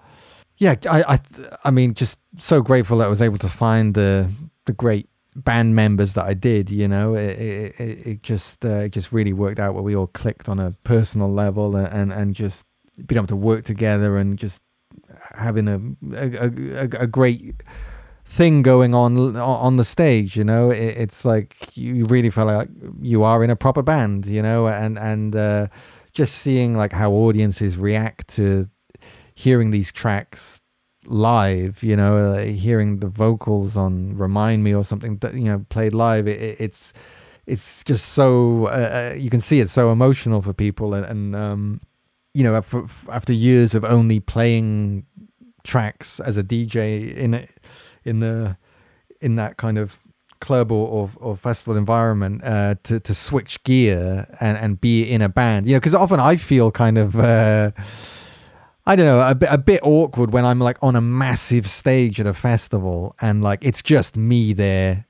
[0.60, 1.18] yeah, I, I,
[1.64, 4.30] I mean, just so grateful that I was able to find the
[4.66, 6.70] the great band members that I did.
[6.70, 10.08] You know, it it, it just uh, it just really worked out where we all
[10.08, 12.66] clicked on a personal level and and just
[13.06, 14.62] being able to work together and just
[15.34, 15.80] having a
[16.16, 17.62] a, a, a great
[18.24, 22.68] thing going on on the stage you know it, it's like you really feel like
[23.00, 25.66] you are in a proper band you know and and uh,
[26.12, 28.68] just seeing like how audiences react to
[29.34, 30.59] hearing these tracks
[31.10, 35.66] live, you know, uh, hearing the vocals on "Remind Me" or something that you know
[35.68, 36.92] played live, it, it's
[37.46, 41.36] it's just so uh, uh, you can see it's so emotional for people, and, and
[41.36, 41.80] um,
[42.32, 45.04] you know, after, after years of only playing
[45.64, 47.46] tracks as a DJ in
[48.04, 48.56] in the
[49.20, 50.00] in that kind of
[50.40, 55.20] club or, or, or festival environment uh, to to switch gear and, and be in
[55.20, 57.16] a band, you know, because often I feel kind of.
[58.86, 62.18] I don't know, a bit, a bit awkward when I'm like on a massive stage
[62.18, 65.06] at a festival and like it's just me there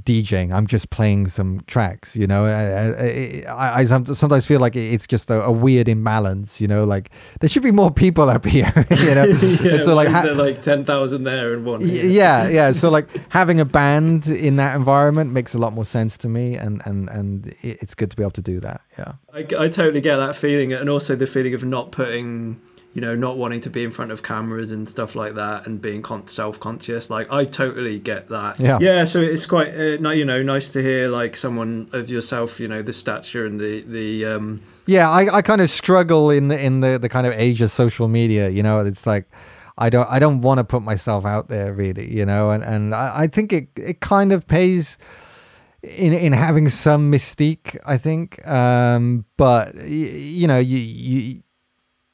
[0.00, 0.52] DJing.
[0.52, 2.46] I'm just playing some tracks, you know.
[2.46, 6.84] I, I, I sometimes feel like it's just a, a, weird imbalance, you know.
[6.84, 9.24] Like there should be more people up here, you know.
[9.62, 11.82] yeah, so like ha- there like ten thousand there and one.
[11.82, 12.06] Here?
[12.06, 12.72] Yeah, yeah.
[12.72, 16.54] So like having a band in that environment makes a lot more sense to me,
[16.54, 18.80] and and and it's good to be able to do that.
[18.98, 22.62] Yeah, I, I totally get that feeling, and also the feeling of not putting
[22.94, 25.80] you know, not wanting to be in front of cameras and stuff like that, and
[25.80, 27.08] being con- self-conscious.
[27.08, 28.60] Like, I totally get that.
[28.60, 28.78] Yeah.
[28.80, 29.04] Yeah.
[29.06, 32.82] So it's quite, uh, you know, nice to hear like someone of yourself, you know,
[32.82, 34.26] the stature and the the.
[34.26, 37.62] um Yeah, I, I kind of struggle in the in the the kind of age
[37.62, 38.48] of social media.
[38.48, 39.26] You know, it's like.
[39.78, 42.94] I don't I don't want to put myself out there really, you know, and, and
[42.94, 44.98] I, I think it it kind of pays
[45.82, 48.46] in in having some mystique, I think.
[48.46, 51.42] Um, but y- you know, you you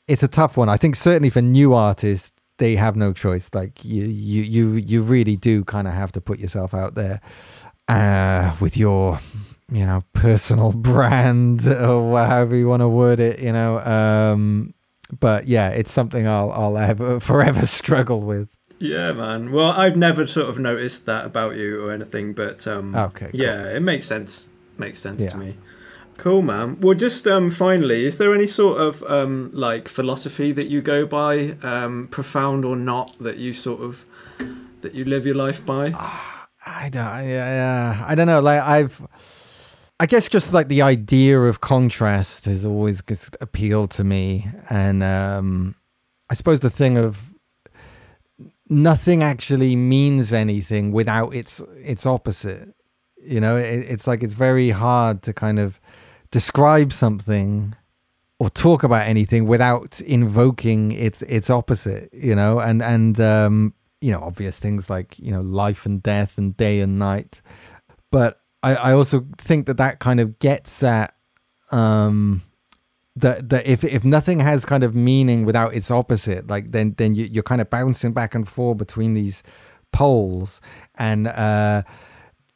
[0.08, 0.68] it's a tough one.
[0.68, 3.50] I think certainly for new artists, they have no choice.
[3.54, 7.20] Like you, you, you, you really do kind of have to put yourself out there
[7.86, 9.18] uh, with your,
[9.70, 13.38] you know, personal brand or however you want to word it.
[13.38, 14.74] You know, um,
[15.20, 18.48] but yeah, it's something I'll I'll ever forever struggle with.
[18.80, 19.50] Yeah, man.
[19.50, 23.40] Well, I've never sort of noticed that about you or anything, but um, okay, cool.
[23.40, 24.50] yeah, it makes sense.
[24.76, 25.30] Makes sense yeah.
[25.30, 25.56] to me.
[26.18, 26.80] Cool, man.
[26.80, 31.06] Well, just um, finally, is there any sort of um, like philosophy that you go
[31.06, 34.04] by, um, profound or not, that you sort of
[34.80, 35.94] that you live your life by?
[36.66, 37.04] I don't.
[37.04, 38.04] Yeah, yeah.
[38.04, 38.40] I don't know.
[38.40, 39.00] Like I've.
[40.00, 45.04] I guess just like the idea of contrast has always just appealed to me, and
[45.04, 45.76] um,
[46.28, 47.32] I suppose the thing of
[48.68, 52.74] nothing actually means anything without its its opposite.
[53.22, 55.80] You know, it, it's like it's very hard to kind of
[56.30, 57.74] describe something
[58.38, 62.58] or talk about anything without invoking its its opposite you know?
[62.60, 66.80] And and um you know obvious things like you know life and death and day
[66.80, 67.40] and night.
[68.10, 71.14] But i i also think that that kind of gets at
[71.70, 72.42] um
[73.20, 77.14] that that if if nothing has kind of meaning without its opposite, like then then
[77.14, 79.42] you, you're kind of bouncing back and forth between these
[79.92, 80.60] poles,
[80.96, 81.82] and uh,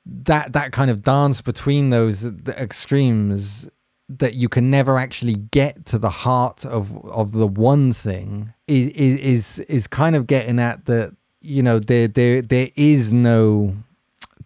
[0.04, 3.68] that that kind of dance between those uh, extremes
[4.08, 8.90] that you can never actually get to the heart of of the one thing is
[8.90, 13.74] is is kind of getting at that you know there there there is no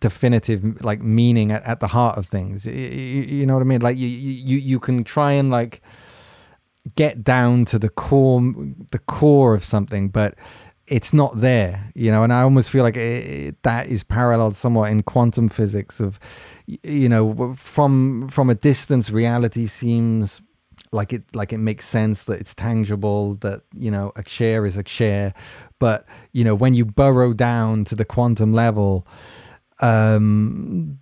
[0.00, 2.66] definitive like meaning at, at the heart of things.
[2.66, 3.80] You, you, know what i mean?
[3.80, 5.82] Like you you you can try and like
[6.94, 8.40] get down to the core
[8.92, 10.36] the core of something but
[10.88, 14.90] it's not there you know and i almost feel like it, that is paralleled somewhat
[14.90, 16.18] in quantum physics of
[16.66, 20.40] you know from from a distance reality seems
[20.92, 24.76] like it like it makes sense that it's tangible that you know a chair is
[24.76, 25.34] a chair
[25.78, 29.06] but you know when you burrow down to the quantum level
[29.80, 30.98] um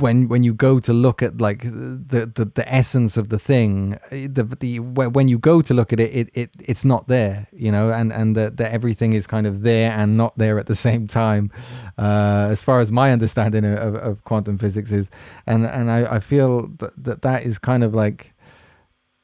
[0.00, 3.98] when when you go to look at like the the, the essence of the thing
[4.10, 7.70] the the when you go to look at it it, it it's not there you
[7.70, 11.06] know and and that everything is kind of there and not there at the same
[11.06, 11.50] time
[11.98, 15.08] uh as far as my understanding of, of quantum physics is.
[15.46, 18.32] And and i i feel that that, that is kind of like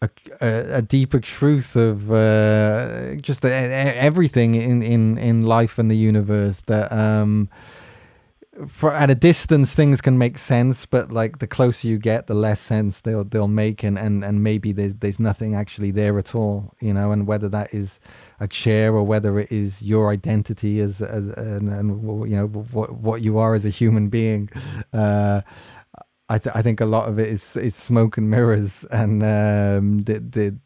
[0.02, 6.60] a, a, deeper truth of uh, just everything in, in, in life and the universe
[6.66, 7.48] that um,
[8.66, 12.34] for at a distance things can make sense but like the closer you get the
[12.34, 16.34] less sense they'll they'll make and and, and maybe there's there's nothing actually there at
[16.34, 17.12] all you know?
[17.12, 18.00] And whether that is
[18.40, 22.94] a chair or whether it is your identity as, as and, and you know what
[22.94, 24.48] what you are as a human being
[24.92, 25.42] uh,
[26.28, 29.98] I, th- I think a lot of it is is smoke and mirrors and um,
[30.02, 30.58] the the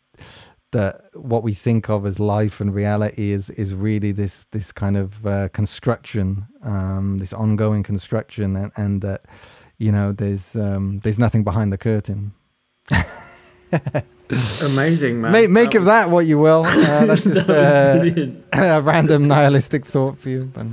[0.73, 4.97] that what we think of as life and reality is is really this this kind
[4.97, 9.25] of uh, construction, um, this ongoing construction, and, and that
[9.79, 12.33] you know there's um, there's nothing behind the curtain.
[14.65, 15.33] Amazing, man.
[15.33, 16.65] Make, make of that what you will.
[16.67, 20.51] Uh, that's just that uh, a random nihilistic thought for you.
[20.53, 20.67] But...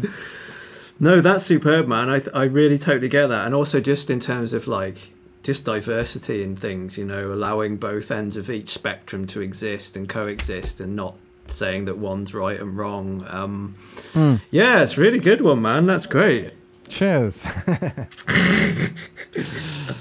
[0.99, 2.09] No, that's superb, man.
[2.09, 5.11] I I really totally get that, and also just in terms of like
[5.47, 10.09] just diversity in things, you know, allowing both ends of each spectrum to exist and
[10.09, 11.15] coexist and not
[11.47, 13.25] saying that one's right and wrong.
[13.29, 13.77] Um,
[14.11, 14.41] mm.
[14.51, 15.85] Yeah, it's really good one, man.
[15.85, 16.51] That's great.
[16.89, 17.47] Cheers.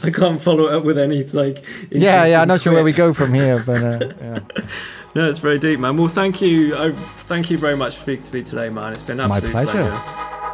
[0.02, 1.64] I can't follow it up with any like.
[1.92, 2.42] Yeah, yeah.
[2.42, 4.40] I'm not sure where we go from here, but uh, yeah.
[5.14, 5.96] No, it's very deep, man.
[5.96, 6.76] Well, thank you.
[6.76, 8.92] I, thank you very much for speaking to me today, man.
[8.92, 9.70] It's been my pleasure.
[9.70, 9.96] pleasure.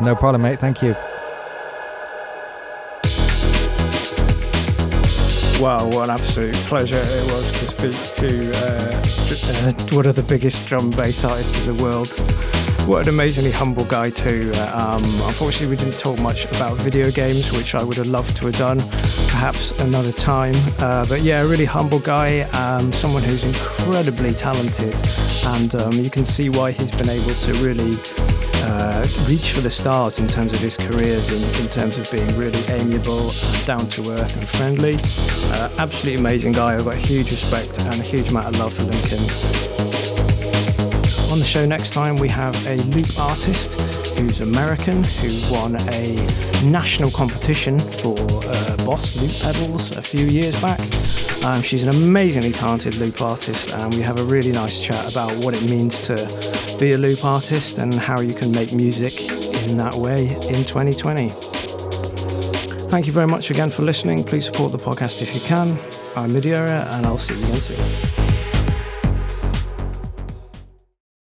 [0.03, 0.59] No problem, mate.
[0.59, 0.93] Thank you.
[5.63, 10.25] Wow, what an absolute pleasure it was to speak to uh, uh, one of the
[10.25, 12.09] biggest drum bass artists in the world.
[12.89, 14.51] What an amazingly humble guy too.
[14.75, 18.47] Um, unfortunately, we didn't talk much about video games, which I would have loved to
[18.47, 18.79] have done,
[19.29, 20.57] perhaps another time.
[20.81, 24.97] Uh, but yeah, a really humble guy, um, someone who's incredibly talented,
[25.47, 27.95] and um, you can see why he's been able to really
[28.63, 32.29] uh, reach for the stars in terms of his careers, in, in terms of being
[32.37, 33.31] really amiable,
[33.65, 34.97] down to earth, and friendly.
[35.55, 36.75] Uh, absolutely amazing guy.
[36.75, 39.23] I've got huge respect and a huge amount of love for Lincoln.
[41.33, 43.81] On the show next time, we have a loop artist
[44.19, 46.15] who's American, who won a
[46.65, 50.81] national competition for uh, Boss loop pedals a few years back.
[51.45, 55.33] Um, she's an amazingly talented loop artist, and we have a really nice chat about
[55.45, 56.15] what it means to
[56.79, 59.21] be a loop artist and how you can make music
[59.69, 61.29] in that way in 2020.
[62.91, 64.23] Thank you very much again for listening.
[64.23, 65.71] Please support the podcast if you can.
[66.17, 68.32] I'm midierror, and I'll see you again soon.